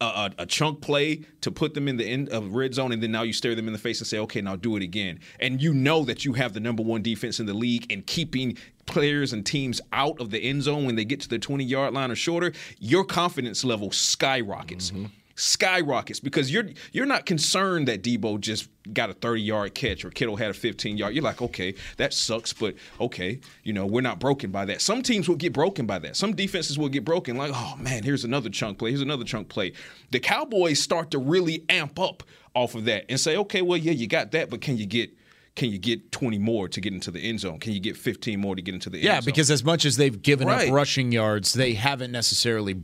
a, 0.00 0.04
a, 0.04 0.30
a 0.38 0.46
chunk 0.46 0.80
play 0.80 1.22
to 1.40 1.50
put 1.50 1.74
them 1.74 1.88
in 1.88 1.96
the 1.96 2.04
end 2.04 2.28
of 2.28 2.54
red 2.54 2.74
zone, 2.74 2.92
and 2.92 3.02
then 3.02 3.12
now 3.12 3.22
you 3.22 3.32
stare 3.32 3.54
them 3.54 3.66
in 3.66 3.72
the 3.72 3.78
face 3.78 4.00
and 4.00 4.06
say, 4.06 4.18
okay, 4.18 4.40
now 4.40 4.56
do 4.56 4.76
it 4.76 4.82
again. 4.82 5.20
And 5.40 5.62
you 5.62 5.72
know 5.72 6.04
that 6.04 6.24
you 6.24 6.34
have 6.34 6.52
the 6.52 6.60
number 6.60 6.82
one 6.82 7.02
defense 7.02 7.40
in 7.40 7.46
the 7.46 7.54
league 7.54 7.90
and 7.90 8.06
keeping 8.06 8.58
players 8.86 9.32
and 9.32 9.44
teams 9.44 9.80
out 9.92 10.20
of 10.20 10.30
the 10.30 10.38
end 10.38 10.62
zone 10.62 10.84
when 10.84 10.96
they 10.96 11.04
get 11.04 11.20
to 11.20 11.28
the 11.28 11.38
20 11.38 11.64
yard 11.64 11.94
line 11.94 12.10
or 12.10 12.16
shorter, 12.16 12.52
your 12.78 13.04
confidence 13.04 13.64
level 13.64 13.90
skyrockets. 13.90 14.90
Mm-hmm. 14.90 15.06
Skyrockets 15.36 16.18
because 16.18 16.50
you're 16.52 16.64
you're 16.92 17.06
not 17.06 17.26
concerned 17.26 17.86
that 17.88 18.02
Deebo 18.02 18.40
just 18.40 18.68
got 18.92 19.10
a 19.10 19.14
30 19.14 19.42
yard 19.42 19.74
catch 19.74 20.04
or 20.04 20.10
Kittle 20.10 20.36
had 20.36 20.50
a 20.50 20.54
15 20.54 20.96
yard. 20.96 21.14
You're 21.14 21.22
like, 21.22 21.42
okay, 21.42 21.74
that 21.98 22.12
sucks, 22.14 22.52
but 22.52 22.74
okay, 23.00 23.40
you 23.62 23.72
know, 23.72 23.86
we're 23.86 24.00
not 24.00 24.18
broken 24.18 24.50
by 24.50 24.64
that. 24.64 24.80
Some 24.80 25.02
teams 25.02 25.28
will 25.28 25.36
get 25.36 25.52
broken 25.52 25.86
by 25.86 25.98
that. 26.00 26.16
Some 26.16 26.34
defenses 26.34 26.78
will 26.78 26.88
get 26.88 27.04
broken, 27.04 27.36
like, 27.36 27.52
oh 27.54 27.76
man, 27.78 28.02
here's 28.02 28.24
another 28.24 28.48
chunk 28.48 28.78
play, 28.78 28.90
here's 28.90 29.02
another 29.02 29.24
chunk 29.24 29.48
play. 29.48 29.72
The 30.10 30.20
Cowboys 30.20 30.82
start 30.82 31.10
to 31.12 31.18
really 31.18 31.64
amp 31.68 31.98
up 31.98 32.22
off 32.54 32.74
of 32.74 32.86
that 32.86 33.04
and 33.10 33.20
say, 33.20 33.36
okay, 33.36 33.60
well, 33.62 33.76
yeah, 33.78 33.92
you 33.92 34.06
got 34.06 34.30
that, 34.32 34.48
but 34.50 34.60
can 34.60 34.76
you 34.78 34.86
get 34.86 35.10
can 35.54 35.70
you 35.70 35.78
get 35.78 36.12
20 36.12 36.38
more 36.38 36.68
to 36.68 36.80
get 36.82 36.92
into 36.92 37.10
the 37.10 37.20
end 37.20 37.40
zone? 37.40 37.58
Can 37.58 37.72
you 37.72 37.80
get 37.80 37.96
15 37.96 38.38
more 38.38 38.54
to 38.54 38.60
get 38.60 38.74
into 38.74 38.90
the 38.90 38.98
end 38.98 39.04
Yeah, 39.04 39.20
zone? 39.20 39.24
because 39.24 39.50
as 39.50 39.64
much 39.64 39.86
as 39.86 39.96
they've 39.96 40.20
given 40.20 40.46
Right. 40.48 40.68
up 40.68 40.74
rushing 40.74 41.12
yards, 41.12 41.54
they 41.54 41.72
haven't 41.72 42.12
necessarily 42.12 42.82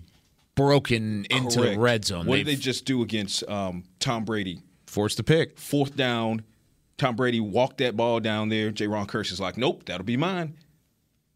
broken 0.54 1.26
into 1.30 1.58
Correct. 1.58 1.74
the 1.74 1.80
red 1.80 2.04
zone. 2.04 2.26
What 2.26 2.36
They've 2.36 2.46
did 2.46 2.58
they 2.58 2.60
just 2.60 2.84
do 2.84 3.02
against 3.02 3.48
um, 3.48 3.84
Tom 3.98 4.24
Brady? 4.24 4.62
forced 4.92 5.16
the 5.16 5.24
pick. 5.24 5.58
Fourth 5.58 5.96
down, 5.96 6.42
Tom 6.98 7.16
Brady 7.16 7.40
walked 7.40 7.78
that 7.78 7.96
ball 7.96 8.20
down 8.20 8.50
there. 8.50 8.70
Jayron 8.70 9.06
Kearse 9.06 9.32
is 9.32 9.40
like, 9.40 9.56
nope, 9.56 9.86
that'll 9.86 10.04
be 10.04 10.18
mine. 10.18 10.56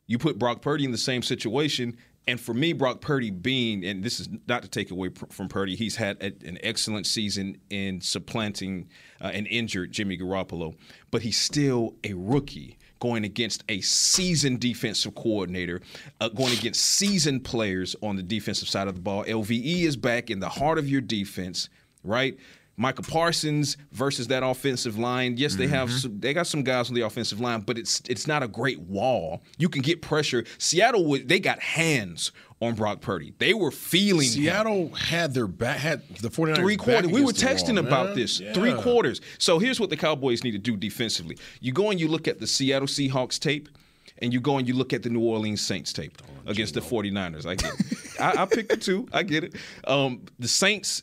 You 0.07 0.19
put 0.19 0.39
Brock 0.39 0.61
Purdy 0.61 0.85
in 0.85 0.93
the 0.93 0.99
same 0.99 1.23
situation. 1.23 1.97
And 2.29 2.41
for 2.41 2.53
me, 2.53 2.73
Brock 2.73 3.01
Purdy 3.01 3.31
being, 3.31 3.85
and 3.85 4.03
this 4.03 4.21
is 4.21 4.29
not 4.47 4.63
to 4.63 4.69
take 4.69 4.91
away 4.91 5.11
from 5.31 5.49
Purdy, 5.49 5.75
he's 5.75 5.97
had 5.97 6.17
a, 6.21 6.27
an 6.47 6.59
excellent 6.63 7.07
season 7.07 7.59
in 7.71 8.01
supplanting 8.01 8.89
uh, 9.21 9.29
an 9.29 9.47
injured 9.47 9.93
Jimmy 9.93 10.19
Garoppolo, 10.19 10.75
but 11.11 11.23
he's 11.23 11.39
still 11.39 11.95
a 12.05 12.13
rookie 12.15 12.79
going 12.99 13.25
against 13.25 13.65
a 13.69 13.81
seasoned 13.81 14.61
defensive 14.61 15.15
coordinator, 15.15 15.81
uh, 16.21 16.29
going 16.29 16.53
against 16.57 16.81
seasoned 16.81 17.45
players 17.45 17.97
on 18.03 18.17
the 18.17 18.23
defensive 18.23 18.69
side 18.69 18.89
of 18.89 18.95
the 18.95 19.01
ball. 19.01 19.25
LVE 19.25 19.83
is 19.83 19.97
back 19.97 20.31
in 20.31 20.41
the 20.41 20.49
heart 20.49 20.79
of 20.79 20.89
your 20.89 21.01
defense, 21.01 21.69
right? 22.05 22.39
Micah 22.77 23.03
Parsons 23.03 23.77
versus 23.93 24.27
that 24.29 24.43
offensive 24.43 24.99
line. 24.99 25.37
Yes, 25.37 25.55
they 25.55 25.67
have 25.67 25.91
some, 25.91 26.21
they 26.21 26.35
got 26.35 26.47
some 26.47 26.62
guys 26.62 26.89
on 26.89 26.95
the 26.95 27.01
offensive 27.03 27.41
line, 27.41 27.61
but 27.61 27.79
it's 27.79 28.03
it's 28.09 28.27
not 28.27 28.43
a 28.43 28.49
great 28.49 28.81
wall. 28.81 29.43
You 29.59 29.69
can 29.69 29.83
get 29.83 30.03
pressure. 30.03 30.45
Seattle 30.59 31.05
would 31.07 31.29
they 31.29 31.41
got 31.41 31.61
hands 31.61 32.33
on 32.61 32.75
Brock 32.75 33.01
Purdy. 33.01 33.35
They 33.39 33.55
were 33.55 33.71
feeling 33.71 34.27
him. 34.27 34.33
Seattle 34.33 34.89
had 34.91 35.35
their 35.35 35.47
back, 35.47 35.79
had 35.79 36.07
the 36.21 36.29
49ers 36.29 36.57
Three 36.57 36.77
quarters. 36.77 37.11
We 37.11 37.23
were 37.23 37.33
texting 37.33 37.77
wall, 37.77 37.87
about 37.87 38.15
this. 38.15 38.41
Yeah. 38.41 38.53
Three 38.53 38.75
quarters. 38.75 39.21
So 39.39 39.59
here's 39.59 39.81
what 39.81 39.91
the 39.91 39.97
Cowboys 39.97 40.45
need 40.45 40.53
to 40.53 40.59
do 40.59 40.77
defensively. 40.77 41.39
You 41.61 41.73
go 41.73 41.91
and 41.91 42.01
you 42.01 42.09
look 42.09 42.29
at 42.29 42.41
the 42.41 42.47
Seattle 42.47 42.89
Seahawks 42.89 43.39
tape, 43.39 43.69
and 44.19 44.33
you 44.33 44.41
go 44.41 44.59
and 44.59 44.67
you 44.67 44.75
look 44.75 44.93
at 44.93 45.03
the 45.03 45.11
New 45.11 45.21
Orleans 45.21 45.61
Saints 45.61 45.93
tape 45.93 46.21
against 46.47 46.75
the 46.75 46.81
49ers. 46.81 47.47
I 47.47 47.55
get 47.55 47.73
it. 47.79 48.21
I, 48.21 48.43
I 48.43 48.47
picked 48.47 48.71
the 48.71 48.77
two. 48.77 49.07
I 49.12 49.23
get 49.23 49.45
it. 49.45 49.55
Um, 49.87 50.23
the 50.39 50.49
Saints 50.49 51.03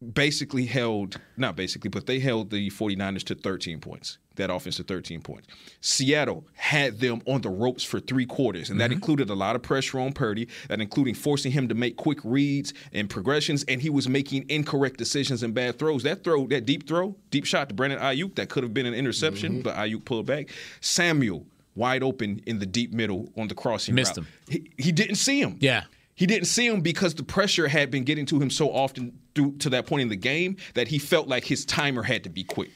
basically 0.00 0.66
held, 0.66 1.20
not 1.36 1.56
basically, 1.56 1.90
but 1.90 2.06
they 2.06 2.18
held 2.20 2.50
the 2.50 2.70
49ers 2.70 3.24
to 3.24 3.34
13 3.34 3.80
points. 3.80 4.18
That 4.36 4.48
offense 4.48 4.76
to 4.76 4.84
13 4.84 5.20
points. 5.20 5.48
Seattle 5.82 6.46
had 6.54 7.00
them 7.00 7.20
on 7.26 7.42
the 7.42 7.50
ropes 7.50 7.84
for 7.84 8.00
three 8.00 8.24
quarters, 8.24 8.70
and 8.70 8.80
that 8.80 8.86
mm-hmm. 8.86 8.94
included 8.94 9.28
a 9.28 9.34
lot 9.34 9.54
of 9.54 9.62
pressure 9.62 10.00
on 10.00 10.12
Purdy, 10.12 10.48
that 10.68 10.80
including 10.80 11.14
forcing 11.14 11.52
him 11.52 11.68
to 11.68 11.74
make 11.74 11.96
quick 11.96 12.18
reads 12.24 12.72
and 12.94 13.10
progressions, 13.10 13.64
and 13.64 13.82
he 13.82 13.90
was 13.90 14.08
making 14.08 14.48
incorrect 14.48 14.96
decisions 14.96 15.42
and 15.42 15.52
bad 15.52 15.78
throws. 15.78 16.04
That 16.04 16.24
throw, 16.24 16.46
that 16.46 16.64
deep 16.64 16.88
throw, 16.88 17.14
deep 17.30 17.44
shot 17.44 17.68
to 17.68 17.74
Brandon 17.74 17.98
Aiyuk, 17.98 18.36
that 18.36 18.48
could 18.48 18.62
have 18.62 18.72
been 18.72 18.86
an 18.86 18.94
interception, 18.94 19.54
mm-hmm. 19.54 19.62
but 19.62 19.76
Aiyuk 19.76 20.06
pulled 20.06 20.26
back. 20.26 20.48
Samuel 20.80 21.44
wide 21.74 22.02
open 22.02 22.40
in 22.46 22.58
the 22.58 22.66
deep 22.66 22.92
middle 22.92 23.28
on 23.36 23.48
the 23.48 23.54
crossing 23.54 23.94
Missed 23.94 24.16
route. 24.16 24.26
him. 24.26 24.32
He, 24.48 24.70
he 24.82 24.92
didn't 24.92 25.16
see 25.16 25.40
him. 25.40 25.56
Yeah. 25.60 25.84
He 26.20 26.26
didn't 26.26 26.48
see 26.48 26.66
him 26.66 26.82
because 26.82 27.14
the 27.14 27.22
pressure 27.22 27.66
had 27.66 27.90
been 27.90 28.04
getting 28.04 28.26
to 28.26 28.38
him 28.38 28.50
so 28.50 28.68
often 28.70 29.18
through 29.34 29.52
to 29.60 29.70
that 29.70 29.86
point 29.86 30.02
in 30.02 30.10
the 30.10 30.16
game 30.16 30.58
that 30.74 30.88
he 30.88 30.98
felt 30.98 31.28
like 31.28 31.46
his 31.46 31.64
timer 31.64 32.02
had 32.02 32.24
to 32.24 32.28
be 32.28 32.44
quick. 32.44 32.68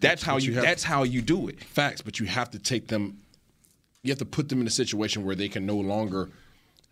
That's 0.00 0.20
how 0.24 0.34
But 0.34 0.42
you. 0.42 0.48
you 0.50 0.54
have- 0.56 0.64
that's 0.64 0.82
how 0.82 1.04
you 1.04 1.22
do 1.22 1.46
it. 1.46 1.62
Facts, 1.62 2.02
but 2.02 2.18
you 2.18 2.26
have 2.26 2.50
to 2.50 2.58
take 2.58 2.88
them. 2.88 3.18
You 4.02 4.10
have 4.10 4.18
to 4.18 4.24
put 4.24 4.48
them 4.48 4.60
in 4.60 4.66
a 4.66 4.70
situation 4.70 5.24
where 5.24 5.36
they 5.36 5.48
can 5.48 5.64
no 5.64 5.76
longer, 5.76 6.28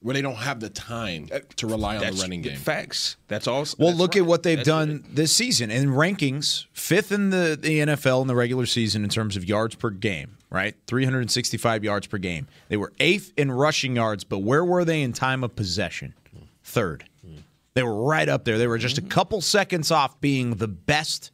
where 0.01 0.15
they 0.15 0.23
don't 0.23 0.37
have 0.37 0.61
the 0.61 0.71
time 0.71 1.29
uh, 1.33 1.41
to 1.57 1.67
rely 1.67 1.97
on 1.97 2.07
the 2.15 2.21
running 2.23 2.43
game. 2.43 2.57
Facts. 2.57 3.17
That's 3.27 3.49
all. 3.49 3.65
Well, 3.77 3.89
that's 3.89 3.99
look 3.99 4.15
right. 4.15 4.23
at 4.23 4.27
what 4.27 4.45
they've 4.45 4.59
That's 4.59 4.67
done 4.69 5.05
this 5.11 5.33
season 5.33 5.73
in 5.73 5.89
rankings, 5.89 6.67
fifth 6.73 7.11
in 7.11 7.31
the, 7.31 7.59
the 7.61 7.81
NFL 7.81 8.23
in 8.23 8.29
the 8.29 8.37
regular 8.37 8.67
season 8.67 9.03
in 9.03 9.11
terms 9.11 9.37
of 9.37 9.45
yards 9.45 9.75
per 9.75 9.91
game, 9.91 10.39
right? 10.55 10.75
365 10.87 11.85
yards 11.85 12.07
per 12.07 12.19
game. 12.19 12.47
They 12.69 12.77
were 12.77 12.93
eighth 13.01 13.33
in 13.37 13.51
rushing 13.51 13.97
yards, 13.97 14.25
but 14.25 14.38
where 14.38 14.64
were 14.64 14.85
they 14.85 15.03
in 15.03 15.12
time 15.12 15.43
of 15.43 15.57
possession? 15.57 16.14
Third. 16.62 17.05
They 17.75 17.83
were 17.83 18.05
right 18.05 18.29
up 18.29 18.45
there. 18.45 18.57
They 18.57 18.69
were 18.69 18.79
just 18.79 18.99
a 18.99 19.03
couple 19.03 19.40
seconds 19.40 19.90
off 19.90 20.21
being 20.21 20.55
the 20.55 20.69
best 20.69 21.33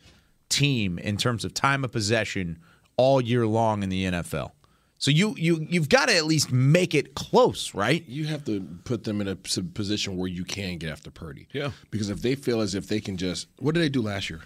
team 0.49 0.99
in 0.99 1.19
terms 1.19 1.45
of 1.45 1.53
time 1.53 1.85
of 1.85 1.93
possession 1.93 2.59
all 2.97 3.21
year 3.21 3.47
long 3.47 3.83
in 3.83 3.91
the 3.91 4.05
NFL. 4.05 4.53
So 4.97 5.11
you 5.11 5.35
you 5.39 5.67
you've 5.69 5.89
got 5.89 6.09
to 6.09 6.17
at 6.17 6.27
least 6.27 6.53
make 6.53 6.95
it 6.95 7.15
close, 7.15 7.75
right? 7.75 8.07
You 8.07 8.27
have 8.27 8.45
to 8.45 8.61
put 8.85 9.05
them 9.05 9.23
in 9.23 9.29
a 9.29 9.37
position 9.37 10.17
where 10.19 10.29
you 10.29 10.45
can 10.45 10.77
get 10.77 10.91
after 10.91 11.11
Purdy. 11.11 11.47
Yeah. 11.53 11.71
Because 11.91 12.11
if 12.11 12.21
they 12.21 12.35
feel 12.35 12.61
as 12.61 12.75
if 12.75 12.87
they 12.87 13.01
can 13.01 13.17
just, 13.17 13.49
what 13.59 13.75
did 13.75 13.81
they 13.81 13.89
do 13.89 14.03
last 14.03 14.29
year? 14.29 14.43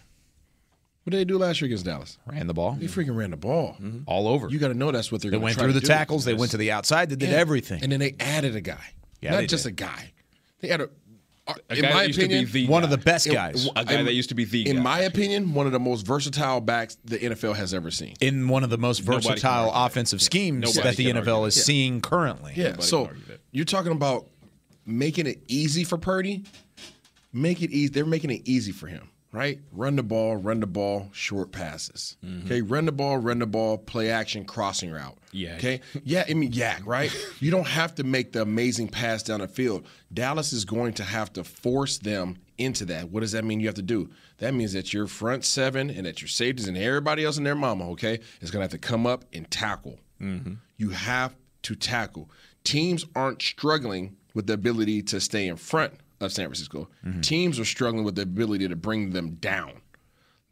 What 1.04 1.10
did 1.10 1.18
they 1.20 1.24
do 1.24 1.36
last 1.38 1.60
year 1.60 1.66
against 1.66 1.84
Dallas? 1.84 2.16
Ran 2.26 2.46
the 2.46 2.54
ball 2.54 2.76
They 2.80 2.86
freaking 2.86 3.14
ran 3.14 3.30
the 3.30 3.36
ball 3.36 3.76
all 4.06 4.26
over. 4.26 4.48
You 4.48 4.58
got 4.58 4.68
to 4.68 4.74
know 4.74 4.90
that's 4.90 5.12
what 5.12 5.20
they're. 5.20 5.30
They 5.30 5.36
gonna 5.38 5.40
do. 5.40 5.40
They 5.40 5.44
went 5.44 5.54
try 5.56 5.64
through 5.64 5.72
to 5.74 5.80
the 5.80 5.86
do. 5.86 5.86
tackles. 5.86 6.24
They 6.24 6.34
went 6.34 6.50
to 6.52 6.56
the 6.56 6.72
outside. 6.72 7.10
They 7.10 7.16
did 7.16 7.28
Yeah. 7.30 7.36
everything. 7.36 7.82
and 7.82 7.92
then 7.92 8.00
they 8.00 8.14
added 8.18 8.56
a 8.56 8.60
guy. 8.62 8.80
Yeah, 9.20 9.32
not 9.32 9.46
just 9.48 9.64
did. 9.64 9.70
a 9.72 9.74
guy. 9.74 10.12
They 10.60 10.68
had 10.68 10.80
a. 10.80 10.84
uh, 11.46 11.54
A 11.68 11.74
in 11.76 11.82
guy 11.82 11.92
my 11.92 12.00
that 12.00 12.06
used 12.08 12.20
to 12.20 12.26
be 12.28 12.34
opinion, 12.36 12.52
the 12.52 12.66
one 12.68 12.80
guy. 12.80 12.84
of 12.84 12.90
the 12.90 12.96
best 13.04 13.26
in- 13.26 13.34
guys 13.34 13.68
A 13.76 13.84
guy 13.84 13.92
in- 13.98 14.06
that 14.06 14.14
used 14.14 14.30
to 14.30 14.34
be 14.34 14.44
the 14.46 14.66
In 14.66 14.76
guy. 14.76 14.82
my 14.82 15.00
opinion, 15.00 15.52
one 15.52 15.66
of 15.66 15.72
the 15.72 15.78
most 15.78 16.06
versatile 16.06 16.62
backs 16.62 16.96
the 17.04 17.18
NFL 17.18 17.52
has 17.54 17.74
ever 17.74 17.90
seen. 17.90 18.14
in 18.22 18.48
one 18.48 18.64
of 18.64 18.70
the 18.70 18.78
most 18.78 19.06
Nobody 19.06 19.26
versatile 19.28 19.64
argue 19.68 19.72
that. 19.74 19.84
offensive 19.86 20.22
schemes 20.22 20.62
Nobody 20.74 20.82
that 20.88 20.96
the 20.96 21.10
NFL 21.20 21.44
is 21.48 21.54
that. 21.54 21.60
seeing 21.64 22.00
currently. 22.00 22.54
Yeah. 22.56 22.68
Nobody 22.70 22.82
So 22.82 23.00
can 23.04 23.08
argue 23.16 23.26
that. 23.28 23.40
you're 23.52 23.64
talking 23.66 23.92
about 23.92 24.26
making 24.86 25.26
it 25.26 25.42
easy 25.48 25.84
for 25.84 25.98
Purdy. 25.98 26.44
Make 27.34 27.60
it 27.62 27.70
easy. 27.72 27.88
They're 27.88 28.06
making 28.06 28.30
it 28.30 28.42
easy 28.46 28.72
for 28.72 28.86
him, 28.86 29.08
right? 29.34 29.58
Run 29.72 29.96
the 29.96 30.02
ball, 30.04 30.36
run 30.36 30.60
the 30.60 30.66
ball, 30.66 31.08
short 31.12 31.50
passes. 31.50 32.16
Mm-hmm. 32.24 32.46
Okay, 32.46 32.62
run 32.62 32.86
the 32.86 32.92
ball, 32.92 33.18
run 33.18 33.40
the 33.40 33.46
ball, 33.46 33.76
play 33.76 34.08
action, 34.08 34.44
crossing 34.44 34.92
route. 34.92 35.18
Yeah. 35.32 35.56
Okay. 35.56 35.80
Yeah, 36.04 36.24
I 36.28 36.34
mean 36.34 36.52
YAC, 36.52 36.86
right? 36.86 37.14
you 37.40 37.50
don't 37.50 37.66
have 37.66 37.96
to 37.96 38.04
make 38.04 38.32
the 38.32 38.42
amazing 38.42 38.88
pass 38.88 39.24
down 39.24 39.40
the 39.40 39.48
field. 39.48 39.86
Dallas 40.12 40.52
is 40.52 40.64
going 40.64 40.92
to 40.94 41.04
have 41.04 41.32
to 41.32 41.42
force 41.42 41.98
them 41.98 42.36
into 42.58 42.84
that. 42.84 43.10
What 43.10 43.20
does 43.20 43.32
that 43.32 43.44
mean? 43.44 43.58
You 43.58 43.66
have 43.66 43.74
to 43.74 43.82
do. 43.82 44.08
That 44.38 44.54
means 44.54 44.72
that 44.74 44.92
your 44.92 45.08
front 45.08 45.44
seven 45.44 45.90
and 45.90 46.06
that 46.06 46.20
your 46.20 46.28
safeties 46.28 46.68
and 46.68 46.78
everybody 46.78 47.24
else 47.24 47.36
in 47.36 47.42
their 47.42 47.56
mama, 47.56 47.90
okay, 47.90 48.20
is 48.40 48.52
going 48.52 48.60
to 48.60 48.64
have 48.64 48.70
to 48.70 48.78
come 48.78 49.04
up 49.04 49.24
and 49.32 49.50
tackle. 49.50 49.98
You 50.78 50.90
have 50.90 51.34
to 51.62 51.74
tackle. 51.74 52.30
Teams 52.62 53.04
aren't 53.14 53.42
struggling 53.42 54.16
with 54.32 54.46
the 54.46 54.54
ability 54.54 55.02
to 55.02 55.20
stay 55.20 55.46
in 55.48 55.56
front 55.56 55.92
of 56.24 56.32
San 56.32 56.46
Francisco. 56.46 56.88
Teams 57.22 57.58
are 57.60 57.64
struggling 57.64 58.04
with 58.04 58.14
the 58.16 58.22
ability 58.22 58.68
to 58.68 58.76
bring 58.76 59.10
them 59.10 59.34
down. 59.36 59.80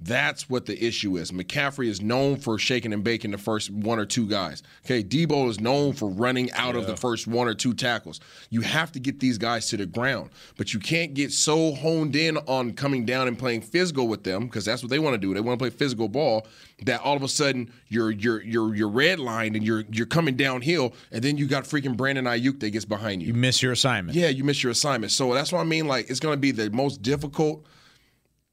That's 0.04 0.50
what 0.50 0.66
the 0.66 0.84
issue 0.84 1.16
is. 1.16 1.30
McCaffrey 1.30 1.86
is 1.86 2.00
known 2.00 2.36
for 2.36 2.58
shaking 2.58 2.92
and 2.92 3.04
baking 3.04 3.30
the 3.30 3.38
first 3.38 3.70
one 3.70 3.98
or 3.98 4.04
two 4.04 4.26
guys. 4.26 4.62
Okay, 4.84 5.02
Deebo 5.02 5.48
is 5.48 5.60
known 5.60 5.92
for 5.92 6.08
running 6.08 6.50
out 6.52 6.74
of 6.74 6.86
the 6.86 6.96
first 6.96 7.26
one 7.26 7.46
or 7.46 7.54
two 7.54 7.72
tackles. 7.72 8.20
You 8.50 8.62
have 8.62 8.90
to 8.92 9.00
get 9.00 9.20
these 9.20 9.38
guys 9.38 9.68
to 9.68 9.76
the 9.76 9.86
ground, 9.86 10.30
but 10.56 10.74
you 10.74 10.80
can't 10.80 11.14
get 11.14 11.32
so 11.32 11.74
honed 11.74 12.16
in 12.16 12.36
on 12.38 12.72
coming 12.72 13.04
down 13.04 13.28
and 13.28 13.38
playing 13.38 13.60
physical 13.60 14.08
with 14.08 14.24
them 14.24 14.46
because 14.46 14.64
that's 14.64 14.82
what 14.82 14.90
they 14.90 14.98
want 14.98 15.14
to 15.14 15.18
do. 15.18 15.34
They 15.34 15.40
want 15.40 15.58
to 15.58 15.62
play 15.62 15.70
physical 15.70 16.08
ball. 16.08 16.46
That 16.84 17.00
all 17.02 17.14
of 17.14 17.22
a 17.22 17.28
sudden 17.28 17.72
you're 17.88 18.10
you're 18.10 18.42
you're 18.42 18.74
you're 18.74 18.88
red 18.88 19.20
line 19.20 19.54
and 19.54 19.64
you're 19.64 19.84
you're 19.90 20.06
coming 20.06 20.36
downhill, 20.36 20.94
and 21.12 21.22
then 21.22 21.36
you 21.36 21.46
got 21.46 21.64
freaking 21.64 21.96
Brandon 21.96 22.24
Aiyuk 22.24 22.58
that 22.60 22.70
gets 22.70 22.84
behind 22.84 23.22
you. 23.22 23.28
You 23.28 23.34
miss 23.34 23.62
your 23.62 23.70
assignment. 23.70 24.16
Yeah, 24.16 24.28
you 24.28 24.42
miss 24.42 24.64
your 24.64 24.72
assignment. 24.72 25.12
So 25.12 25.32
that's 25.32 25.52
what 25.52 25.60
I 25.60 25.64
mean. 25.64 25.86
Like 25.86 26.10
it's 26.10 26.18
going 26.18 26.34
to 26.34 26.40
be 26.40 26.50
the 26.50 26.70
most 26.70 27.00
difficult, 27.02 27.64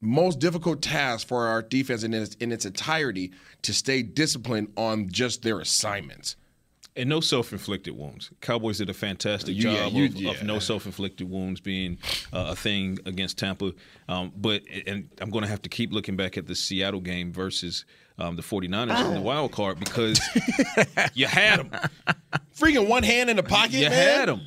most 0.00 0.38
difficult 0.38 0.80
task 0.82 1.26
for 1.28 1.46
our 1.46 1.62
defense 1.62 2.02
in 2.02 2.14
its, 2.14 2.34
in 2.36 2.52
its 2.52 2.64
entirety 2.64 3.32
to 3.62 3.72
stay 3.74 4.02
disciplined 4.02 4.72
on 4.76 5.08
just 5.10 5.42
their 5.42 5.60
assignments. 5.60 6.36
And 6.96 7.08
no 7.08 7.20
self-inflicted 7.20 7.96
wounds. 7.96 8.30
Cowboys 8.40 8.78
did 8.78 8.90
a 8.90 8.94
fantastic 8.94 9.54
You- 9.54 9.70
yeah, 9.70 9.84
job 9.84 9.92
you- 9.92 10.30
of, 10.30 10.36
of 10.40 10.42
no 10.42 10.58
self-inflicted 10.58 11.28
wounds 11.30 11.60
being 11.60 11.98
uh, 12.32 12.46
a 12.50 12.56
thing 12.56 12.98
against 13.06 13.38
Tampa. 13.38 13.72
Um, 14.08 14.32
but 14.36 14.62
and 14.86 15.08
I'm 15.20 15.30
going 15.30 15.42
to 15.42 15.48
have 15.48 15.62
to 15.62 15.68
keep 15.68 15.92
looking 15.92 16.16
back 16.16 16.36
at 16.36 16.46
the 16.46 16.54
Seattle 16.56 17.00
game 17.00 17.32
versus 17.32 17.84
um, 18.18 18.34
the 18.36 18.42
49ers 18.42 19.06
in 19.06 19.14
the 19.14 19.20
wild 19.20 19.52
card 19.52 19.78
because 19.78 20.20
you 21.14 21.26
had 21.26 21.60
them. 21.60 21.70
Freaking 22.58 22.88
one 22.88 23.02
hand 23.04 23.30
in 23.30 23.36
the 23.36 23.42
pocket, 23.44 23.74
You 23.74 23.88
man. 23.88 23.92
had 24.18 24.28
them. 24.28 24.40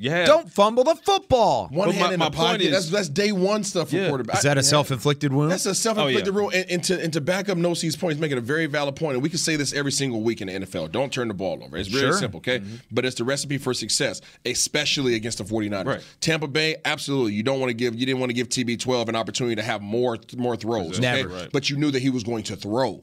You 0.00 0.10
had 0.10 0.20
'em. 0.20 0.26
Don't 0.26 0.52
fumble 0.52 0.84
the 0.84 0.94
football. 0.94 1.68
One 1.72 1.88
But 1.88 1.94
hand 1.96 2.06
my- 2.08 2.12
in 2.14 2.18
my 2.20 2.26
the 2.26 2.36
point 2.36 2.46
pocket. 2.52 2.62
is- 2.62 2.70
that's 2.72 2.88
that's 2.90 3.08
day 3.08 3.32
one 3.32 3.64
stuff 3.64 3.90
for 3.90 3.96
Yeah. 3.96 4.08
quarterback. 4.08 4.36
Is 4.36 4.42
that 4.44 4.56
a 4.56 4.62
self-inflicted 4.62 5.32
wound? 5.32 5.50
That's 5.50 5.66
a 5.66 5.74
self-inflicted 5.74 6.28
Oh, 6.28 6.30
yeah. 6.32 6.38
rule. 6.38 6.50
And, 6.54 6.66
and 6.70 6.84
to 6.84 7.02
and 7.02 7.12
to 7.14 7.20
back 7.20 7.48
up 7.48 7.58
Nosey's 7.58 7.96
point, 7.96 8.14
he's 8.14 8.20
making 8.20 8.38
a 8.38 8.42
very 8.42 8.66
valid 8.66 8.94
point. 8.94 9.14
And 9.14 9.22
we 9.22 9.28
can 9.28 9.38
say 9.38 9.56
this 9.56 9.72
every 9.72 9.90
single 9.92 10.22
week 10.22 10.40
in 10.40 10.46
the 10.46 10.54
NFL. 10.54 10.86
Don't 10.86 11.12
turn 11.12 11.26
the 11.28 11.34
ball 11.34 11.60
over. 11.64 11.76
It's 11.76 11.88
very 11.88 12.10
Sure. 12.10 12.18
simple, 12.18 12.38
okay? 12.38 12.60
Mm-hmm. 12.60 12.74
But 12.92 13.04
it's 13.06 13.16
the 13.16 13.24
recipe 13.24 13.58
for 13.58 13.74
success, 13.74 14.20
especially 14.46 15.14
against 15.14 15.38
the 15.38 15.44
49ers. 15.44 15.86
Right. 15.86 16.00
Tampa 16.20 16.46
Bay, 16.46 16.76
absolutely. 16.84 17.32
You 17.34 17.42
don't 17.42 17.58
want 17.60 17.70
to 17.70 17.74
give 17.74 17.94
you 17.94 18.06
didn't 18.06 18.20
want 18.20 18.30
to 18.30 18.34
give 18.34 18.48
TB12 18.48 19.08
an 19.08 19.16
opportunity 19.16 19.56
to 19.56 19.62
have 19.62 19.82
more 19.82 20.16
more 20.36 20.56
throws. 20.56 20.92
Okay? 20.98 21.00
Never. 21.00 21.28
Right. 21.28 21.48
But 21.52 21.70
you 21.70 21.76
knew 21.76 21.90
that 21.90 22.00
he 22.02 22.10
was 22.10 22.22
going 22.22 22.44
to 22.44 22.56
throw. 22.56 23.02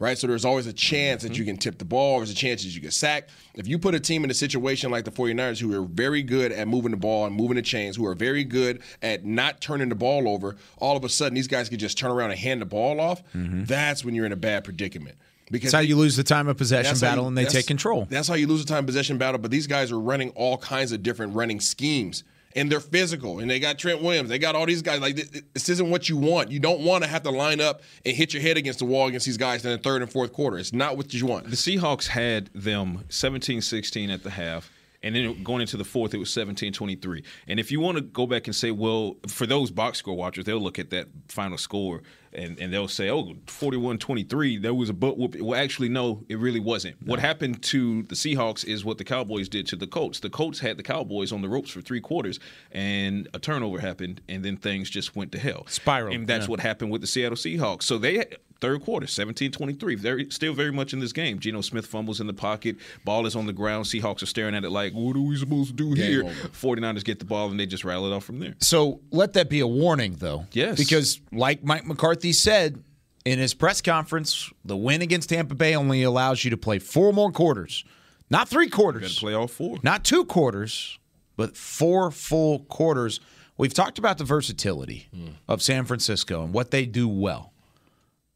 Right, 0.00 0.18
so 0.18 0.26
there's 0.26 0.44
always 0.44 0.66
a 0.66 0.72
chance 0.72 1.22
that 1.22 1.32
mm-hmm. 1.32 1.38
you 1.38 1.44
can 1.44 1.56
tip 1.56 1.78
the 1.78 1.84
ball. 1.84 2.18
There's 2.18 2.30
a 2.30 2.34
chance 2.34 2.64
that 2.64 2.70
you 2.70 2.80
get 2.80 2.92
sacked. 2.92 3.30
If 3.54 3.68
you 3.68 3.78
put 3.78 3.94
a 3.94 4.00
team 4.00 4.24
in 4.24 4.30
a 4.30 4.34
situation 4.34 4.90
like 4.90 5.04
the 5.04 5.12
49ers, 5.12 5.60
who 5.60 5.72
are 5.80 5.86
very 5.86 6.22
good 6.22 6.50
at 6.50 6.66
moving 6.66 6.90
the 6.90 6.96
ball 6.96 7.26
and 7.26 7.34
moving 7.34 7.54
the 7.54 7.62
chains, 7.62 7.96
who 7.96 8.04
are 8.06 8.14
very 8.14 8.42
good 8.42 8.82
at 9.02 9.24
not 9.24 9.60
turning 9.60 9.88
the 9.88 9.94
ball 9.94 10.28
over, 10.28 10.56
all 10.78 10.96
of 10.96 11.04
a 11.04 11.08
sudden 11.08 11.34
these 11.34 11.46
guys 11.46 11.68
can 11.68 11.78
just 11.78 11.96
turn 11.96 12.10
around 12.10 12.32
and 12.32 12.40
hand 12.40 12.60
the 12.60 12.66
ball 12.66 13.00
off. 13.00 13.22
Mm-hmm. 13.34 13.64
That's 13.64 14.04
when 14.04 14.16
you're 14.16 14.26
in 14.26 14.32
a 14.32 14.36
bad 14.36 14.64
predicament. 14.64 15.16
Because 15.50 15.70
That's 15.70 15.84
how 15.84 15.88
you 15.88 15.96
lose 15.96 16.16
the 16.16 16.24
time 16.24 16.48
of 16.48 16.56
possession 16.56 16.98
battle 16.98 17.24
you- 17.24 17.28
and 17.28 17.38
they 17.38 17.44
take 17.44 17.66
control. 17.66 18.06
That's 18.10 18.26
how 18.26 18.34
you 18.34 18.46
lose 18.46 18.64
the 18.64 18.72
time 18.72 18.86
possession 18.86 19.18
battle. 19.18 19.38
But 19.38 19.52
these 19.52 19.66
guys 19.66 19.92
are 19.92 20.00
running 20.00 20.30
all 20.30 20.56
kinds 20.56 20.90
of 20.90 21.02
different 21.02 21.34
running 21.34 21.60
schemes. 21.60 22.24
And 22.56 22.70
they're 22.70 22.78
physical, 22.78 23.40
and 23.40 23.50
they 23.50 23.58
got 23.58 23.78
Trent 23.80 24.00
Williams. 24.00 24.28
They 24.28 24.38
got 24.38 24.54
all 24.54 24.64
these 24.64 24.82
guys. 24.82 25.00
Like 25.00 25.16
this, 25.16 25.68
isn't 25.68 25.90
what 25.90 26.08
you 26.08 26.16
want. 26.16 26.52
You 26.52 26.60
don't 26.60 26.82
want 26.82 27.02
to 27.02 27.10
have 27.10 27.24
to 27.24 27.30
line 27.30 27.60
up 27.60 27.82
and 28.06 28.16
hit 28.16 28.32
your 28.32 28.42
head 28.42 28.56
against 28.56 28.78
the 28.78 28.84
wall 28.84 29.08
against 29.08 29.26
these 29.26 29.36
guys 29.36 29.64
in 29.64 29.72
the 29.72 29.78
third 29.78 30.02
and 30.02 30.12
fourth 30.12 30.32
quarter. 30.32 30.58
It's 30.58 30.72
not 30.72 30.96
what 30.96 31.12
you 31.12 31.26
want. 31.26 31.50
The 31.50 31.56
Seahawks 31.56 32.06
had 32.06 32.50
them 32.54 33.04
17-16 33.08 34.12
at 34.14 34.22
the 34.22 34.30
half. 34.30 34.70
And 35.02 35.14
then 35.14 35.42
going 35.42 35.60
into 35.60 35.76
the 35.76 35.84
fourth, 35.84 36.14
it 36.14 36.18
was 36.18 36.30
17-23. 36.30 37.24
And 37.46 37.60
if 37.60 37.70
you 37.70 37.78
want 37.78 37.98
to 37.98 38.02
go 38.02 38.26
back 38.26 38.46
and 38.46 38.56
say, 38.56 38.70
well, 38.70 39.16
for 39.28 39.46
those 39.46 39.70
box 39.70 39.98
score 39.98 40.16
watchers, 40.16 40.46
they'll 40.46 40.58
look 40.58 40.78
at 40.78 40.88
that 40.90 41.08
final 41.28 41.58
score 41.58 42.02
and, 42.34 42.58
and 42.58 42.72
they'll 42.72 42.88
say, 42.88 43.10
oh, 43.10 43.34
41-23, 43.46 44.60
there 44.60 44.74
was 44.74 44.88
a 44.88 44.92
butt 44.92 45.18
whoop. 45.18 45.36
Well, 45.40 45.58
actually, 45.58 45.88
no, 45.88 46.24
it 46.28 46.38
really 46.38 46.60
wasn't. 46.60 46.96
What 47.06 47.20
happened 47.20 47.62
to 47.64 48.02
the 48.04 48.14
Seahawks 48.14 48.64
is 48.64 48.84
what 48.84 48.98
the 48.98 49.04
Cowboys 49.04 49.48
did 49.48 49.66
to 49.68 49.76
the 49.76 49.86
Colts. 49.86 50.20
The 50.20 50.30
Colts 50.30 50.60
had 50.60 50.76
the 50.76 50.82
Cowboys 50.82 51.32
on 51.32 51.42
the 51.42 51.48
ropes 51.48 51.70
for 51.70 51.80
three 51.80 52.00
quarters, 52.00 52.40
and 52.72 53.28
a 53.34 53.38
turnover 53.38 53.80
happened, 53.80 54.20
and 54.28 54.44
then 54.44 54.56
things 54.56 54.90
just 54.90 55.16
went 55.16 55.32
to 55.32 55.38
hell. 55.38 55.66
Spiral, 55.68 56.14
And 56.14 56.26
that's 56.26 56.46
yeah. 56.46 56.50
what 56.50 56.60
happened 56.60 56.90
with 56.90 57.00
the 57.00 57.06
Seattle 57.06 57.36
Seahawks. 57.36 57.84
So 57.84 57.98
they 57.98 58.24
third 58.60 58.82
quarter, 58.82 59.06
17-23. 59.06 59.98
Very 59.98 60.30
still 60.30 60.54
very 60.54 60.72
much 60.72 60.94
in 60.94 60.98
this 61.00 61.12
game. 61.12 61.38
Geno 61.38 61.60
Smith 61.60 61.86
fumbles 61.86 62.20
in 62.20 62.26
the 62.26 62.32
pocket, 62.32 62.76
ball 63.04 63.26
is 63.26 63.36
on 63.36 63.44
the 63.46 63.52
ground. 63.52 63.84
Seahawks 63.84 64.22
are 64.22 64.26
staring 64.26 64.54
at 64.54 64.64
it 64.64 64.70
like, 64.70 64.92
what 64.94 65.16
are 65.16 65.20
we 65.20 65.36
supposed 65.36 65.68
to 65.68 65.74
do 65.74 65.94
Game 65.94 66.10
here? 66.10 66.24
over. 66.24 66.32
49ers 66.32 67.04
get 67.04 67.18
the 67.18 67.24
ball 67.26 67.50
and 67.50 67.60
they 67.60 67.66
just 67.66 67.84
rattle 67.84 68.10
it 68.10 68.16
off 68.16 68.24
from 68.24 68.38
there. 68.38 68.54
So 68.60 69.00
let 69.10 69.34
that 69.34 69.50
be 69.50 69.60
a 69.60 69.66
warning, 69.66 70.16
though. 70.18 70.46
Yes. 70.52 70.78
Because, 70.78 71.20
like 71.30 71.62
Mike 71.62 71.86
McCarthy 71.86 72.23
said 72.32 72.82
in 73.24 73.38
his 73.38 73.54
press 73.54 73.80
conference, 73.80 74.52
the 74.64 74.76
win 74.76 75.02
against 75.02 75.28
Tampa 75.28 75.54
Bay 75.54 75.74
only 75.74 76.02
allows 76.02 76.44
you 76.44 76.50
to 76.50 76.56
play 76.56 76.78
four 76.78 77.12
more 77.12 77.30
quarters, 77.30 77.84
not 78.30 78.48
three 78.48 78.66
Got 78.66 78.76
to 78.76 78.82
quarters, 78.82 79.18
play 79.18 79.34
all 79.34 79.48
four. 79.48 79.78
not 79.82 80.04
two 80.04 80.24
quarters, 80.24 80.98
but 81.36 81.56
four 81.56 82.10
full 82.10 82.60
quarters 82.60 83.20
we've 83.56 83.74
talked 83.74 83.98
about 83.98 84.18
the 84.18 84.24
versatility 84.24 85.08
hmm. 85.14 85.28
of 85.48 85.62
San 85.62 85.84
Francisco 85.84 86.42
and 86.42 86.52
what 86.52 86.70
they 86.70 86.86
do 86.86 87.08
well. 87.08 87.53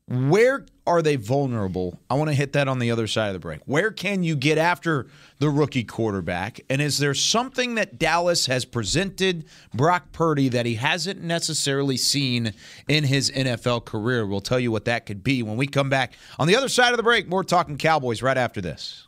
Where 0.08 0.64
are 0.86 1.02
they 1.02 1.16
vulnerable? 1.16 2.00
I 2.08 2.14
want 2.14 2.30
to 2.30 2.34
hit 2.34 2.54
that 2.54 2.66
on 2.66 2.78
the 2.78 2.90
other 2.90 3.06
side 3.06 3.28
of 3.28 3.34
the 3.34 3.40
break. 3.40 3.60
Where 3.66 3.90
can 3.90 4.22
you 4.22 4.36
get 4.36 4.56
after 4.56 5.06
the 5.38 5.50
rookie 5.50 5.84
quarterback? 5.84 6.60
And 6.70 6.80
is 6.80 6.96
there 6.96 7.12
something 7.12 7.74
that 7.74 7.98
Dallas 7.98 8.46
has 8.46 8.64
presented 8.64 9.44
Brock 9.74 10.12
Purdy 10.12 10.48
that 10.48 10.64
he 10.64 10.76
hasn't 10.76 11.22
necessarily 11.22 11.98
seen 11.98 12.54
in 12.88 13.04
his 13.04 13.30
NFL 13.30 13.84
career? 13.84 14.26
We'll 14.26 14.40
tell 14.40 14.58
you 14.58 14.72
what 14.72 14.86
that 14.86 15.04
could 15.04 15.22
be 15.22 15.42
when 15.42 15.58
we 15.58 15.66
come 15.66 15.90
back 15.90 16.14
on 16.38 16.48
the 16.48 16.56
other 16.56 16.70
side 16.70 16.92
of 16.92 16.96
the 16.96 17.02
break. 17.02 17.28
More 17.28 17.44
talking 17.44 17.76
Cowboys 17.76 18.22
right 18.22 18.38
after 18.38 18.62
this. 18.62 19.07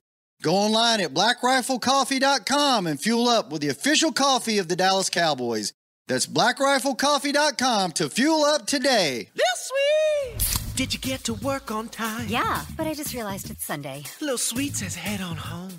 Go 0.41 0.55
online 0.55 1.01
at 1.01 1.13
blackriflecoffee.com 1.13 2.87
and 2.87 2.99
fuel 2.99 3.27
up 3.27 3.51
with 3.51 3.61
the 3.61 3.69
official 3.69 4.11
coffee 4.11 4.57
of 4.57 4.67
the 4.67 4.75
Dallas 4.75 5.09
Cowboys. 5.09 5.73
That's 6.07 6.25
blackriflecoffee.com 6.25 7.91
to 7.93 8.09
fuel 8.09 8.43
up 8.43 8.65
today. 8.65 9.29
Lil 9.35 9.45
Sweet! 9.55 10.75
Did 10.75 10.93
you 10.93 10.99
get 10.99 11.23
to 11.25 11.35
work 11.35 11.69
on 11.69 11.89
time? 11.89 12.27
Yeah, 12.27 12.65
but 12.75 12.87
I 12.87 12.95
just 12.95 13.13
realized 13.13 13.51
it's 13.51 13.63
Sunday. 13.63 14.03
Lil 14.19 14.39
Sweet 14.39 14.75
says 14.75 14.95
head 14.95 15.21
on 15.21 15.35
home. 15.37 15.73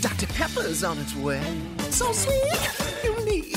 Dr. 0.00 0.26
Pepper's 0.26 0.84
on 0.84 0.98
its 0.98 1.14
way. 1.16 1.42
So 1.90 2.12
sweet, 2.12 3.04
unique. 3.04 3.54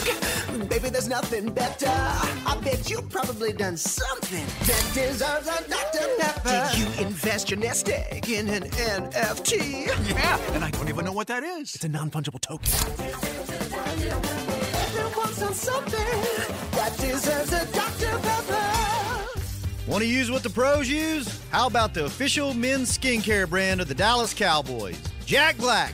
Baby, 0.69 0.89
there's 0.89 1.07
nothing 1.07 1.51
better. 1.53 1.87
I 1.87 2.59
bet 2.63 2.89
you 2.89 3.01
probably 3.03 3.53
done 3.53 3.77
something 3.77 4.45
that 4.67 4.91
deserves 4.93 5.47
a 5.47 5.69
Dr. 5.69 6.07
Pepper. 6.19 6.69
Did 6.71 6.77
you 6.79 7.05
invest 7.05 7.49
your 7.49 7.59
nest 7.59 7.89
egg 7.89 8.29
in 8.29 8.47
an 8.49 8.63
NFT? 8.63 9.87
Yeah, 10.09 10.37
and 10.53 10.63
I 10.63 10.71
don't 10.71 10.89
even 10.89 11.05
know 11.05 11.13
what 11.13 11.27
that 11.27 11.43
is. 11.43 11.75
It's 11.75 11.83
a 11.83 11.89
non 11.89 12.09
fungible 12.11 12.39
token. 12.41 12.71
Everyone's 14.97 15.41
on 15.41 15.53
something 15.53 16.21
that 16.71 16.97
deserves 16.97 17.53
a 17.53 17.65
Dr. 17.71 18.19
Pepper. 18.19 18.87
Want 19.87 20.03
to 20.03 20.09
use 20.09 20.29
what 20.29 20.43
the 20.43 20.49
pros 20.49 20.89
use? 20.89 21.41
How 21.49 21.67
about 21.67 21.93
the 21.93 22.05
official 22.05 22.53
men's 22.53 22.97
skincare 22.97 23.49
brand 23.49 23.79
of 23.79 23.87
the 23.87 23.95
Dallas 23.95 24.33
Cowboys? 24.33 25.01
Jack 25.25 25.57
Black. 25.57 25.93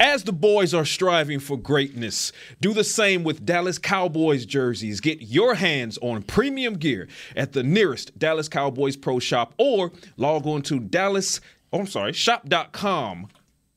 As 0.00 0.24
the 0.24 0.32
boys 0.32 0.72
are 0.72 0.84
striving 0.84 1.38
for 1.38 1.56
greatness, 1.56 2.32
do 2.60 2.72
the 2.72 2.82
same 2.82 3.24
with 3.24 3.44
Dallas 3.44 3.78
Cowboys 3.78 4.46
jerseys. 4.46 5.00
Get 5.00 5.22
your 5.22 5.54
hands 5.54 5.98
on 6.00 6.22
premium 6.22 6.74
gear 6.74 7.08
at 7.36 7.52
the 7.52 7.62
nearest 7.62 8.18
Dallas 8.18 8.48
Cowboys 8.48 8.96
Pro 8.96 9.18
Shop 9.18 9.54
or 9.58 9.92
log 10.16 10.46
on 10.46 10.62
to 10.62 10.80
Dallas, 10.80 11.40
oh, 11.72 11.80
I'm 11.80 11.86
sorry, 11.86 12.12
shop.com. 12.14 13.28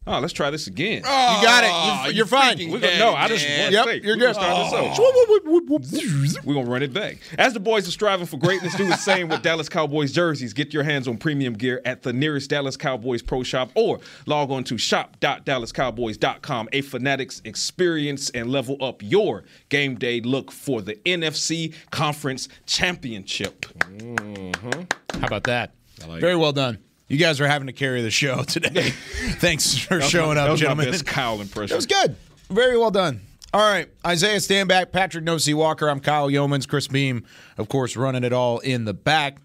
Oh, 0.07 0.19
let's 0.19 0.33
try 0.33 0.51
this 0.51 0.67
again. 0.67 0.97
you 0.97 1.01
got 1.01 1.63
it. 1.63 1.67
You, 1.67 1.73
ah, 1.73 2.07
you're 2.09 2.25
fine. 2.27 2.57
We're 2.69 2.79
gonna, 2.79 2.99
no, 2.99 3.15
I 3.15 3.27
just 3.27 3.47
want 3.47 3.67
to 3.67 3.73
Yep, 3.73 3.85
say. 3.85 4.01
you're 4.03 4.13
we're 4.15 4.19
good. 4.19 4.19
Gonna 4.19 4.33
start 4.35 4.65
this 4.65 4.73
ah. 4.73 6.35
out. 6.37 6.45
We're 6.45 6.53
gonna 6.53 6.69
run 6.69 6.83
it 6.83 6.93
back. 6.93 7.17
As 7.39 7.53
the 7.53 7.59
boys 7.59 7.87
are 7.87 7.91
striving 7.91 8.27
for 8.27 8.37
greatness, 8.37 8.75
do 8.75 8.85
the 8.85 8.97
same 8.97 9.29
with 9.29 9.41
Dallas 9.41 9.67
Cowboys 9.67 10.11
jerseys. 10.11 10.53
Get 10.53 10.73
your 10.75 10.83
hands 10.83 11.07
on 11.07 11.17
premium 11.17 11.53
gear 11.53 11.81
at 11.85 12.03
the 12.03 12.13
nearest 12.13 12.51
Dallas 12.51 12.77
Cowboys 12.77 13.23
Pro 13.23 13.41
Shop 13.41 13.71
or 13.73 13.99
log 14.27 14.51
on 14.51 14.63
to 14.65 14.77
shop.dallascowboys.com. 14.77 16.69
A 16.71 16.81
Fanatics 16.81 17.41
experience 17.43 18.29
and 18.29 18.51
level 18.51 18.77
up 18.81 19.01
your 19.01 19.43
game 19.69 19.95
day 19.95 20.21
look 20.21 20.51
for 20.51 20.81
the 20.83 20.95
NFC 21.05 21.73
Conference 21.89 22.47
Championship. 22.67 23.61
Mm-hmm. 23.79 25.19
How 25.19 25.27
about 25.27 25.45
that? 25.45 25.71
Very 26.19 26.35
well 26.35 26.51
done. 26.51 26.77
You 27.07 27.17
guys 27.17 27.39
are 27.39 27.47
having 27.47 27.67
to 27.67 27.73
carry 27.73 28.01
the 28.01 28.11
show 28.11 28.43
today. 28.47 28.89
Thanks 29.39 29.77
for 29.77 29.99
That 29.99 30.09
showing 30.09 30.35
my- 30.35 30.41
up, 30.43 30.49
that 30.51 30.57
gentlemen. 30.57 30.91
best 30.91 31.05
Kyle 31.05 31.39
impression. 31.41 31.69
That 31.69 31.75
was 31.75 31.85
good. 31.85 32.15
Very 32.49 32.77
well 32.77 32.91
done. 32.91 33.21
All 33.53 33.61
right. 33.61 33.87
Isaiah 34.05 34.37
Stanback, 34.37 34.91
Patrick 34.91 35.23
Nosey 35.23 35.53
Walker. 35.53 35.89
I'm 35.89 35.99
Kyle 35.99 36.29
Youmans. 36.29 36.67
Chris 36.67 36.87
Beam, 36.87 37.25
of 37.57 37.69
course, 37.69 37.95
running 37.95 38.23
it 38.23 38.33
all 38.33 38.59
in 38.59 38.85
the 38.85 38.93
back. 38.93 39.37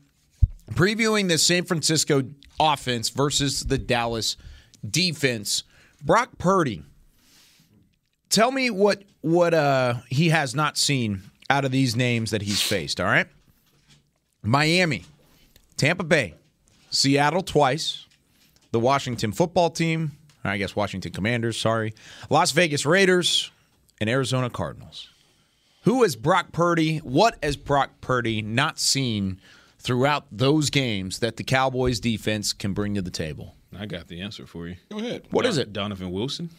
Previewing 0.72 1.28
the 1.28 1.38
San 1.38 1.64
Francisco 1.64 2.22
offense 2.58 3.08
versus 3.10 3.64
the 3.64 3.78
Dallas 3.78 4.36
defense. 4.88 5.64
Brock 6.02 6.38
Purdy. 6.38 6.82
Tell 8.30 8.50
me 8.52 8.70
what 8.70 9.02
what 9.22 9.52
uh, 9.54 9.94
he 10.08 10.28
has 10.30 10.54
not 10.54 10.78
seen 10.78 11.22
out 11.50 11.64
of 11.64 11.72
these 11.72 11.94
names 11.96 12.30
that 12.30 12.42
he's 12.42 12.62
faced, 12.62 13.00
all 13.00 13.06
right? 13.06 13.26
Miami, 14.42 15.04
Tampa 15.76 16.04
Bay, 16.04 16.34
Seattle 16.90 17.42
twice, 17.42 18.06
the 18.72 18.80
Washington 18.80 19.32
football 19.32 19.70
team, 19.70 20.12
I 20.44 20.58
guess 20.58 20.74
Washington 20.76 21.12
Commanders, 21.12 21.56
sorry, 21.58 21.94
Las 22.28 22.52
Vegas 22.52 22.84
Raiders, 22.84 23.50
and 24.00 24.10
Arizona 24.10 24.50
Cardinals. 24.50 25.08
Who 25.84 26.02
is 26.04 26.16
Brock 26.16 26.52
Purdy? 26.52 26.98
What 26.98 27.38
has 27.42 27.56
Brock 27.56 28.00
Purdy 28.00 28.42
not 28.42 28.78
seen 28.78 29.40
throughout 29.78 30.26
those 30.30 30.68
games 30.68 31.20
that 31.20 31.36
the 31.36 31.44
Cowboys 31.44 32.00
defense 32.00 32.52
can 32.52 32.74
bring 32.74 32.94
to 32.94 33.02
the 33.02 33.10
table? 33.10 33.54
I 33.78 33.86
got 33.86 34.08
the 34.08 34.20
answer 34.20 34.46
for 34.46 34.68
you. 34.68 34.76
Go 34.90 34.98
ahead. 34.98 35.26
What 35.30 35.46
is 35.46 35.56
it? 35.56 35.72
Donovan 35.72 36.10
Wilson. 36.10 36.50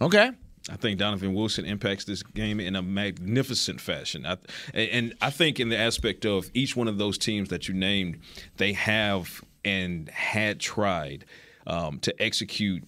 Okay. 0.00 0.30
I 0.70 0.76
think 0.76 0.98
Donovan 0.98 1.34
Wilson 1.34 1.66
impacts 1.66 2.04
this 2.04 2.22
game 2.22 2.58
in 2.58 2.74
a 2.74 2.80
magnificent 2.80 3.82
fashion. 3.82 4.24
I, 4.24 4.38
and 4.72 5.14
I 5.20 5.28
think 5.28 5.60
in 5.60 5.68
the 5.68 5.76
aspect 5.76 6.24
of 6.24 6.50
each 6.54 6.74
one 6.74 6.88
of 6.88 6.96
those 6.96 7.18
teams 7.18 7.50
that 7.50 7.68
you 7.68 7.74
named, 7.74 8.20
they 8.56 8.72
have 8.72 9.42
and 9.64 10.08
had 10.10 10.60
tried 10.60 11.24
um, 11.66 11.98
to 12.00 12.22
execute 12.22 12.84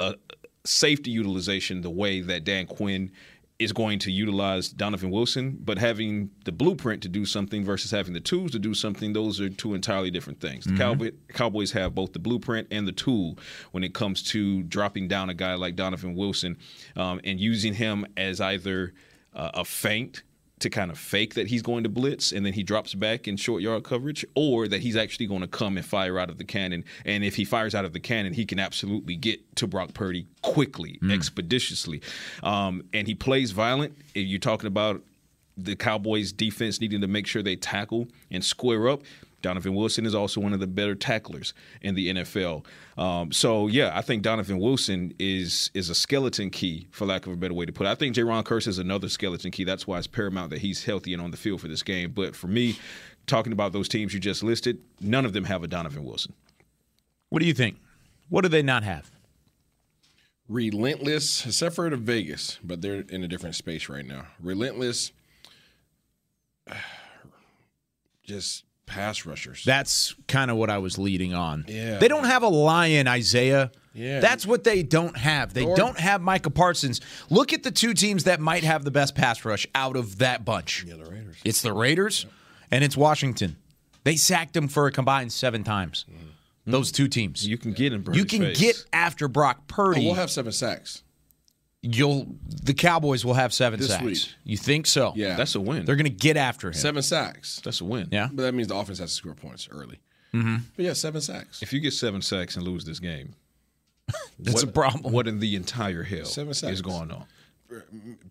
a 0.00 0.14
safety 0.64 1.10
utilization 1.10 1.80
the 1.82 1.90
way 1.90 2.20
that 2.20 2.44
Dan 2.44 2.66
Quinn 2.66 3.10
is 3.58 3.72
going 3.72 3.98
to 3.98 4.12
utilize 4.12 4.68
Donovan 4.68 5.10
Wilson, 5.10 5.56
but 5.64 5.78
having 5.78 6.28
the 6.44 6.52
blueprint 6.52 7.02
to 7.04 7.08
do 7.08 7.24
something 7.24 7.64
versus 7.64 7.90
having 7.90 8.12
the 8.12 8.20
tools 8.20 8.50
to 8.50 8.58
do 8.58 8.74
something, 8.74 9.14
those 9.14 9.40
are 9.40 9.48
two 9.48 9.72
entirely 9.72 10.10
different 10.10 10.40
things. 10.40 10.66
The 10.66 10.72
Mhm. 10.72 10.76
Cowboy, 10.78 11.10
Cowboys 11.28 11.72
have 11.72 11.94
both 11.94 12.12
the 12.12 12.18
blueprint 12.18 12.68
and 12.70 12.86
the 12.86 12.92
tool 12.92 13.38
when 13.72 13.82
it 13.82 13.94
comes 13.94 14.22
to 14.24 14.62
dropping 14.64 15.08
down 15.08 15.30
a 15.30 15.34
guy 15.34 15.54
like 15.54 15.74
Donovan 15.74 16.14
Wilson 16.14 16.58
um, 16.96 17.18
and 17.24 17.40
using 17.40 17.72
him 17.72 18.04
as 18.18 18.42
either 18.42 18.92
uh, 19.34 19.50
a 19.54 19.64
feint 19.64 20.22
to 20.58 20.70
kind 20.70 20.90
of 20.90 20.98
fake 20.98 21.34
that 21.34 21.48
he's 21.48 21.62
going 21.62 21.82
to 21.82 21.90
blitz 21.90 22.32
and 22.32 22.46
then 22.46 22.54
he 22.54 22.62
drops 22.62 22.94
back 22.94 23.28
in 23.28 23.36
short 23.36 23.62
yard 23.62 23.84
coverage, 23.84 24.24
or 24.34 24.66
that 24.68 24.80
he's 24.80 24.96
actually 24.96 25.26
going 25.26 25.42
to 25.42 25.46
come 25.46 25.76
and 25.76 25.84
fire 25.84 26.18
out 26.18 26.30
of 26.30 26.38
the 26.38 26.44
cannon. 26.44 26.84
And 27.04 27.22
if 27.24 27.36
he 27.36 27.44
fires 27.44 27.74
out 27.74 27.84
of 27.84 27.92
the 27.92 28.00
cannon, 28.00 28.32
he 28.32 28.46
can 28.46 28.58
absolutely 28.58 29.16
get 29.16 29.56
to 29.56 29.66
Brock 29.66 29.92
Purdy 29.92 30.26
quickly, 30.42 30.98
expeditiously. 31.10 32.00
Um, 32.42 32.84
and 32.94 33.06
he 33.06 33.14
plays 33.14 33.50
violent. 33.50 33.96
If 34.14 34.26
You're 34.26 34.38
talking 34.38 34.66
about 34.66 35.02
the 35.56 35.74
Cowboys 35.74 36.32
defense 36.32 36.80
needing 36.80 37.00
to 37.00 37.08
make 37.08 37.26
sure 37.26 37.42
they 37.42 37.56
tackle 37.56 38.08
and 38.30 38.44
square 38.44 38.88
up. 38.88 39.02
Donovan 39.42 39.74
Wilson 39.74 40.06
is 40.06 40.14
also 40.14 40.40
one 40.40 40.52
of 40.52 40.60
the 40.60 40.66
better 40.66 40.94
tacklers 40.94 41.54
in 41.82 41.94
the 41.94 42.12
NFL. 42.12 42.64
Um, 42.96 43.30
so 43.32 43.68
yeah, 43.68 43.92
I 43.94 44.02
think 44.02 44.22
Donovan 44.22 44.58
Wilson 44.58 45.14
is 45.18 45.70
is 45.74 45.90
a 45.90 45.94
skeleton 45.94 46.50
key, 46.50 46.88
for 46.90 47.06
lack 47.06 47.26
of 47.26 47.32
a 47.32 47.36
better 47.36 47.54
way 47.54 47.66
to 47.66 47.72
put 47.72 47.86
it. 47.86 47.90
I 47.90 47.94
think 47.94 48.16
Jayron 48.16 48.44
Kearse 48.44 48.66
is 48.66 48.78
another 48.78 49.08
skeleton 49.08 49.50
key. 49.50 49.64
That's 49.64 49.86
why 49.86 49.98
it's 49.98 50.06
paramount 50.06 50.50
that 50.50 50.60
he's 50.60 50.84
healthy 50.84 51.12
and 51.12 51.22
on 51.22 51.30
the 51.30 51.36
field 51.36 51.60
for 51.60 51.68
this 51.68 51.82
game. 51.82 52.12
But 52.12 52.34
for 52.34 52.48
me, 52.48 52.78
talking 53.26 53.52
about 53.52 53.72
those 53.72 53.88
teams 53.88 54.14
you 54.14 54.20
just 54.20 54.42
listed, 54.42 54.80
none 55.00 55.24
of 55.24 55.32
them 55.32 55.44
have 55.44 55.62
a 55.62 55.68
Donovan 55.68 56.04
Wilson. 56.04 56.32
What 57.28 57.40
do 57.40 57.46
you 57.46 57.54
think? 57.54 57.78
What 58.28 58.42
do 58.42 58.48
they 58.48 58.62
not 58.62 58.82
have? 58.82 59.10
Relentless, 60.48 61.44
except 61.46 61.74
for 61.74 61.90
the 61.90 61.96
Vegas, 61.96 62.58
but 62.62 62.80
they're 62.80 63.04
in 63.08 63.24
a 63.24 63.28
different 63.28 63.56
space 63.56 63.88
right 63.88 64.04
now. 64.04 64.26
Relentless, 64.40 65.12
just 68.24 68.64
pass 68.86 69.26
rushers. 69.26 69.64
That's 69.64 70.14
kind 70.28 70.50
of 70.50 70.56
what 70.56 70.70
I 70.70 70.78
was 70.78 70.96
leading 70.98 71.34
on. 71.34 71.64
Yeah. 71.68 71.98
They 71.98 72.08
don't 72.08 72.24
have 72.24 72.42
a 72.42 72.48
lion, 72.48 73.08
Isaiah. 73.08 73.70
Yeah. 73.92 74.20
That's 74.20 74.46
what 74.46 74.62
they 74.64 74.82
don't 74.82 75.16
have. 75.16 75.54
They 75.54 75.64
Or- 75.64 75.74
don't 75.76 75.98
have 75.98 76.20
Micah 76.22 76.50
Parsons. 76.50 77.00
Look 77.30 77.52
at 77.52 77.62
the 77.62 77.70
two 77.70 77.94
teams 77.94 78.24
that 78.24 78.40
might 78.40 78.62
have 78.64 78.84
the 78.84 78.90
best 78.90 79.14
pass 79.14 79.44
rush 79.44 79.66
out 79.74 79.96
of 79.96 80.18
that 80.18 80.44
bunch. 80.44 80.84
Yeah, 80.86 80.94
the 80.96 81.10
Raiders. 81.10 81.36
It's 81.44 81.62
the 81.62 81.72
Raiders 81.72 82.26
and 82.70 82.84
it's 82.84 82.96
Washington. 82.96 83.56
They 84.04 84.16
sacked 84.16 84.56
him 84.56 84.68
for 84.68 84.86
a 84.86 84.92
combined 84.92 85.32
seven 85.32 85.64
times. 85.64 86.04
Mm-hmm. 86.10 86.70
Those 86.70 86.90
two 86.92 87.08
teams. 87.08 87.46
You 87.46 87.58
can 87.58 87.72
get 87.72 87.92
in. 87.92 88.04
You 88.12 88.24
can 88.24 88.40
face. 88.42 88.60
get 88.60 88.84
after 88.92 89.28
Brock 89.28 89.58
Oh, 89.60 89.64
Purdy. 89.68 90.04
we'll 90.04 90.14
have 90.14 90.30
seven 90.30 90.52
sacks. 90.52 91.02
You'll 91.94 92.26
the 92.62 92.74
Cowboys 92.74 93.24
will 93.24 93.34
have 93.34 93.52
seven 93.54 93.78
This 93.78 93.88
sacks. 93.90 94.04
week. 94.04 94.18
You 94.44 94.56
think 94.56 94.86
so? 94.86 95.12
Yeah. 95.14 95.36
That's 95.36 95.54
a 95.54 95.60
win. 95.60 95.84
They're 95.84 95.96
going 95.96 96.04
to 96.04 96.10
get 96.10 96.36
after 96.36 96.68
him. 96.68 96.74
Seven 96.74 97.02
sacks. 97.02 97.60
That's 97.64 97.80
a 97.80 97.84
win. 97.84 98.08
Yeah. 98.10 98.28
But 98.32 98.42
that 98.42 98.54
means 98.54 98.68
the 98.68 98.76
offense 98.76 98.98
has 98.98 99.10
to 99.10 99.14
score 99.16 99.34
points 99.34 99.68
early. 99.70 99.98
Mm-hmm. 100.34 100.56
But 100.76 100.84
yeah, 100.84 100.92
seven 100.94 101.20
sacks. 101.20 101.62
If 101.62 101.72
you 101.72 101.80
get 101.80 101.92
seven 101.92 102.20
sacks 102.22 102.56
and 102.56 102.64
lose 102.64 102.84
this 102.84 102.98
game, 102.98 103.34
That's 104.38 104.54
what, 104.54 104.64
a 104.64 104.66
problem. 104.68 105.12
What 105.12 105.26
in 105.28 105.40
the 105.40 105.56
entire 105.56 106.02
hell 106.02 106.24
Seven 106.26 106.54
sacks. 106.54 106.72
is 106.74 106.82
going 106.82 107.10
on? 107.10 107.24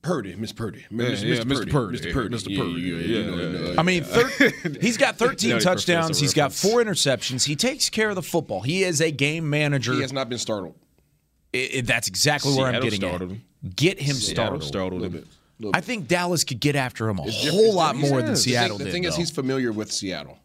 Purdy, 0.02 0.34
Miss 0.36 0.54
Purdy, 0.54 0.86
Miss, 0.90 1.22
yeah, 1.22 1.36
Mr. 1.38 1.44
Mr. 1.44 1.72
Purdy, 1.72 1.72
Purdy. 1.72 1.98
Mr. 2.00 2.14
Purdy, 2.14 2.36
Mr. 2.36 2.58
Purdy. 2.58 2.82
yeah, 2.82 2.96
Yeah, 2.96 3.36
yeah, 3.36 3.70
yeah. 3.74 3.80
I 3.80 3.84
mean, 3.84 4.04
thir- 4.04 4.78
he's 4.82 4.96
got 4.98 5.18
13 5.18 5.50
Nutty 5.50 5.64
touchdowns. 5.64 6.20
He's 6.20 6.34
got 6.34 6.54
four 6.54 6.82
interceptions. 6.84 7.46
He 7.46 7.56
takes 7.58 7.90
care 7.90 8.10
of 8.10 8.16
the 8.16 8.22
football. 8.22 8.62
He 8.62 8.84
is 8.84 9.02
a 9.02 9.12
game 9.12 9.50
manager. 9.50 9.94
he 9.94 10.02
has 10.02 10.14
not 10.14 10.30
been 10.30 10.38
startled. 10.38 10.76
I- 11.56 11.78
I- 11.78 11.82
that's 11.82 12.08
exactly 12.08 12.54
where 12.56 12.68
I'm 12.68 12.82
getting 12.82 13.00
startled 13.00 13.32
at. 13.32 13.38
him. 13.38 13.44
Get 13.76 14.00
him 14.00 14.16
Seattle 14.16 14.62
started. 14.62 14.64
startled 14.64 15.02
A 15.02 15.06
him. 15.06 15.12
little 15.14 15.26
bit. 15.72 15.76
I 15.76 15.82
think 15.82 16.08
Dallas 16.08 16.44
could 16.44 16.60
get 16.60 16.76
after 16.76 17.08
him 17.10 17.18
a 17.20 17.26
It's 17.28 17.48
whole 17.48 17.74
lot 17.74 17.94
different. 17.94 18.12
more 18.12 18.22
than 18.22 18.32
The 18.32 18.36
thing- 18.38 18.44
Seattle 18.54 18.78
The 18.78 18.84
did. 18.84 18.88
The 18.90 18.92
thing 18.94 19.04
is, 19.06 19.16
he's 19.16 19.32
familiar 19.32 19.72
with 19.72 19.92
Seattle. 19.92 20.38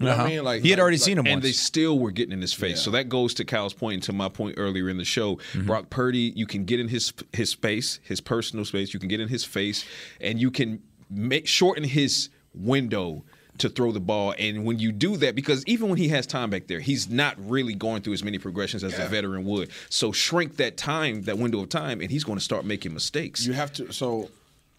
You 0.00 0.06
know 0.06 0.12
Uh-huh. 0.12 0.22
what 0.24 0.26
I 0.26 0.34
mean? 0.34 0.44
Like 0.44 0.62
he 0.62 0.70
had 0.70 0.80
already 0.80 0.96
like- 0.96 1.04
seen 1.04 1.18
him 1.18 1.26
and 1.26 1.36
once. 1.36 1.44
they 1.44 1.52
still 1.52 1.98
were 1.98 2.10
getting 2.10 2.32
in 2.32 2.40
his 2.40 2.52
face. 2.52 2.80
So 2.82 2.90
that 2.90 3.08
goes 3.08 3.32
to 3.34 3.44
Kyle's 3.44 3.72
point 3.74 3.94
and 3.94 4.02
to 4.04 4.12
my 4.12 4.28
point 4.28 4.54
earlier 4.58 4.88
in 4.90 4.96
the 4.98 5.04
show. 5.04 5.36
Mm-hmm. 5.36 5.66
Brock 5.66 5.88
Purdy, 5.88 6.32
you 6.36 6.46
can 6.46 6.64
get 6.64 6.78
in 6.80 6.88
his 6.88 7.12
his 7.32 7.50
space, 7.50 8.00
his 8.02 8.20
personal 8.20 8.64
space. 8.64 8.92
You 8.92 9.00
can 9.00 9.08
get 9.08 9.20
in 9.20 9.28
his 9.28 9.44
face, 9.44 9.84
and 10.20 10.40
you 10.40 10.50
can 10.50 10.80
make 11.08 11.46
shorten 11.46 11.84
his 11.84 12.28
window 12.54 13.24
to 13.58 13.68
throw 13.68 13.92
the 13.92 14.00
ball. 14.00 14.34
And 14.38 14.64
when 14.64 14.78
you 14.78 14.90
do 14.92 15.16
that, 15.18 15.34
because 15.34 15.64
even 15.66 15.88
when 15.88 15.98
he 15.98 16.08
has 16.08 16.26
time 16.26 16.50
back 16.50 16.66
there, 16.66 16.80
he's 16.80 17.08
not 17.08 17.36
really 17.38 17.74
going 17.74 18.02
through 18.02 18.14
as 18.14 18.24
many 18.24 18.38
progressions 18.38 18.82
as 18.82 18.98
a 18.98 19.06
veteran 19.06 19.44
would. 19.44 19.70
So 19.90 20.12
shrink 20.12 20.56
that 20.56 20.76
time, 20.76 21.22
that 21.22 21.38
window 21.38 21.60
of 21.60 21.68
time, 21.68 22.00
and 22.00 22.10
he's 22.10 22.24
going 22.24 22.38
to 22.38 22.44
start 22.44 22.64
making 22.64 22.92
mistakes. 22.94 23.46
You 23.46 23.52
have 23.52 23.72
to. 23.74 23.92
So 23.92 24.30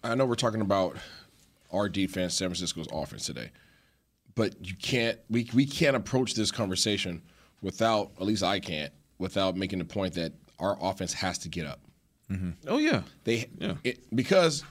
I 0.04 0.14
know 0.14 0.26
we're 0.26 0.34
talking 0.34 0.60
about 0.60 0.96
our 1.72 1.88
defense, 1.88 2.34
San 2.34 2.48
Francisco's 2.48 2.88
offense 2.92 3.26
today, 3.26 3.50
but 4.34 4.54
you 4.64 4.74
can't. 4.74 5.18
We 5.30 5.48
we 5.54 5.66
can't 5.66 5.96
approach 5.96 6.34
this 6.34 6.50
conversation 6.50 7.22
without. 7.62 8.12
At 8.20 8.26
least 8.26 8.42
I 8.42 8.60
can't 8.60 8.92
without 9.18 9.56
making 9.56 9.78
the 9.78 9.84
point 9.86 10.14
that 10.14 10.32
our 10.58 10.76
offense 10.80 11.12
has 11.14 11.38
to 11.38 11.48
get 11.48 11.66
up. 11.66 11.80
Mm-hmm. 12.30 12.50
Oh 12.68 12.78
yeah, 12.78 13.02
They 13.24 13.48
Yeah. 13.58 13.74
it, 13.84 14.00
because 14.14 14.64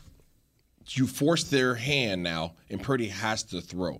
you 0.89 1.07
force 1.07 1.43
their 1.45 1.75
hand 1.75 2.23
now, 2.23 2.53
and 2.69 2.81
Purdy 2.81 3.07
has 3.07 3.43
to 3.43 3.61
throw. 3.61 3.99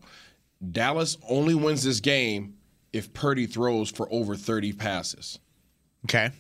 Dallas 0.72 1.18
only 1.30 1.54
wins 1.56 1.84
this 1.84 2.00
game 2.00 2.56
if 2.94 3.14
Purdy 3.14 3.46
throws 3.46 3.90
for 3.90 4.08
over 4.12 4.36
thirty 4.36 4.72
passes. 4.74 5.40
okay. 6.06 6.32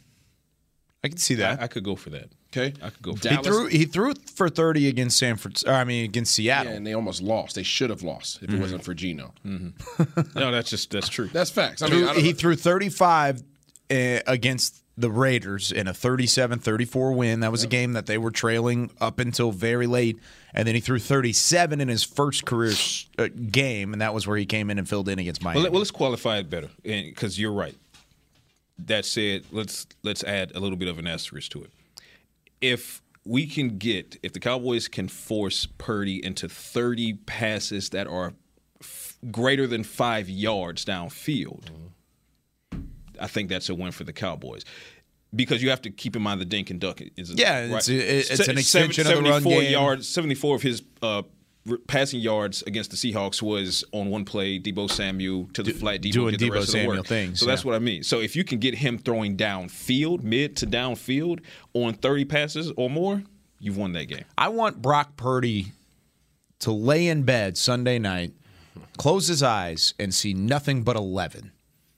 I 1.03 1.07
can 1.07 1.17
see 1.17 1.35
that. 1.35 1.59
I, 1.59 1.65
I 1.65 1.67
could 1.67 1.83
go 1.83 1.95
for 1.95 2.09
that. 2.11 2.29
Okay, 2.51 2.73
I 2.81 2.89
could 2.89 3.01
go 3.03 3.15
for 3.15 3.29
he 3.29 3.35
that. 3.35 3.43
threw 3.43 3.67
he 3.67 3.85
threw 3.85 4.13
for 4.33 4.49
30 4.49 4.87
against 4.87 5.17
San 5.19 5.35
Francisco. 5.35 5.71
I 5.71 5.83
mean 5.83 6.03
against 6.05 6.33
Seattle. 6.33 6.71
Yeah, 6.71 6.77
and 6.77 6.87
they 6.87 6.93
almost 6.93 7.21
lost. 7.21 7.53
They 7.55 7.61
should 7.63 7.89
have 7.91 8.01
lost 8.01 8.41
if 8.41 8.49
it 8.49 8.59
wasn't 8.59 8.83
for 8.83 8.93
Geno. 8.95 9.33
No, 9.43 10.51
that's 10.51 10.69
just 10.69 10.89
that's 10.89 11.09
true. 11.09 11.27
That's 11.27 11.51
facts. 11.51 11.81
I 11.83 11.87
Threw- 11.89 11.99
mean, 11.99 12.07
I 12.09 12.13
he 12.15 12.29
know. 12.31 12.37
threw 12.37 12.55
35 12.55 13.43
uh, 13.91 13.93
against 14.25 14.81
the 14.97 15.11
Raiders 15.11 15.71
in 15.71 15.87
a 15.87 15.93
37-34 15.93 17.15
win. 17.15 17.41
That 17.41 17.51
was 17.51 17.63
a 17.63 17.67
game 17.67 17.93
that 17.93 18.05
they 18.05 18.17
were 18.17 18.31
trailing 18.31 18.91
up 19.01 19.19
until 19.19 19.51
very 19.51 19.87
late, 19.87 20.19
and 20.53 20.67
then 20.67 20.75
he 20.75 20.81
threw 20.81 20.99
37 20.99 21.81
in 21.81 21.87
his 21.87 22.03
first 22.03 22.45
career 22.45 22.73
uh, 23.17 23.27
game, 23.51 23.91
and 23.91 24.01
that 24.01 24.13
was 24.13 24.25
where 24.25 24.37
he 24.37 24.45
came 24.45 24.69
in 24.69 24.77
and 24.77 24.87
filled 24.87 25.09
in 25.09 25.19
against 25.19 25.43
Miami. 25.43 25.61
Well, 25.61 25.71
well, 25.71 25.79
let's 25.79 25.91
qualify 25.91 26.37
it 26.37 26.49
better, 26.49 26.69
because 26.83 27.39
you're 27.39 27.51
right. 27.51 27.75
That 28.77 29.05
said, 29.05 29.43
let's 29.51 29.87
let's 30.03 30.23
add 30.23 30.51
a 30.53 30.59
little 30.59 30.77
bit 30.77 30.89
of 30.89 30.99
an 30.99 31.07
asterisk 31.07 31.51
to 31.51 31.63
it. 31.63 31.71
If 32.59 33.01
we 33.25 33.47
can 33.47 33.77
get, 33.77 34.17
if 34.21 34.33
the 34.33 34.39
Cowboys 34.39 34.87
can 34.87 35.07
force 35.07 35.65
Purdy 35.77 36.23
into 36.23 36.47
30 36.49 37.13
passes 37.25 37.89
that 37.91 38.05
are 38.07 38.33
f- 38.81 39.15
greater 39.31 39.65
than 39.65 39.83
five 39.83 40.29
yards 40.29 40.83
downfield, 40.85 41.63
I 43.19 43.27
think 43.27 43.49
that's 43.49 43.69
a 43.69 43.75
win 43.75 43.91
for 43.91 44.03
the 44.03 44.13
Cowboys. 44.13 44.63
Because 45.35 45.61
you 45.61 45.69
have 45.69 45.81
to 45.81 45.89
keep 45.89 46.15
in 46.15 46.21
mind 46.21 46.39
the 46.39 46.45
dink 46.45 46.69
and 46.69 46.79
duck 46.79 47.01
is 47.17 47.31
Yeah, 47.33 47.65
it's- 47.65 47.89
it's 47.89 48.47
an 48.47 48.57
extension 48.57 49.05
of 49.07 49.15
the 49.15 49.21
run 49.21 49.41
74 49.43 49.61
game. 49.61 49.71
yards, 49.71 50.07
74 50.07 50.55
of 50.55 50.61
his 50.61 50.81
uh, 51.01 51.23
passing 51.87 52.21
yards 52.21 52.61
against 52.63 52.91
the 52.91 52.95
Seahawks 52.95 53.41
was 53.41 53.83
on 53.91 54.09
one 54.09 54.23
play, 54.23 54.59
Deebo 54.59 54.89
Samuel 54.89 55.49
to 55.53 55.63
the 55.63 55.73
flat, 55.73 56.01
Deebo 56.01 56.11
doing 56.13 56.31
get 56.31 56.39
the 56.39 56.45
Deebo 56.49 56.53
rest 56.53 56.67
the 56.67 56.71
Samuel 56.73 57.03
things, 57.03 57.39
So 57.39 57.47
that's 57.47 57.65
what 57.65 57.75
I 57.75 57.79
mean. 57.79 58.03
So 58.03 58.21
if 58.21 58.35
you 58.35 58.43
can 58.45 58.59
get 58.59 58.75
him 58.75 58.97
throwing 58.97 59.35
downfield, 59.35 60.23
mid 60.23 60.55
to 60.57 60.67
downfield 60.67 61.39
on 61.73 61.95
30 61.95 62.25
passes 62.25 62.71
or 62.77 62.89
more, 62.89 63.23
you've 63.59 63.77
won 63.77 63.91
that 63.93 64.05
game. 64.05 64.23
I 64.37 64.49
want 64.49 64.81
Brock 64.81 65.17
Purdy 65.17 65.73
to 66.59 66.71
lay 66.71 67.07
in 67.07 67.23
bed 67.23 67.57
Sunday 67.57 67.99
night, 67.99 68.31
close 68.97 69.27
his 69.27 69.43
eyes, 69.43 69.93
and 69.99 70.13
see 70.13 70.33
nothing 70.33 70.83
but 70.83 70.95
11. 70.95 71.51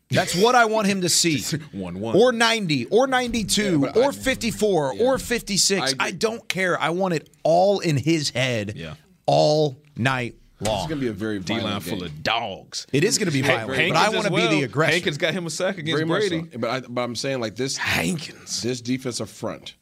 That's 0.10 0.36
what 0.36 0.56
I 0.56 0.66
want 0.66 0.88
him 0.88 1.02
to 1.02 1.10
see. 1.10 1.42
1 1.74 2.00
1. 2.00 2.16
Or 2.16 2.32
90, 2.32 2.86
or 2.86 3.08
92, 3.08 3.80
but 3.80 3.98
or 3.98 4.10
I- 4.10 4.12
54, 4.12 4.94
or 5.00 5.18
56. 5.18 5.96
I 6.00 6.06
I, 6.08 6.12
don't 6.12 6.48
care. 6.48 6.80
I 6.80 6.90
want 6.90 7.14
it 7.14 7.30
all 7.44 7.80
in 7.80 7.98
his 7.98 8.30
head 8.30 8.74
Yeah. 8.78 8.94
all 9.26 9.78
night 9.98 10.36
long. 10.62 10.78
It's 10.80 10.88
going 10.88 11.00
to 11.00 11.06
be 11.06 11.08
a 11.10 11.14
very 11.14 11.40
D 11.40 11.54
line 11.54 11.64
violent 11.64 11.84
full 11.84 12.04
of 12.04 12.24
dogs. 12.24 12.88
It 12.94 13.04
is 13.04 13.18
going 13.18 13.28
to 13.28 13.34
be 13.34 13.42
Hank- 13.42 13.68
violent, 13.70 13.94
but 13.94 13.98
I 13.98 14.10
want 14.10 14.28
to 14.28 14.32
well. 14.34 14.50
be 14.50 14.56
the 14.60 14.64
aggressor. 14.64 14.94
Hankins 14.94 15.18
got 15.18 15.34
him 15.34 15.46
a 15.46 15.50
sack 15.50 15.78
against 15.78 15.98
Very 16.04 16.06
Brady. 16.30 16.50
so. 16.54 16.58
But, 16.58 16.70
I, 16.70 16.80
but 16.88 17.02
I'm 17.02 17.16
saying 17.16 17.42
like 17.42 17.56
this 17.58 17.76
Hankins. 17.78 18.62
this 18.64 18.80
defensive 18.82 19.30
front, 19.30 19.76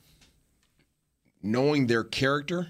knowing 1.43 1.87
their 1.87 2.03
character 2.03 2.69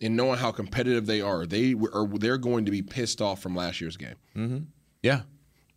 and 0.00 0.16
knowing 0.16 0.38
how 0.38 0.50
competitive 0.50 1.06
they 1.06 1.20
are, 1.20 1.46
they 1.46 1.74
are 1.92 2.06
they're 2.18 2.38
going 2.38 2.64
to 2.64 2.70
be 2.70 2.82
pissed 2.82 3.20
off 3.20 3.40
from 3.40 3.54
last 3.54 3.80
year's 3.80 3.96
game. 3.96 4.16
Mm-hmm. 4.36 4.58
yeah. 5.02 5.20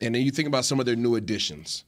And 0.06 0.14
then 0.16 0.22
you 0.24 0.32
think 0.32 0.48
about 0.48 0.66
some 0.66 0.80
of 0.80 0.86
their 0.86 0.96
new 0.96 1.16
additions. 1.16 1.86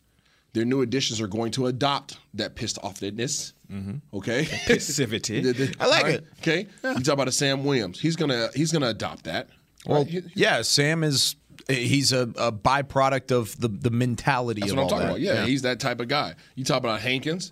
Their 0.54 0.64
new 0.66 0.82
additions 0.82 1.20
are 1.20 1.28
going 1.28 1.52
to 1.54 1.66
adopt 1.68 2.18
that 2.36 2.56
pissed 2.56 2.78
offness. 2.82 3.52
Mm-hmm. 3.72 3.96
Okay, 4.18 4.46
Passivity. 4.68 5.42
The- 5.44 5.52
the- 5.54 5.76
I 5.80 5.88
like 5.88 6.04
right? 6.04 6.14
it. 6.16 6.26
Okay, 6.40 6.68
you 6.84 7.04
talk 7.04 7.14
about 7.14 7.28
a 7.28 7.32
Sam 7.32 7.66
Williams. 7.66 8.00
He's 8.00 8.16
gonna 8.16 8.50
he's 8.56 8.72
gonna 8.72 8.88
adopt 8.90 9.26
that. 9.26 9.50
Well, 9.86 10.00
right? 10.04 10.08
He- 10.08 10.22
yeah, 10.36 10.62
Sam 10.62 11.04
is 11.04 11.36
he's 11.68 12.14
a, 12.14 12.22
a 12.38 12.52
byproduct 12.52 13.32
of 13.32 13.60
the, 13.60 13.68
the 13.68 13.90
mentality 13.90 14.62
That's 14.62 14.72
of 14.72 14.78
what 14.78 14.82
I'm 14.82 14.84
all 14.86 14.90
talking 14.92 15.08
that. 15.08 15.12
about. 15.14 15.20
Yeah, 15.22 15.46
he's 15.46 15.64
that 15.64 15.80
type 15.80 16.00
of 16.00 16.08
guy. 16.08 16.36
You 16.56 16.64
talk 16.64 16.78
about 16.78 17.02
Hankins. 17.02 17.52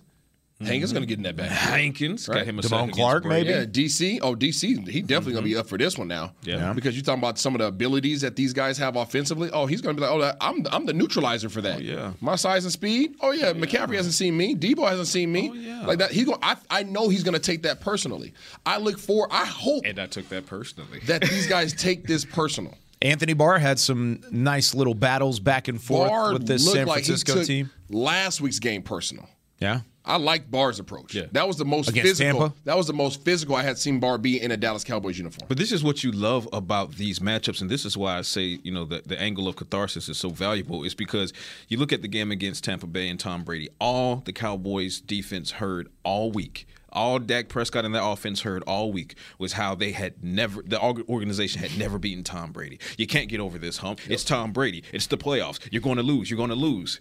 Hankins 0.60 0.84
is 0.84 0.92
gonna 0.92 1.04
get 1.06 1.18
in 1.18 1.24
that 1.24 1.36
back. 1.36 1.50
Hankins 1.50 2.26
got 2.26 2.36
Right. 2.36 2.46
him 2.46 2.58
a 2.58 2.62
Damone 2.62 2.86
sack 2.86 2.92
Clark, 2.94 3.24
maybe? 3.26 3.50
Yeah, 3.50 3.64
DC. 3.64 4.20
Oh, 4.22 4.34
DC. 4.36 4.88
He 4.88 5.02
definitely 5.02 5.34
gonna 5.34 5.44
be 5.44 5.56
up 5.56 5.68
for 5.68 5.76
this 5.76 5.98
one 5.98 6.08
now. 6.08 6.32
Yeah. 6.44 6.56
Yeah. 6.56 6.72
Because 6.72 6.94
you're 6.94 7.04
talking 7.04 7.20
about 7.20 7.38
some 7.38 7.54
of 7.54 7.58
the 7.58 7.66
abilities 7.66 8.20
that 8.22 8.36
these 8.36 8.52
guys 8.52 8.78
have 8.78 8.94
offensively. 8.96 9.50
Oh, 9.52 9.66
he's 9.66 9.80
gonna 9.80 9.94
be 9.94 10.00
like, 10.02 10.10
oh, 10.10 10.32
I'm 10.40 10.64
I'm 10.70 10.86
the 10.86 10.92
neutralizer 10.92 11.48
for 11.48 11.60
that. 11.60 11.78
Oh, 11.78 11.80
yeah. 11.80 12.12
My 12.20 12.36
size 12.36 12.64
and 12.64 12.72
speed. 12.72 13.16
Oh 13.20 13.32
yeah, 13.32 13.52
McCaffrey 13.52 13.96
hasn't 13.96 14.14
seen 14.14 14.36
me. 14.36 14.54
Deebo 14.54 14.88
hasn't 14.88 15.08
seen 15.08 15.32
me. 15.32 15.50
Oh, 15.50 15.54
yeah. 15.54 15.86
Like 15.86 15.98
that. 15.98 16.12
He's 16.12 16.24
going. 16.24 16.38
I 16.40 16.56
I 16.70 16.82
know 16.84 17.08
he's 17.08 17.24
gonna 17.24 17.38
take 17.40 17.62
that 17.64 17.80
personally. 17.80 18.32
I 18.64 18.78
look 18.78 18.98
for. 18.98 19.26
I 19.32 19.44
hope 19.44 19.82
And 19.84 19.98
I 19.98 20.06
took 20.06 20.28
that 20.28 20.46
personally. 20.46 21.00
that 21.06 21.22
these 21.22 21.46
guys 21.48 21.72
take 21.74 22.06
this 22.06 22.24
personal. 22.24 22.78
Anthony 23.02 23.34
Barr 23.34 23.58
had 23.58 23.78
some 23.78 24.20
nice 24.30 24.72
little 24.74 24.94
battles 24.94 25.40
back 25.40 25.68
and 25.68 25.82
forth 25.82 26.08
Barr 26.08 26.32
with 26.32 26.46
this 26.46 26.64
looked 26.64 26.76
San 26.76 26.86
like 26.86 27.00
he 27.00 27.06
Francisco 27.06 27.34
took 27.34 27.46
team. 27.46 27.70
last 27.90 28.40
week's 28.40 28.60
game 28.60 28.82
personal. 28.82 29.28
Yeah. 29.60 29.80
I 30.04 30.16
like 30.16 30.50
Barr's 30.50 30.78
approach. 30.78 31.14
Yeah. 31.14 31.26
That 31.32 31.46
was 31.48 31.56
the 31.56 31.64
most 31.64 31.88
Against 31.88 32.18
physical. 32.18 32.40
Tampa? 32.40 32.56
That 32.64 32.76
was 32.76 32.86
the 32.86 32.92
most 32.92 33.24
physical 33.24 33.56
I 33.56 33.62
had 33.62 33.78
seen 33.78 34.00
Barr 34.00 34.18
be 34.18 34.40
in 34.40 34.50
a 34.50 34.56
Dallas 34.56 34.84
Cowboys 34.84 35.16
uniform. 35.16 35.46
But 35.48 35.56
this 35.56 35.72
is 35.72 35.82
what 35.82 36.04
you 36.04 36.12
love 36.12 36.48
about 36.52 36.96
these 36.96 37.20
matchups, 37.20 37.60
and 37.62 37.70
this 37.70 37.84
is 37.84 37.96
why 37.96 38.18
I 38.18 38.22
say, 38.22 38.58
you 38.62 38.72
know, 38.72 38.84
the, 38.84 39.02
the 39.06 39.18
angle 39.18 39.48
of 39.48 39.56
catharsis 39.56 40.08
is 40.08 40.18
so 40.18 40.28
valuable. 40.28 40.84
Is 40.84 40.94
because 40.94 41.32
you 41.68 41.78
look 41.78 41.92
at 41.92 42.02
the 42.02 42.08
game 42.08 42.30
against 42.30 42.64
Tampa 42.64 42.86
Bay 42.86 43.08
and 43.08 43.18
Tom 43.18 43.44
Brady. 43.44 43.68
All 43.80 44.16
the 44.16 44.32
Cowboys 44.32 45.00
defense 45.00 45.52
heard 45.52 45.88
all 46.02 46.30
week, 46.30 46.66
all 46.94 47.18
Dak 47.18 47.48
Prescott 47.48 47.84
and 47.84 47.94
that 47.94 48.04
offense 48.04 48.42
heard 48.42 48.62
all 48.64 48.92
week 48.92 49.16
was 49.38 49.54
how 49.54 49.74
they 49.74 49.92
had 49.92 50.22
never, 50.22 50.62
the 50.62 50.80
organization 50.80 51.60
had 51.60 51.76
never 51.76 51.98
beaten 51.98 52.22
Tom 52.22 52.52
Brady. 52.52 52.78
You 52.96 53.06
can't 53.06 53.28
get 53.28 53.40
over 53.40 53.58
this 53.58 53.78
hump. 53.78 54.00
It's 54.08 54.22
Tom 54.24 54.52
Brady. 54.52 54.84
It's 54.92 55.06
the 55.06 55.18
playoffs. 55.18 55.58
You're 55.72 55.82
going 55.82 55.96
to 55.96 56.02
lose. 56.02 56.30
You're 56.30 56.36
going 56.36 56.50
to 56.50 56.56
lose. 56.56 57.00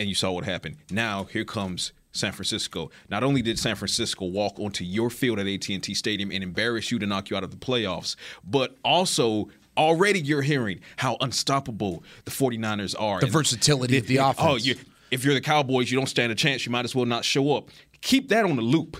And 0.00 0.08
you 0.08 0.14
saw 0.14 0.32
what 0.32 0.44
happened. 0.44 0.78
Now 0.90 1.24
here 1.24 1.44
comes 1.44 1.92
San 2.12 2.32
Francisco. 2.32 2.90
Not 3.10 3.22
only 3.22 3.42
did 3.42 3.58
San 3.58 3.76
Francisco 3.76 4.24
walk 4.24 4.58
onto 4.58 4.82
your 4.82 5.10
field 5.10 5.38
at 5.38 5.46
AT&T 5.46 5.92
Stadium 5.94 6.32
and 6.32 6.42
embarrass 6.42 6.90
you 6.90 6.98
to 6.98 7.06
knock 7.06 7.28
you 7.28 7.36
out 7.36 7.44
of 7.44 7.50
the 7.50 7.58
playoffs, 7.58 8.16
but 8.42 8.76
also 8.82 9.48
already 9.76 10.18
you're 10.18 10.40
hearing 10.42 10.80
how 10.96 11.18
unstoppable 11.20 12.02
the 12.24 12.30
49ers 12.30 12.94
are. 12.98 13.20
The 13.20 13.26
And 13.26 13.32
versatility 13.32 13.98
of 13.98 14.06
the 14.06 14.18
Oh, 14.20 14.30
offense. 14.30 14.64
you, 14.66 14.74
if 15.10 15.22
you're 15.22 15.34
the 15.34 15.40
Cowboys, 15.42 15.90
you 15.90 15.98
don't 15.98 16.08
stand 16.08 16.32
a 16.32 16.34
chance. 16.34 16.64
You 16.64 16.72
might 16.72 16.86
as 16.86 16.94
well 16.94 17.04
not 17.06 17.24
show 17.24 17.54
up. 17.54 17.68
Keep 18.00 18.30
that 18.30 18.44
on 18.46 18.56
the 18.56 18.62
loop 18.62 18.96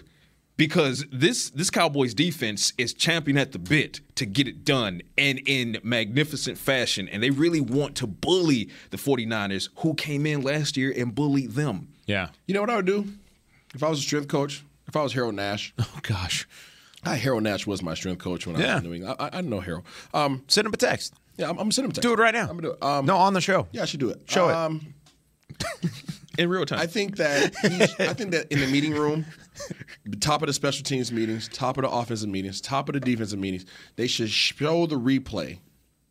because 0.61 1.07
this 1.11 1.49
this 1.49 1.71
Cowboys 1.71 2.13
defense 2.13 2.75
is 2.77 2.93
champion 2.93 3.39
at 3.39 3.53
the 3.53 3.59
bit 3.59 4.03
to 4.17 4.27
get 4.27 4.47
it 4.47 4.63
done 4.63 5.01
and 5.17 5.41
in 5.47 5.79
magnificent 5.83 6.59
fashion. 6.59 7.09
And 7.09 7.23
they 7.23 7.31
really 7.31 7.63
want 7.63 7.95
to 7.97 8.07
bully 8.07 8.69
the 8.91 8.99
49ers 8.99 9.71
who 9.77 9.95
came 9.95 10.27
in 10.27 10.43
last 10.43 10.77
year 10.77 10.93
and 10.95 11.15
bullied 11.15 11.53
them. 11.53 11.89
Yeah. 12.05 12.29
You 12.47 12.53
know 12.53 12.61
what 12.61 12.69
I 12.69 12.77
would 12.77 12.85
do 12.85 13.07
if 13.75 13.83
I 13.83 13.89
was 13.89 14.01
a 14.01 14.03
strength 14.03 14.29
coach? 14.29 14.63
If 14.87 14.97
I 14.97 15.03
was 15.03 15.15
Harold 15.15 15.35
Nash, 15.35 15.73
Oh 15.81 15.99
gosh. 16.03 16.47
I, 17.05 17.15
Harold 17.15 17.43
Nash 17.45 17.67
was 17.67 17.83
my 17.83 17.95
strength 17.95 18.23
coach 18.23 18.47
when 18.47 18.57
I 18.57 18.59
was 18.59 18.83
in 18.85 18.91
New 18.91 18.95
England. 18.97 19.17
I, 19.19 19.25
I, 19.29 19.39
I 19.39 19.41
know 19.41 19.61
Harold. 19.61 19.87
Um, 20.13 20.45
Send 20.47 20.67
him 20.67 20.75
a 20.75 20.77
text. 20.77 21.15
yeah, 21.39 21.47
I'm, 21.47 21.53
I'm 21.53 21.57
gonna 21.57 21.73
send 21.73 21.87
him 21.87 21.91
a 21.93 21.95
text. 21.95 22.03
Do 22.03 22.13
it 22.13 22.19
right 22.19 22.35
now. 22.35 22.43
I'm 22.43 22.59
gonna 22.59 22.61
do 22.61 22.73
it. 22.73 22.83
Um, 22.83 23.07
no, 23.07 23.17
on 23.17 23.33
the 23.33 23.41
show. 23.41 23.67
yeah, 23.73 23.81
I 23.81 23.87
should 23.87 24.01
do 24.01 24.11
it. 24.11 24.21
Show 24.27 24.51
it. 24.51 24.83
In 26.39 26.49
real 26.49 26.65
time. 26.65 26.79
I 26.79 26.87
think 26.87 27.17
that 27.17 27.55
he's- 27.57 27.95
I 27.99 28.15
think 28.15 28.31
that 28.31 28.51
in 28.53 28.61
the 28.61 28.67
meeting 28.69 28.93
room, 28.95 29.27
the 30.07 30.17
top 30.17 30.43
of 30.43 30.47
the 30.47 30.53
special 30.53 30.85
teams 30.85 31.11
meetings, 31.13 31.49
top 31.49 31.77
of 31.77 31.83
the 31.83 31.91
offensive 31.91 32.29
meetings, 32.29 32.61
top 32.61 32.89
of 32.89 32.93
the 32.95 33.01
defensive 33.01 33.39
meetings, 33.39 33.67
they 33.97 34.07
should 34.07 34.31
show 34.31 34.87
the 34.87 34.99
replay. 34.99 35.59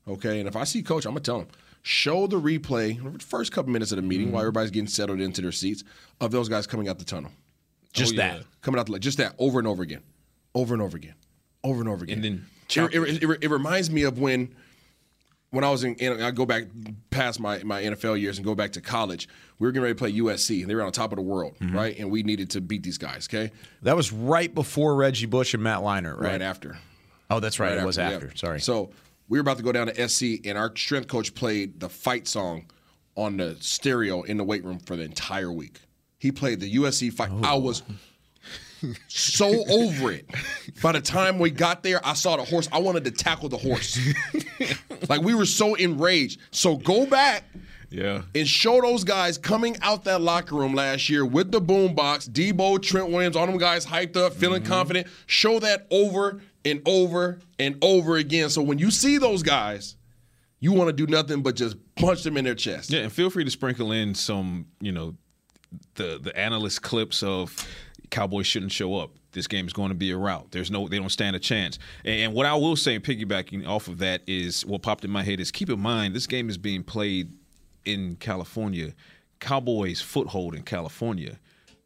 Okay, 0.07 0.39
and 0.39 0.47
if 0.47 0.55
I 0.55 0.63
see 0.65 0.81
coach, 0.83 1.05
I'm 1.05 1.11
gonna 1.11 1.21
tell 1.21 1.39
him 1.41 1.47
show 1.81 2.27
the 2.27 2.39
replay 2.39 3.21
first 3.21 3.53
couple 3.53 3.71
minutes 3.71 3.91
of 3.93 3.95
the 3.95 4.01
meeting 4.01 4.27
Mm-hmm. 4.27 4.33
while 4.33 4.41
everybody's 4.41 4.71
getting 4.71 4.87
settled 4.87 5.21
into 5.21 5.41
their 5.41 5.51
seats 5.53 5.83
of 6.19 6.31
those 6.31 6.49
guys 6.49 6.67
coming 6.67 6.89
out 6.89 6.99
the 6.99 7.05
tunnel. 7.05 7.31
Just 7.93 8.13
Oh, 8.13 8.17
yeah. 8.17 8.37
that. 8.39 8.45
coming 8.61 8.79
out 8.79 8.87
the 8.87 8.99
just 8.99 9.17
that 9.19 9.33
over 9.39 9.59
and 9.59 9.67
over 9.67 9.81
again, 9.81 10.01
over 10.53 10.73
and 10.73 10.83
over 10.83 10.97
again, 10.97 11.15
over 11.63 11.79
and 11.79 11.89
over 11.89 12.03
again. 12.03 12.15
And 12.17 12.23
then 12.25 12.45
it, 12.91 12.93
it, 12.93 13.23
it, 13.23 13.37
it 13.43 13.49
reminds 13.49 13.89
me 13.89 14.03
of 14.03 14.19
when 14.19 14.53
when 15.51 15.63
I 15.63 15.69
was 15.71 15.83
in, 15.83 15.95
I 16.21 16.31
go 16.31 16.45
back 16.45 16.63
past 17.09 17.39
my 17.39 17.63
my 17.63 17.81
NFL 17.81 18.19
years 18.19 18.37
and 18.37 18.45
go 18.45 18.55
back 18.55 18.71
to 18.73 18.81
college. 18.81 19.27
We 19.57 19.67
were 19.67 19.71
getting 19.71 19.83
ready 19.83 19.95
to 19.95 19.99
play 19.99 20.13
USC, 20.13 20.61
and 20.61 20.69
they 20.69 20.75
were 20.75 20.83
on 20.83 20.91
top 20.91 21.11
of 21.11 21.15
the 21.17 21.21
world, 21.23 21.55
Mm-hmm. 21.59 21.75
right? 21.75 21.97
And 21.99 22.11
we 22.11 22.23
needed 22.23 22.49
to 22.51 22.61
beat 22.61 22.83
these 22.83 22.97
guys. 22.97 23.27
Okay, 23.29 23.51
That 23.81 23.95
was 23.95 24.11
right 24.13 24.53
before 24.53 24.95
Reggie 24.95 25.25
Bush 25.25 25.53
and 25.53 25.63
Matt 25.63 25.79
Leinart, 25.79 26.15
right? 26.19 26.31
right, 26.31 26.41
after. 26.41 26.77
Oh, 27.29 27.39
that's 27.39 27.59
right. 27.59 27.73
Right 27.75 27.83
it 27.83 27.85
was 27.85 27.97
yeah. 27.97 28.11
after. 28.11 28.35
Sorry. 28.35 28.59
So 28.61 28.91
we 29.27 29.37
were 29.37 29.41
about 29.41 29.57
to 29.57 29.63
go 29.63 29.71
down 29.71 29.87
to 29.87 30.07
SC, 30.09 30.45
and 30.45 30.57
our 30.57 30.75
strength 30.75 31.07
coach 31.07 31.33
played 31.35 31.79
the 31.79 31.89
fight 31.89 32.27
song 32.27 32.65
on 33.15 33.37
the 33.37 33.57
stereo 33.59 34.21
in 34.23 34.37
the 34.37 34.43
weight 34.43 34.63
room 34.63 34.79
for 34.79 34.95
the 34.95 35.03
entire 35.03 35.51
week. 35.51 35.79
He 36.19 36.31
played 36.31 36.59
the 36.59 36.75
USC 36.75 37.11
fight. 37.13 37.31
I 37.43 37.53
was 37.55 37.81
so 39.07 39.63
over 39.69 40.11
it. 40.11 40.25
By 40.81 40.93
the 40.93 41.01
time 41.01 41.39
we 41.39 41.51
got 41.51 41.83
there, 41.83 42.05
I 42.05 42.13
saw 42.13 42.37
the 42.37 42.43
horse. 42.43 42.69
I 42.71 42.79
wanted 42.79 43.05
to 43.05 43.11
tackle 43.11 43.49
the 43.49 43.57
horse. 43.57 43.99
like 45.09 45.21
we 45.21 45.33
were 45.33 45.45
so 45.45 45.75
enraged. 45.75 46.39
So 46.51 46.77
go 46.77 47.05
back 47.05 47.43
yeah. 47.89 48.21
and 48.35 48.47
show 48.47 48.81
those 48.81 49.03
guys 49.03 49.37
coming 49.37 49.77
out 49.81 50.03
that 50.05 50.21
locker 50.21 50.55
room 50.55 50.73
last 50.73 51.09
year 51.09 51.25
with 51.25 51.51
the 51.51 51.61
boombox, 51.61 52.29
Deebo, 52.29 52.81
Trent 52.81 53.09
Williams, 53.09 53.35
all 53.35 53.45
them 53.45 53.57
guys 53.57 53.85
hyped 53.85 54.17
up, 54.17 54.33
feeling 54.33 54.61
mm-hmm. 54.61 54.71
confident. 54.71 55.07
Show 55.25 55.59
that 55.59 55.87
over 55.91 56.41
and 56.65 56.81
over 56.85 57.39
and 57.57 57.77
over 57.81 58.17
again. 58.17 58.49
So 58.49 58.61
when 58.61 58.79
you 58.79 58.91
see 58.91 59.17
those 59.17 59.43
guys, 59.43 59.95
you 60.59 60.73
want 60.73 60.89
to 60.89 60.93
do 60.93 61.09
nothing 61.09 61.41
but 61.41 61.55
just 61.55 61.77
punch 61.95 62.23
them 62.23 62.37
in 62.37 62.45
their 62.45 62.55
chest. 62.55 62.91
Yeah, 62.91 63.01
and 63.01 63.11
feel 63.11 63.29
free 63.29 63.45
to 63.45 63.51
sprinkle 63.51 63.91
in 63.91 64.13
some, 64.13 64.67
you 64.81 64.91
know, 64.91 65.15
the 65.95 66.19
the 66.21 66.35
analyst 66.37 66.81
clips 66.81 67.23
of 67.23 67.67
Cowboys 68.09 68.47
shouldn't 68.47 68.71
show 68.71 68.95
up. 68.95 69.11
This 69.31 69.47
game 69.47 69.67
is 69.67 69.73
going 69.73 69.89
to 69.89 69.95
be 69.95 70.09
a 70.11 70.17
rout. 70.17 70.47
There's 70.51 70.71
no, 70.71 70.87
they 70.87 70.97
don't 70.97 71.11
stand 71.11 71.35
a 71.35 71.39
chance. 71.39 71.77
And, 72.03 72.33
what 72.33 72.45
I 72.47 72.55
will 72.55 72.75
say, 72.75 72.99
piggybacking 72.99 73.67
off 73.67 73.87
of 73.87 73.99
that, 73.99 74.21
is 74.25 74.65
what 74.65 74.81
popped 74.81 75.05
in 75.05 75.11
my 75.11 75.23
head 75.23 75.39
is 75.39 75.51
keep 75.51 75.69
in 75.69 75.79
mind 75.79 76.15
this 76.15 76.25
game 76.27 76.49
is 76.49 76.57
being 76.57 76.83
played 76.83 77.31
in 77.85 78.15
California. 78.15 78.93
Cowboys' 79.39 80.01
foothold 80.01 80.55
in 80.55 80.63
California 80.63 81.37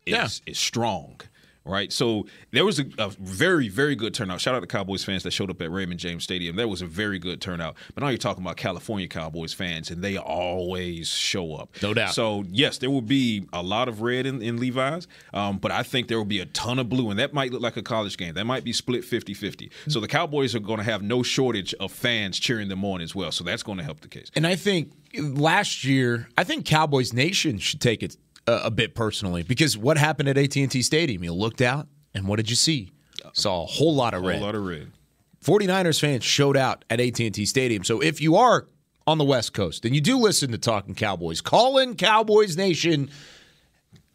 is 0.05 0.13
Yeah. 0.13 0.27
is 0.45 0.57
strong. 0.57 1.19
Right, 1.65 1.93
so 1.93 2.25
there 2.51 2.65
was 2.65 2.79
a, 2.79 2.85
a 2.97 3.09
very, 3.19 3.69
very 3.69 3.95
good 3.95 4.13
turnout. 4.13 4.41
Shout 4.41 4.53
out 4.53 4.59
to 4.59 4.67
Cowboys 4.67 5.05
fans 5.05 5.23
that 5.23 5.31
showed 5.31 5.49
up 5.49 5.61
at 5.61 5.71
Raymond 5.71 5.97
James 5.97 6.25
Stadium. 6.25 6.57
There 6.57 6.67
was 6.67 6.81
a 6.81 6.85
very 6.85 7.19
good 7.19 7.39
turnout. 7.39 7.77
But 7.95 8.03
now 8.03 8.09
you're 8.09 8.17
talking 8.17 8.43
about 8.43 8.57
California 8.57 9.07
Cowboys 9.07 9.53
fans, 9.53 9.89
and 9.89 10.03
they 10.03 10.17
always 10.17 11.07
show 11.07 11.55
up. 11.55 11.69
No 11.81 11.93
doubt. 11.93 12.13
So 12.13 12.43
yes, 12.49 12.79
there 12.79 12.89
will 12.89 13.01
be 13.01 13.47
a 13.53 13.63
lot 13.63 13.87
of 13.87 14.01
red 14.01 14.25
in, 14.25 14.41
in 14.41 14.59
Levi's, 14.59 15.07
um, 15.33 15.57
but 15.57 15.71
I 15.71 15.83
think 15.83 16.09
there 16.09 16.17
will 16.17 16.25
be 16.25 16.41
a 16.41 16.45
ton 16.47 16.79
of 16.79 16.89
blue, 16.89 17.09
and 17.09 17.17
that 17.19 17.33
might 17.33 17.53
look 17.53 17.61
like 17.61 17.77
a 17.77 17.81
college 17.81 18.17
game. 18.17 18.33
That 18.33 18.45
might 18.45 18.65
be 18.65 18.73
split 18.73 19.03
50-50. 19.03 19.71
So 19.87 20.01
the 20.01 20.07
Cowboys 20.09 20.53
are 20.55 20.59
going 20.59 20.79
to 20.79 20.83
have 20.83 21.01
no 21.01 21.23
shortage 21.23 21.73
of 21.75 21.93
fans 21.93 22.39
cheering 22.39 22.67
them 22.67 22.83
on 22.83 22.99
as 22.99 23.15
well. 23.15 23.31
So 23.31 23.45
that's 23.45 23.63
going 23.63 23.77
to 23.77 23.85
help 23.85 24.01
the 24.01 24.09
case. 24.09 24.29
And 24.35 24.45
I 24.45 24.57
think 24.57 24.91
last 25.17 25.85
year, 25.85 26.27
I 26.37 26.43
think 26.43 26.65
Cowboys 26.65 27.13
Nation 27.13 27.57
should 27.57 27.79
take 27.79 28.03
it 28.03 28.17
a, 28.47 28.65
a 28.65 28.71
bit 28.71 28.95
personally 28.95 29.43
because 29.43 29.77
what 29.77 29.97
happened 29.97 30.29
at 30.29 30.37
AT&T 30.37 30.81
Stadium? 30.81 31.23
You 31.23 31.33
looked 31.33 31.61
out, 31.61 31.87
and 32.13 32.27
what 32.27 32.37
did 32.37 32.49
you 32.49 32.55
see? 32.55 32.91
Saw 33.33 33.63
a 33.63 33.65
whole 33.65 33.95
lot 33.95 34.13
of 34.13 34.19
A 34.19 34.21
whole 34.23 34.29
red. 34.31 34.41
lot 34.41 34.55
of 34.55 34.65
red. 34.65 34.91
49ers 35.43 35.99
fans 35.99 36.23
showed 36.23 36.55
out 36.57 36.85
at 36.89 36.99
AT&T 37.01 37.45
Stadium. 37.45 37.83
So 37.83 38.01
if 38.01 38.21
you 38.21 38.35
are 38.35 38.67
on 39.05 39.17
the 39.17 39.23
West 39.25 39.53
Coast 39.53 39.83
and 39.85 39.93
you 39.93 40.01
do 40.01 40.17
listen 40.17 40.51
to 40.51 40.57
Talking 40.57 40.95
Cowboys, 40.95 41.41
call 41.41 41.77
in 41.77 41.95
Cowboys 41.95 42.55
Nation. 42.57 43.09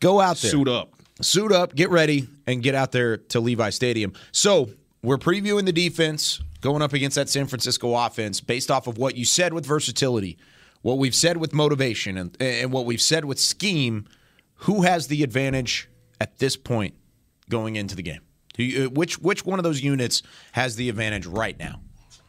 Go 0.01 0.21
out 0.21 0.37
there. 0.39 0.51
Suit 0.51 0.69
up. 0.69 0.93
Suit 1.21 1.51
up, 1.53 1.75
get 1.75 1.91
ready, 1.91 2.29
and 2.47 2.63
get 2.63 2.75
out 2.77 2.93
there 2.93 3.17
to 3.17 3.41
Levi 3.41 3.71
Stadium. 3.71 4.13
So 4.31 4.71
we're 5.03 5.19
previewing 5.19 5.65
the 5.67 5.73
defense 5.73 6.41
going 6.61 6.81
up 6.81 6.93
against 6.93 7.17
that 7.17 7.29
San 7.29 7.47
Francisco 7.47 7.95
offense 7.95 8.41
based 8.41 8.71
off 8.71 8.87
of 8.87 8.99
what 8.99 9.17
you 9.17 9.25
said 9.25 9.53
with 9.53 9.67
versatility, 9.67 10.39
what 10.83 10.97
we've 10.99 11.15
said 11.15 11.37
with 11.39 11.53
motivation, 11.53 12.17
and, 12.17 12.37
and 12.41 12.73
what 12.73 12.85
we've 12.87 13.03
said 13.03 13.25
with 13.25 13.39
scheme. 13.41 14.07
Who 14.63 14.83
has 14.83 15.07
the 15.09 15.23
advantage 15.23 15.89
at 16.21 16.39
this 16.39 16.57
point 16.57 16.95
going 17.49 17.77
into 17.77 17.95
the 17.97 18.03
game? 18.03 18.21
Do 18.55 18.65
you, 18.65 18.87
uh, 18.87 18.91
which 18.91 19.19
which 19.21 19.45
one 19.47 19.59
of 19.59 19.63
those 19.63 19.83
units 19.83 20.23
has 20.53 20.77
the 20.77 20.89
advantage 20.89 21.27
right 21.27 21.59
now? 21.59 21.81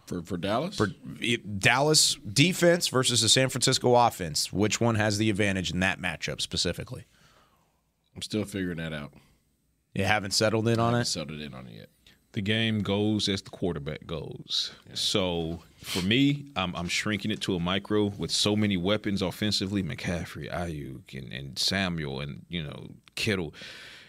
For 0.05 0.21
for 0.21 0.37
Dallas? 0.37 0.75
For 0.75 0.87
Dallas 0.87 2.15
defense 2.15 2.87
versus 2.87 3.21
the 3.21 3.29
San 3.29 3.49
Francisco 3.49 3.95
offense, 3.95 4.51
which 4.53 4.79
one 4.79 4.95
has 4.95 5.17
the 5.17 5.29
advantage 5.29 5.71
in 5.71 5.79
that 5.81 5.99
matchup 5.99 6.41
specifically? 6.41 7.05
I'm 8.15 8.21
still 8.21 8.45
figuring 8.45 8.77
that 8.77 8.93
out. 8.93 9.13
You 9.95 10.03
haven't 10.03 10.31
settled 10.31 10.67
in 10.67 10.79
I 10.79 10.83
on 10.83 10.87
haven't 10.93 11.01
it. 11.01 11.05
settled 11.05 11.41
in 11.41 11.53
on 11.53 11.67
it 11.67 11.73
yet. 11.73 11.89
The 12.33 12.41
game 12.41 12.81
goes 12.81 13.27
as 13.27 13.41
the 13.41 13.49
quarterback 13.49 14.05
goes. 14.05 14.71
So 14.93 15.61
for 15.81 16.01
me, 16.01 16.45
I'm, 16.55 16.75
I'm 16.75 16.87
shrinking 16.87 17.31
it 17.31 17.41
to 17.41 17.55
a 17.55 17.59
micro 17.59 18.05
with 18.05 18.31
so 18.31 18.55
many 18.55 18.77
weapons 18.77 19.21
offensively: 19.21 19.83
McCaffrey, 19.83 20.51
Aiyuk, 20.51 21.17
and, 21.17 21.31
and 21.31 21.57
Samuel, 21.57 22.19
and 22.19 22.45
you 22.49 22.63
know 22.63 22.89
Kittle, 23.15 23.53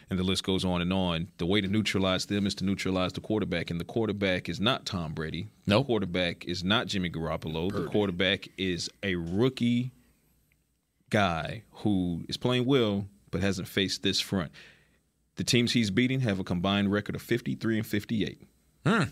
and 0.08 0.18
the 0.18 0.24
list 0.24 0.44
goes 0.44 0.64
on 0.64 0.80
and 0.80 0.92
on. 0.92 1.28
The 1.38 1.46
way 1.46 1.60
to 1.60 1.68
neutralize 1.68 2.26
them 2.26 2.46
is 2.46 2.54
to 2.56 2.64
neutralize 2.64 3.12
the 3.12 3.20
quarterback, 3.20 3.70
and 3.70 3.80
the 3.80 3.84
quarterback 3.84 4.48
is 4.48 4.60
not 4.60 4.84
Tom 4.86 5.14
Brady. 5.14 5.48
No. 5.66 5.78
the 5.78 5.84
quarterback 5.84 6.44
is 6.44 6.64
not 6.64 6.86
Jimmy 6.86 7.10
Garoppolo. 7.10 7.72
The 7.72 7.86
quarterback 7.86 8.48
is 8.58 8.90
a 9.02 9.14
rookie 9.14 9.92
guy 11.10 11.62
who 11.70 12.24
is 12.28 12.36
playing 12.36 12.66
well 12.66 13.06
but 13.30 13.40
hasn't 13.40 13.68
faced 13.68 14.02
this 14.02 14.20
front. 14.20 14.50
The 15.36 15.44
teams 15.44 15.72
he's 15.72 15.90
beating 15.90 16.20
have 16.20 16.38
a 16.38 16.44
combined 16.44 16.92
record 16.92 17.14
of 17.14 17.22
53 17.22 17.78
and 17.78 17.86
58. 17.86 18.42
Hmm. 18.84 19.02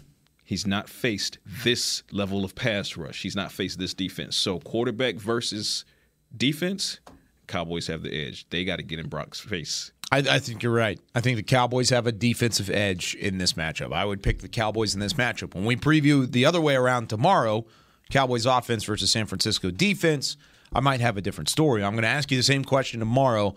He's 0.48 0.66
not 0.66 0.88
faced 0.88 1.36
this 1.44 2.02
level 2.10 2.42
of 2.42 2.54
pass 2.54 2.96
rush. 2.96 3.20
He's 3.20 3.36
not 3.36 3.52
faced 3.52 3.78
this 3.78 3.92
defense. 3.92 4.34
So 4.34 4.58
quarterback 4.60 5.16
versus 5.16 5.84
defense, 6.34 7.00
Cowboys 7.46 7.86
have 7.88 8.02
the 8.02 8.10
edge. 8.10 8.48
They 8.48 8.64
got 8.64 8.76
to 8.76 8.82
get 8.82 8.98
in 8.98 9.10
Brock's 9.10 9.38
face. 9.38 9.92
I, 10.10 10.20
I 10.20 10.38
think 10.38 10.62
you're 10.62 10.72
right. 10.72 10.98
I 11.14 11.20
think 11.20 11.36
the 11.36 11.42
Cowboys 11.42 11.90
have 11.90 12.06
a 12.06 12.12
defensive 12.12 12.70
edge 12.70 13.14
in 13.16 13.36
this 13.36 13.52
matchup. 13.52 13.92
I 13.92 14.06
would 14.06 14.22
pick 14.22 14.38
the 14.38 14.48
Cowboys 14.48 14.94
in 14.94 15.00
this 15.00 15.12
matchup. 15.12 15.54
When 15.54 15.66
we 15.66 15.76
preview 15.76 16.26
the 16.26 16.46
other 16.46 16.62
way 16.62 16.76
around 16.76 17.10
tomorrow, 17.10 17.66
Cowboys 18.08 18.46
offense 18.46 18.84
versus 18.84 19.10
San 19.10 19.26
Francisco 19.26 19.70
defense, 19.70 20.38
I 20.72 20.80
might 20.80 21.02
have 21.02 21.18
a 21.18 21.20
different 21.20 21.50
story. 21.50 21.84
I'm 21.84 21.92
going 21.92 22.04
to 22.04 22.08
ask 22.08 22.30
you 22.30 22.38
the 22.38 22.42
same 22.42 22.64
question 22.64 23.00
tomorrow. 23.00 23.54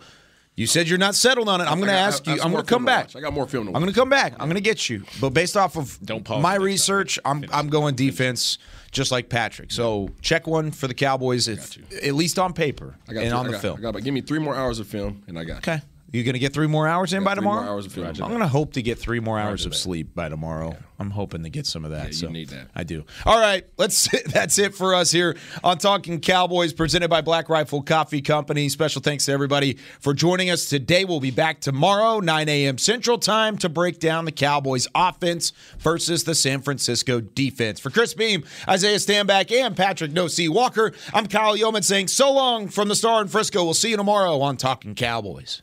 You 0.54 0.66
said 0.66 0.86
you're 0.88 0.98
not 0.98 1.14
settled 1.14 1.48
on 1.48 1.60
it. 1.62 1.64
I'm 1.64 1.78
going 1.78 1.88
to 1.88 1.94
ask 1.94 2.28
I- 2.28 2.32
I 2.32 2.34
you. 2.36 2.42
I'm 2.42 2.52
going 2.52 2.62
to 2.62 2.68
come 2.68 2.84
back. 2.84 3.16
I 3.16 3.20
got 3.20 3.32
more 3.32 3.46
film 3.46 3.66
to 3.66 3.72
I'm 3.74 3.80
going 3.80 3.92
to 3.92 3.98
come 3.98 4.10
back. 4.10 4.34
I'm 4.34 4.48
going 4.48 4.54
to 4.56 4.60
get 4.60 4.90
you. 4.90 5.04
But 5.20 5.30
based 5.30 5.56
off 5.56 5.76
of 5.76 5.98
Don't 6.04 6.24
pause 6.24 6.42
my 6.42 6.56
research, 6.56 7.18
I'm 7.24 7.44
I'm 7.52 7.68
going 7.68 7.94
defense 7.94 8.58
just 8.90 9.10
like 9.10 9.30
Patrick. 9.30 9.72
So 9.72 10.10
check 10.20 10.46
one 10.46 10.70
for 10.70 10.86
the 10.88 10.94
Cowboys, 10.94 11.48
if, 11.48 11.78
at 12.04 12.14
least 12.14 12.38
on 12.38 12.52
paper 12.52 12.96
and 13.08 13.16
three- 13.16 13.30
on 13.30 13.46
the 13.46 13.52
got- 13.52 13.62
film. 13.62 13.78
I 13.78 13.82
got, 13.82 13.94
but 13.94 14.04
give 14.04 14.12
me 14.12 14.20
three 14.20 14.38
more 14.40 14.54
hours 14.54 14.78
of 14.78 14.86
film, 14.86 15.22
and 15.26 15.38
I 15.38 15.44
got. 15.44 15.58
Okay. 15.58 15.76
You 15.76 15.91
going 16.24 16.34
to 16.34 16.38
get 16.38 16.52
three 16.52 16.66
more 16.66 16.86
hours 16.86 17.14
in 17.14 17.24
by 17.24 17.34
three 17.34 17.42
more 17.42 17.54
tomorrow? 17.54 17.72
hours 17.72 17.86
of. 17.86 17.98
I'm 17.98 18.28
going 18.28 18.40
to 18.40 18.46
hope 18.46 18.74
to 18.74 18.82
get 18.82 18.98
three 18.98 19.20
more 19.20 19.38
hours 19.38 19.64
of 19.64 19.74
sleep 19.74 20.14
by 20.14 20.28
tomorrow. 20.28 20.76
I'm 20.98 21.10
hoping 21.10 21.42
to 21.42 21.48
get 21.50 21.66
some 21.66 21.84
of 21.84 21.90
that. 21.90 22.02
Yeah, 22.02 22.06
you 22.08 22.12
so 22.12 22.28
need 22.28 22.48
that. 22.50 22.68
I 22.74 22.84
do. 22.84 23.04
All 23.26 23.40
right, 23.40 23.66
let's. 23.76 24.08
That's 24.32 24.58
it 24.58 24.74
for 24.74 24.94
us 24.94 25.10
here 25.10 25.36
on 25.64 25.78
Talking 25.78 26.20
Cowboys, 26.20 26.72
presented 26.72 27.08
by 27.08 27.22
Black 27.22 27.48
Rifle 27.48 27.82
Coffee 27.82 28.20
Company. 28.20 28.68
Special 28.68 29.00
thanks 29.00 29.24
to 29.24 29.32
everybody 29.32 29.78
for 30.00 30.12
joining 30.14 30.50
us 30.50 30.66
today. 30.68 31.04
We'll 31.04 31.18
be 31.18 31.30
back 31.30 31.60
tomorrow, 31.60 32.20
9 32.20 32.48
a.m. 32.48 32.78
Central 32.78 33.18
Time, 33.18 33.56
to 33.58 33.68
break 33.68 33.98
down 33.98 34.26
the 34.26 34.32
Cowboys' 34.32 34.86
offense 34.94 35.52
versus 35.78 36.24
the 36.24 36.34
San 36.34 36.60
Francisco 36.60 37.20
defense. 37.20 37.80
For 37.80 37.90
Chris 37.90 38.14
Beam, 38.14 38.44
Isaiah 38.68 38.98
Stanback, 38.98 39.50
and 39.50 39.76
Patrick 39.76 40.12
Nosey 40.12 40.48
Walker, 40.48 40.92
I'm 41.12 41.26
Kyle 41.26 41.56
Youman 41.56 41.82
saying 41.82 42.08
so 42.08 42.32
long 42.32 42.68
from 42.68 42.88
the 42.88 42.94
Star 42.94 43.22
in 43.22 43.28
Frisco. 43.28 43.64
We'll 43.64 43.74
see 43.74 43.90
you 43.90 43.96
tomorrow 43.96 44.40
on 44.40 44.56
Talking 44.56 44.94
Cowboys. 44.94 45.62